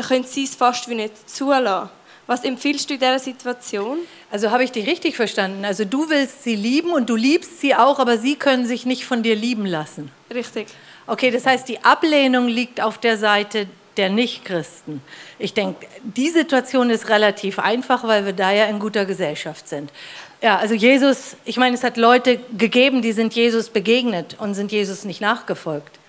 können 0.07 0.23
sie 0.23 0.45
es 0.45 0.55
fast 0.55 0.87
wie 0.87 0.95
nicht 0.95 1.29
zulassen. 1.29 1.89
Was 2.31 2.45
empfiehlst 2.45 2.89
du 2.89 2.93
in 2.93 3.01
dieser 3.01 3.19
Situation? 3.19 3.97
Also 4.31 4.51
habe 4.51 4.63
ich 4.63 4.71
dich 4.71 4.87
richtig 4.87 5.17
verstanden. 5.17 5.65
Also 5.65 5.83
du 5.83 6.09
willst 6.09 6.45
sie 6.45 6.55
lieben 6.55 6.93
und 6.93 7.09
du 7.09 7.17
liebst 7.17 7.59
sie 7.59 7.75
auch, 7.75 7.99
aber 7.99 8.17
sie 8.17 8.35
können 8.35 8.65
sich 8.65 8.85
nicht 8.85 9.03
von 9.03 9.21
dir 9.21 9.35
lieben 9.35 9.65
lassen. 9.65 10.09
Richtig. 10.33 10.67
Okay, 11.07 11.29
das 11.29 11.45
heißt, 11.45 11.67
die 11.67 11.83
Ablehnung 11.83 12.47
liegt 12.47 12.79
auf 12.79 12.99
der 12.99 13.17
Seite 13.17 13.67
der 13.97 14.09
Nichtchristen. 14.09 15.01
Ich 15.39 15.53
denke, 15.53 15.85
die 16.03 16.29
Situation 16.29 16.89
ist 16.89 17.09
relativ 17.09 17.59
einfach, 17.59 18.05
weil 18.05 18.25
wir 18.25 18.31
da 18.31 18.53
ja 18.53 18.63
in 18.67 18.79
guter 18.79 19.03
Gesellschaft 19.03 19.67
sind. 19.67 19.91
Ja, 20.41 20.55
also 20.57 20.73
Jesus, 20.73 21.35
ich 21.43 21.57
meine, 21.57 21.75
es 21.75 21.83
hat 21.83 21.97
Leute 21.97 22.39
gegeben, 22.57 23.01
die 23.01 23.11
sind 23.11 23.33
Jesus 23.33 23.67
begegnet 23.67 24.37
und 24.39 24.53
sind 24.53 24.71
Jesus 24.71 25.03
nicht 25.03 25.19
nachgefolgt. 25.19 25.99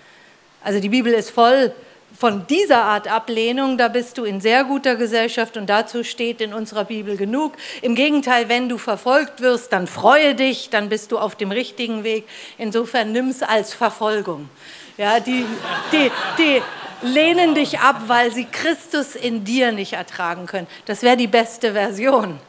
Also 0.63 0.79
die 0.79 0.87
Bibel 0.87 1.11
ist 1.11 1.31
voll 1.31 1.73
von 2.17 2.45
dieser 2.47 2.83
Art 2.83 3.07
Ablehnung, 3.07 3.77
da 3.77 3.87
bist 3.87 4.17
du 4.17 4.23
in 4.23 4.39
sehr 4.39 4.63
guter 4.63 4.95
Gesellschaft 4.95 5.57
und 5.57 5.67
dazu 5.67 6.03
steht 6.03 6.41
in 6.41 6.53
unserer 6.53 6.85
Bibel 6.85 7.17
genug. 7.17 7.53
Im 7.81 7.95
Gegenteil, 7.95 8.49
wenn 8.49 8.69
du 8.69 8.77
verfolgt 8.77 9.41
wirst, 9.41 9.73
dann 9.73 9.87
freue 9.87 10.35
dich, 10.35 10.69
dann 10.69 10.89
bist 10.89 11.11
du 11.11 11.17
auf 11.17 11.35
dem 11.35 11.51
richtigen 11.51 12.03
Weg. 12.03 12.27
Insofern 12.57 13.11
nimm 13.11 13.29
es 13.29 13.41
als 13.41 13.73
Verfolgung. 13.73 14.49
Ja, 14.97 15.19
die, 15.19 15.45
die, 15.91 16.11
die 16.37 16.61
lehnen 17.01 17.55
dich 17.55 17.79
ab, 17.79 18.03
weil 18.07 18.31
sie 18.31 18.45
Christus 18.45 19.15
in 19.15 19.43
dir 19.43 19.71
nicht 19.71 19.93
ertragen 19.93 20.45
können. 20.45 20.67
Das 20.85 21.01
wäre 21.01 21.17
die 21.17 21.27
beste 21.27 21.73
Version. 21.73 22.39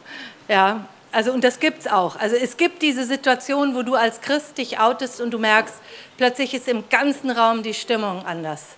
Ja, 0.47 0.87
also, 1.11 1.33
und 1.33 1.43
das 1.43 1.59
gibt 1.59 1.81
es 1.81 1.87
auch. 1.87 2.17
Also 2.17 2.37
es 2.37 2.57
gibt 2.57 2.83
diese 2.83 3.05
Situation, 3.05 3.75
wo 3.75 3.83
du 3.83 3.95
als 3.95 4.21
Christ 4.21 4.59
dich 4.59 4.79
outest 4.79 5.21
und 5.21 5.31
du 5.31 5.39
merkst, 5.39 5.77
plötzlich 6.17 6.55
ist 6.55 6.69
im 6.69 6.89
ganzen 6.89 7.31
Raum 7.31 7.63
die 7.63 7.73
Stimmung 7.73 8.27
anders. 8.27 8.77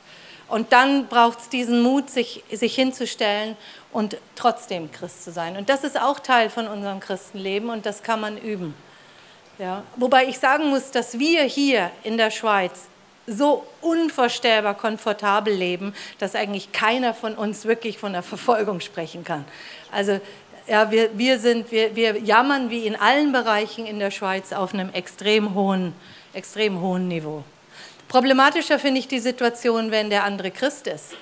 Und 0.49 0.72
dann 0.72 1.09
braucht 1.09 1.40
es 1.40 1.49
diesen 1.49 1.82
Mut, 1.82 2.09
sich, 2.09 2.44
sich 2.53 2.74
hinzustellen 2.74 3.57
und 3.92 4.16
trotzdem 4.36 4.92
Christ 4.92 5.24
zu 5.24 5.32
sein. 5.32 5.57
Und 5.57 5.68
das 5.68 5.82
ist 5.82 6.01
auch 6.01 6.20
Teil 6.20 6.51
von 6.51 6.68
unserem 6.68 7.01
Christenleben 7.01 7.70
und 7.70 7.84
das 7.84 8.03
kann 8.03 8.20
man 8.20 8.38
üben. 8.38 8.74
Ja. 9.59 9.82
Wobei 9.97 10.26
ich 10.26 10.38
sagen 10.38 10.68
muss, 10.68 10.90
dass 10.90 11.18
wir 11.18 11.42
hier 11.44 11.90
in 12.05 12.16
der 12.16 12.30
Schweiz 12.30 12.88
so 13.26 13.66
unvorstellbar 13.80 14.74
komfortabel 14.74 15.53
leben, 15.53 15.94
dass 16.18 16.34
eigentlich 16.34 16.72
keiner 16.72 17.12
von 17.14 17.34
uns 17.34 17.64
wirklich 17.64 17.99
von 17.99 18.12
der 18.12 18.22
Verfolgung 18.22 18.80
sprechen 18.80 19.24
kann. 19.24 19.44
Also 19.90 20.20
ja, 20.68 20.90
wir, 20.90 21.16
wir, 21.16 21.38
sind, 21.38 21.70
wir, 21.70 21.97
wir 21.97 22.18
jammern 22.18 22.70
wie 22.70 22.86
in 22.86 22.97
allen 22.97 23.32
Bereichen 23.32 23.86
in 23.86 23.99
der 23.99 24.11
Schweiz 24.11 24.53
auf 24.53 24.74
einem 24.74 24.90
extrem 24.92 25.55
hohen, 25.55 25.92
extrem 26.34 26.80
hohen 26.80 27.09
Niveau. 27.09 27.44
Problematischer 28.09 28.78
finde 28.78 29.00
ich 29.00 29.09
die 29.09 29.18
Situation, 29.18 29.90
wenn 29.90 30.11
der 30.11 30.24
andere 30.24 30.50
Christ 30.50 30.86
ist. 30.86 31.14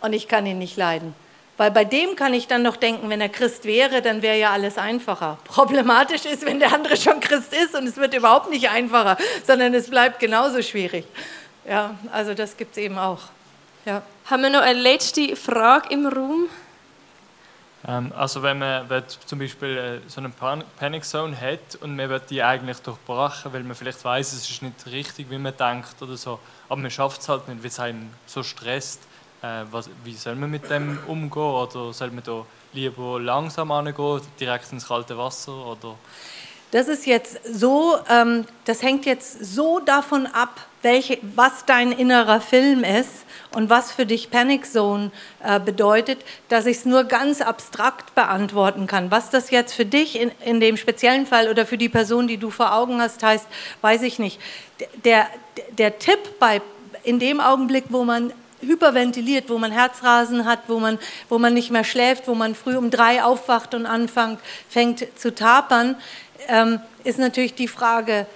Und 0.00 0.12
ich 0.12 0.28
kann 0.28 0.46
ihn 0.46 0.58
nicht 0.58 0.76
leiden. 0.76 1.14
Weil 1.56 1.70
bei 1.70 1.84
dem 1.84 2.16
kann 2.16 2.34
ich 2.34 2.48
dann 2.48 2.62
noch 2.62 2.76
denken, 2.76 3.08
wenn 3.10 3.20
er 3.20 3.28
Christ 3.28 3.64
wäre, 3.64 4.02
dann 4.02 4.22
wäre 4.22 4.38
ja 4.38 4.50
alles 4.50 4.78
einfacher. 4.78 5.38
Problematisch 5.44 6.24
ist, 6.24 6.44
wenn 6.44 6.58
der 6.58 6.72
andere 6.72 6.96
schon 6.96 7.20
Christ 7.20 7.52
ist 7.52 7.74
und 7.74 7.86
es 7.86 7.96
wird 7.96 8.14
überhaupt 8.14 8.50
nicht 8.50 8.70
einfacher, 8.70 9.16
sondern 9.46 9.74
es 9.74 9.90
bleibt 9.90 10.18
genauso 10.18 10.62
schwierig. 10.62 11.04
Ja, 11.68 11.96
also 12.10 12.34
das 12.34 12.56
gibt 12.56 12.72
es 12.72 12.78
eben 12.78 12.98
auch. 12.98 13.20
Ja. 13.84 14.02
Haben 14.26 14.42
wir 14.42 14.50
noch 14.50 14.62
eine 14.62 14.80
letzte 14.80 15.36
Frage 15.36 15.92
im 15.92 16.06
Raum? 16.06 16.48
Ähm, 17.86 18.12
also 18.16 18.42
wenn 18.42 18.58
man 18.58 18.88
wenn 18.88 19.02
zum 19.26 19.38
Beispiel 19.38 19.76
äh, 20.06 20.08
so 20.08 20.20
eine 20.20 20.30
Panic 20.30 21.04
Zone 21.04 21.38
hat 21.38 21.76
und 21.80 21.96
man 21.96 22.08
wird 22.08 22.30
die 22.30 22.42
eigentlich 22.42 22.78
durchbrechen, 22.78 23.52
weil 23.52 23.64
man 23.64 23.74
vielleicht 23.74 24.04
weiß, 24.04 24.32
es 24.32 24.50
ist 24.50 24.62
nicht 24.62 24.86
richtig, 24.86 25.30
wie 25.30 25.38
man 25.38 25.56
denkt 25.56 26.00
oder 26.00 26.16
so, 26.16 26.38
aber 26.68 26.80
man 26.80 26.90
schafft 26.90 27.22
es 27.22 27.28
halt 27.28 27.48
nicht, 27.48 27.62
weil 27.62 27.68
es 27.68 27.80
einen 27.80 28.14
so 28.26 28.42
stresst. 28.42 29.00
Äh, 29.42 29.64
was, 29.72 29.90
wie 30.04 30.14
soll 30.14 30.36
man 30.36 30.50
mit 30.50 30.70
dem 30.70 30.98
umgehen 31.08 31.42
oder 31.42 31.92
soll 31.92 32.12
man 32.12 32.22
da 32.22 32.44
lieber 32.72 33.20
langsam 33.20 33.72
angehen, 33.72 34.20
direkt 34.38 34.72
ins 34.72 34.86
kalte 34.86 35.18
Wasser 35.18 35.66
oder? 35.66 35.96
Das 36.72 36.88
ist 36.88 37.06
jetzt 37.06 37.38
so, 37.44 37.98
ähm, 38.08 38.46
das 38.64 38.82
hängt 38.82 39.04
jetzt 39.04 39.44
so 39.44 39.78
davon 39.78 40.26
ab, 40.26 40.66
welche, 40.80 41.18
was 41.36 41.66
dein 41.66 41.92
innerer 41.92 42.40
Film 42.40 42.82
ist 42.82 43.26
und 43.54 43.68
was 43.68 43.92
für 43.92 44.06
dich 44.06 44.30
Panic 44.30 44.64
Zone 44.64 45.10
äh, 45.44 45.60
bedeutet, 45.60 46.24
dass 46.48 46.64
ich 46.64 46.78
es 46.78 46.84
nur 46.86 47.04
ganz 47.04 47.42
abstrakt 47.42 48.14
beantworten 48.14 48.86
kann. 48.86 49.10
Was 49.10 49.28
das 49.28 49.50
jetzt 49.50 49.74
für 49.74 49.84
dich 49.84 50.18
in, 50.18 50.32
in 50.46 50.60
dem 50.60 50.78
speziellen 50.78 51.26
Fall 51.26 51.50
oder 51.50 51.66
für 51.66 51.76
die 51.76 51.90
Person, 51.90 52.26
die 52.26 52.38
du 52.38 52.48
vor 52.48 52.74
Augen 52.74 53.02
hast, 53.02 53.22
heißt, 53.22 53.46
weiß 53.82 54.00
ich 54.02 54.18
nicht. 54.18 54.40
Der, 55.04 55.28
der 55.76 55.98
Tipp 55.98 56.40
bei, 56.40 56.62
in 57.04 57.18
dem 57.18 57.38
Augenblick, 57.40 57.84
wo 57.90 58.02
man 58.02 58.32
hyperventiliert, 58.62 59.50
wo 59.50 59.58
man 59.58 59.72
Herzrasen 59.72 60.46
hat, 60.46 60.60
wo 60.68 60.78
man, 60.78 60.98
wo 61.28 61.38
man 61.38 61.52
nicht 61.52 61.70
mehr 61.70 61.84
schläft, 61.84 62.28
wo 62.28 62.34
man 62.34 62.54
früh 62.54 62.76
um 62.76 62.90
drei 62.90 63.22
aufwacht 63.22 63.74
und 63.74 63.86
anfängt 63.86 64.38
fängt 64.68 65.06
zu 65.18 65.34
tapern, 65.34 65.96
ähm, 66.48 66.80
ist 67.04 67.18
natürlich 67.18 67.54
die 67.54 67.68
Frage, 67.68 68.26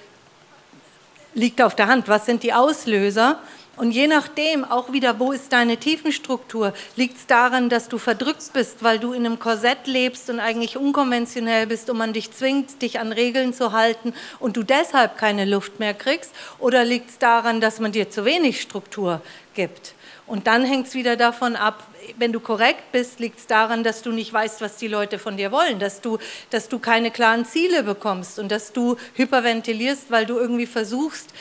liegt 1.35 1.61
auf 1.61 1.75
der 1.77 1.87
Hand, 1.87 2.09
was 2.09 2.27
sind 2.27 2.43
die 2.43 2.53
Auslöser? 2.53 3.39
Und 3.77 3.91
je 3.91 4.07
nachdem 4.07 4.65
auch 4.65 4.91
wieder, 4.93 5.19
wo 5.19 5.33
ist 5.33 5.53
deine 5.53 5.77
Tiefenstruktur? 5.77 6.73
Liegt 6.97 7.19
es 7.19 7.27
daran, 7.27 7.69
dass 7.69 7.89
du 7.89 7.99
verdrückt 7.99 8.55
bist, 8.55 8.83
weil 8.83 8.99
du 8.99 9.13
in 9.13 9.27
einem 9.27 9.39
Korsett 9.39 9.87
lebst 9.87 10.31
und 10.31 10.41
eigentlich 10.41 10.79
unkonventionell 10.79 11.67
bist 11.67 11.91
und 11.91 11.99
man 11.99 12.15
dich 12.15 12.33
zwingt, 12.33 12.81
dich 12.81 13.01
an 13.01 13.13
Regeln 13.13 13.53
zu 13.53 13.73
halten 13.73 14.15
und 14.41 14.57
du 14.57 14.63
deshalb 14.63 15.19
keine 15.19 15.45
Luft 15.45 15.79
mehr 15.79 15.93
kriegst? 15.93 16.33
Oder 16.59 16.87
liegt 16.87 17.11
es 17.11 17.19
daran, 17.19 17.61
dass 17.61 17.79
man 17.79 17.93
dir 17.93 18.09
zu 18.09 18.25
wenig 18.25 18.63
Struktur 18.63 19.21
gibt? 19.53 19.93
Und 20.27 20.49
dann 20.49 20.65
hängt 20.65 20.89
es 20.89 20.95
wieder 20.95 21.17
davon 21.17 21.55
ab, 21.55 21.87
wenn 22.19 22.33
du 22.33 22.41
korrekt 22.41 22.91
bist, 22.91 23.21
liegt 23.21 23.39
es 23.39 23.47
daran, 23.47 23.85
dass 23.85 24.03
du 24.03 24.11
nicht 24.11 24.33
weißt, 24.33 24.61
was 24.61 24.77
die 24.77 24.89
Leute 24.89 25.19
von 25.19 25.37
dir 25.37 25.53
wollen, 25.53 25.79
dass 25.79 26.01
du, 26.01 26.19
dass 26.51 26.69
du 26.69 26.81
keine 26.81 27.13
klaren 27.13 27.45
Ziele 27.45 27.85
bekommst 27.85 28.39
und 28.39 28.51
dass 28.51 28.73
du 28.73 28.97
hyperventilierst, 29.15 30.11
weil 30.11 30.27
du 30.27 30.37
irgendwie 30.39 30.67
versuchst, 30.67 31.33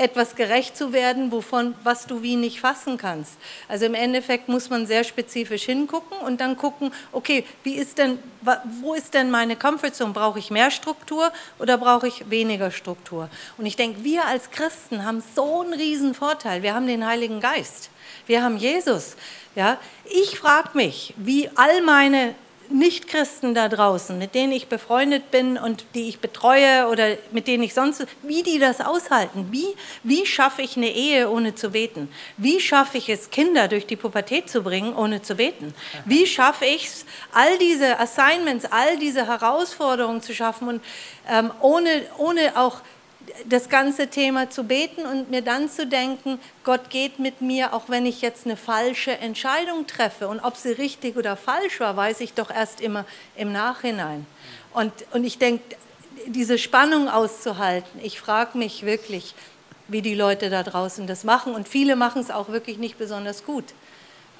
etwas 0.00 0.34
gerecht 0.34 0.76
zu 0.76 0.92
werden, 0.92 1.30
wovon, 1.30 1.74
was 1.84 2.06
du 2.06 2.22
wie 2.22 2.36
nicht 2.36 2.60
fassen 2.60 2.96
kannst. 2.96 3.34
Also 3.68 3.84
im 3.84 3.94
Endeffekt 3.94 4.48
muss 4.48 4.70
man 4.70 4.86
sehr 4.86 5.04
spezifisch 5.04 5.64
hingucken 5.64 6.16
und 6.18 6.40
dann 6.40 6.56
gucken, 6.56 6.92
okay, 7.12 7.44
wie 7.62 7.74
ist 7.74 7.98
denn, 7.98 8.18
wo 8.80 8.94
ist 8.94 9.12
denn 9.14 9.30
meine 9.30 9.56
Comfortzone? 9.56 10.12
Brauche 10.12 10.38
ich 10.38 10.50
mehr 10.50 10.70
Struktur 10.70 11.30
oder 11.58 11.76
brauche 11.76 12.08
ich 12.08 12.30
weniger 12.30 12.70
Struktur? 12.70 13.28
Und 13.58 13.66
ich 13.66 13.76
denke, 13.76 14.02
wir 14.02 14.24
als 14.24 14.50
Christen 14.50 15.04
haben 15.04 15.22
so 15.36 15.60
einen 15.60 15.74
riesen 15.74 16.14
Vorteil. 16.14 16.62
Wir 16.62 16.74
haben 16.74 16.86
den 16.86 17.06
Heiligen 17.06 17.40
Geist. 17.40 17.90
Wir 18.26 18.42
haben 18.42 18.56
Jesus. 18.56 19.16
Ja? 19.54 19.78
Ich 20.06 20.38
frage 20.38 20.70
mich, 20.74 21.14
wie 21.18 21.50
all 21.56 21.82
meine 21.82 22.34
Nichtchristen 22.70 23.54
da 23.54 23.68
draußen, 23.68 24.16
mit 24.16 24.34
denen 24.34 24.52
ich 24.52 24.68
befreundet 24.68 25.30
bin 25.30 25.58
und 25.58 25.84
die 25.94 26.08
ich 26.08 26.20
betreue 26.20 26.86
oder 26.88 27.16
mit 27.32 27.46
denen 27.46 27.62
ich 27.62 27.74
sonst, 27.74 28.06
wie 28.22 28.42
die 28.42 28.58
das 28.58 28.80
aushalten. 28.80 29.48
Wie, 29.50 29.66
wie 30.02 30.24
schaffe 30.24 30.62
ich 30.62 30.76
eine 30.76 30.90
Ehe 30.90 31.28
ohne 31.28 31.54
zu 31.54 31.70
beten? 31.70 32.08
Wie 32.36 32.60
schaffe 32.60 32.98
ich 32.98 33.08
es, 33.08 33.30
Kinder 33.30 33.68
durch 33.68 33.86
die 33.86 33.96
Pubertät 33.96 34.48
zu 34.48 34.62
bringen 34.62 34.94
ohne 34.94 35.20
zu 35.20 35.34
beten? 35.34 35.74
Wie 36.04 36.26
schaffe 36.26 36.64
ich 36.64 36.86
es, 36.86 37.06
all 37.32 37.58
diese 37.58 37.98
Assignments, 37.98 38.64
all 38.66 38.98
diese 38.98 39.26
Herausforderungen 39.26 40.22
zu 40.22 40.34
schaffen 40.34 40.68
und 40.68 40.82
ähm, 41.28 41.50
ohne, 41.60 42.02
ohne 42.18 42.56
auch 42.56 42.80
das 43.46 43.68
ganze 43.68 44.08
Thema 44.08 44.50
zu 44.50 44.64
beten 44.64 45.06
und 45.06 45.30
mir 45.30 45.42
dann 45.42 45.68
zu 45.68 45.86
denken, 45.86 46.38
Gott 46.64 46.90
geht 46.90 47.18
mit 47.18 47.40
mir, 47.40 47.74
auch 47.74 47.88
wenn 47.88 48.06
ich 48.06 48.22
jetzt 48.22 48.46
eine 48.46 48.56
falsche 48.56 49.12
Entscheidung 49.18 49.86
treffe. 49.86 50.28
Und 50.28 50.40
ob 50.40 50.56
sie 50.56 50.72
richtig 50.72 51.16
oder 51.16 51.36
falsch 51.36 51.80
war, 51.80 51.96
weiß 51.96 52.20
ich 52.20 52.34
doch 52.34 52.50
erst 52.50 52.80
immer 52.80 53.04
im 53.36 53.52
Nachhinein. 53.52 54.26
Und, 54.72 54.92
und 55.12 55.24
ich 55.24 55.38
denke, 55.38 55.62
diese 56.26 56.58
Spannung 56.58 57.08
auszuhalten, 57.08 58.00
ich 58.02 58.20
frage 58.20 58.58
mich 58.58 58.84
wirklich, 58.84 59.34
wie 59.88 60.02
die 60.02 60.14
Leute 60.14 60.50
da 60.50 60.62
draußen 60.62 61.06
das 61.06 61.24
machen. 61.24 61.54
Und 61.54 61.68
viele 61.68 61.96
machen 61.96 62.22
es 62.22 62.30
auch 62.30 62.48
wirklich 62.48 62.78
nicht 62.78 62.98
besonders 62.98 63.44
gut. 63.44 63.64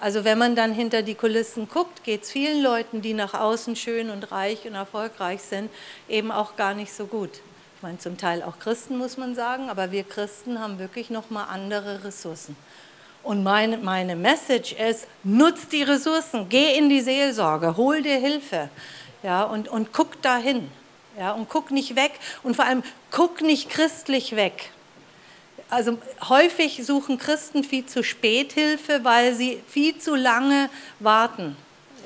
Also 0.01 0.25
wenn 0.25 0.39
man 0.39 0.57
dann 0.57 0.73
hinter 0.73 1.03
die 1.03 1.15
Kulissen 1.15 1.69
guckt, 1.69 2.05
geht 2.05 2.23
es 2.23 2.31
vielen 2.31 2.63
Leuten, 2.63 3.03
die 3.03 3.13
nach 3.13 3.35
außen 3.35 3.77
schön 3.77 4.09
und 4.09 4.33
reich 4.33 4.67
und 4.67 4.75
erfolgreich 4.75 5.43
sind, 5.43 5.71
eben 6.09 6.31
auch 6.31 6.57
gar 6.57 6.73
nicht 6.73 6.93
so 6.93 7.05
gut. 7.07 7.41
Ich 7.81 7.83
meine, 7.83 7.97
zum 7.97 8.19
Teil 8.19 8.43
auch 8.43 8.59
Christen, 8.59 8.99
muss 8.99 9.17
man 9.17 9.35
sagen, 9.35 9.71
aber 9.71 9.91
wir 9.91 10.05
Christen 10.05 10.61
haben 10.61 10.79
wirklich 10.79 11.09
nochmal 11.09 11.47
andere 11.49 12.05
Ressourcen. 12.05 12.55
Und 13.23 13.43
meine, 13.43 13.79
meine 13.79 14.17
Message 14.17 14.75
ist, 14.75 15.07
nutz 15.25 15.67
die 15.69 15.83
Ressourcen, 15.83 16.51
geh 16.51 16.77
in 16.77 16.91
die 16.91 17.01
Seelsorge, 17.01 17.79
hol 17.79 18.03
dir 18.03 18.19
Hilfe 18.19 18.69
ja, 19.23 19.45
und, 19.45 19.69
und 19.69 19.95
guck 19.95 20.21
dahin. 20.21 20.71
Ja, 21.19 21.33
und 21.33 21.49
guck 21.49 21.71
nicht 21.71 21.97
weg 21.97 22.13
und 22.43 22.55
vor 22.55 22.67
allem 22.67 22.83
guck 23.11 23.41
nicht 23.41 23.71
christlich 23.71 24.37
weg. 24.37 24.73
Also 25.71 25.97
häufig 26.29 26.85
suchen 26.85 27.17
Christen 27.17 27.65
viel 27.65 27.87
zu 27.87 28.05
spät 28.05 28.53
Hilfe, 28.53 29.05
weil 29.05 29.35
sie 29.35 29.63
viel 29.67 29.97
zu 29.97 30.15
lange 30.17 30.69
warten. 30.99 31.57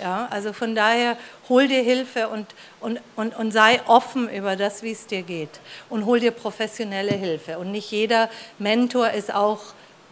Ja, 0.01 0.27
also 0.31 0.53
von 0.53 0.75
daher 0.75 1.17
hol 1.49 1.69
dir 1.69 1.83
Hilfe 1.83 2.29
und, 2.29 2.47
und, 2.81 3.01
und, 3.17 3.37
und 3.37 3.53
sei 3.53 3.81
offen 3.87 4.29
über 4.29 4.57
das, 4.57 4.83
wie 4.83 4.93
es 4.93 5.07
dir 5.07 5.23
geht. 5.23 5.61
Und 5.89 6.05
hol 6.05 6.21
dir 6.21 6.33
professionelle 6.33 7.13
Hilfe. 7.13 7.59
Und 7.59 7.71
nicht 7.71 7.91
jeder 7.91 8.29
Mentor 8.59 9.11
ist 9.11 9.33
auch 9.33 9.61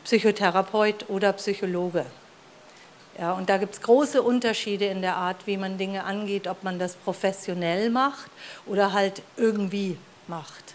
Psychotherapeut 0.04 1.06
oder 1.08 1.32
Psychologe. 1.32 2.06
Ja, 3.18 3.32
und 3.32 3.50
da 3.50 3.58
gibt 3.58 3.74
es 3.74 3.82
große 3.82 4.22
Unterschiede 4.22 4.86
in 4.86 5.02
der 5.02 5.16
Art, 5.16 5.46
wie 5.46 5.56
man 5.56 5.76
Dinge 5.76 6.04
angeht, 6.04 6.48
ob 6.48 6.62
man 6.62 6.78
das 6.78 6.94
professionell 6.94 7.90
macht 7.90 8.30
oder 8.66 8.92
halt 8.92 9.22
irgendwie 9.36 9.98
macht. 10.28 10.74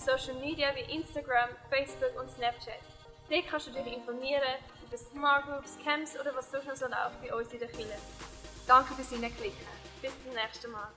Social 0.00 0.34
Media 0.40 0.68
wie 0.74 0.94
Instagram, 0.94 1.50
Facebook 1.68 2.18
und 2.18 2.30
Snapchat. 2.30 2.80
Dort 3.28 3.46
kannst 3.48 3.66
du 3.66 3.72
dich 3.72 3.86
informieren 3.86 4.42
über 4.86 4.96
Smart 4.96 5.44
Groups, 5.46 5.76
Camps 5.84 6.18
oder 6.18 6.34
was 6.34 6.50
noch 6.52 6.62
so 6.74 6.86
läuft 6.86 7.20
bei 7.22 7.34
uns 7.34 7.52
in 7.52 7.58
der 7.58 7.68
Kirche. 7.68 7.98
Danke 8.66 8.94
fürs 8.94 9.10
Hineinklicken. 9.10 9.66
Bis 10.00 10.12
zum 10.22 10.32
nächsten 10.32 10.70
Mal. 10.70 10.88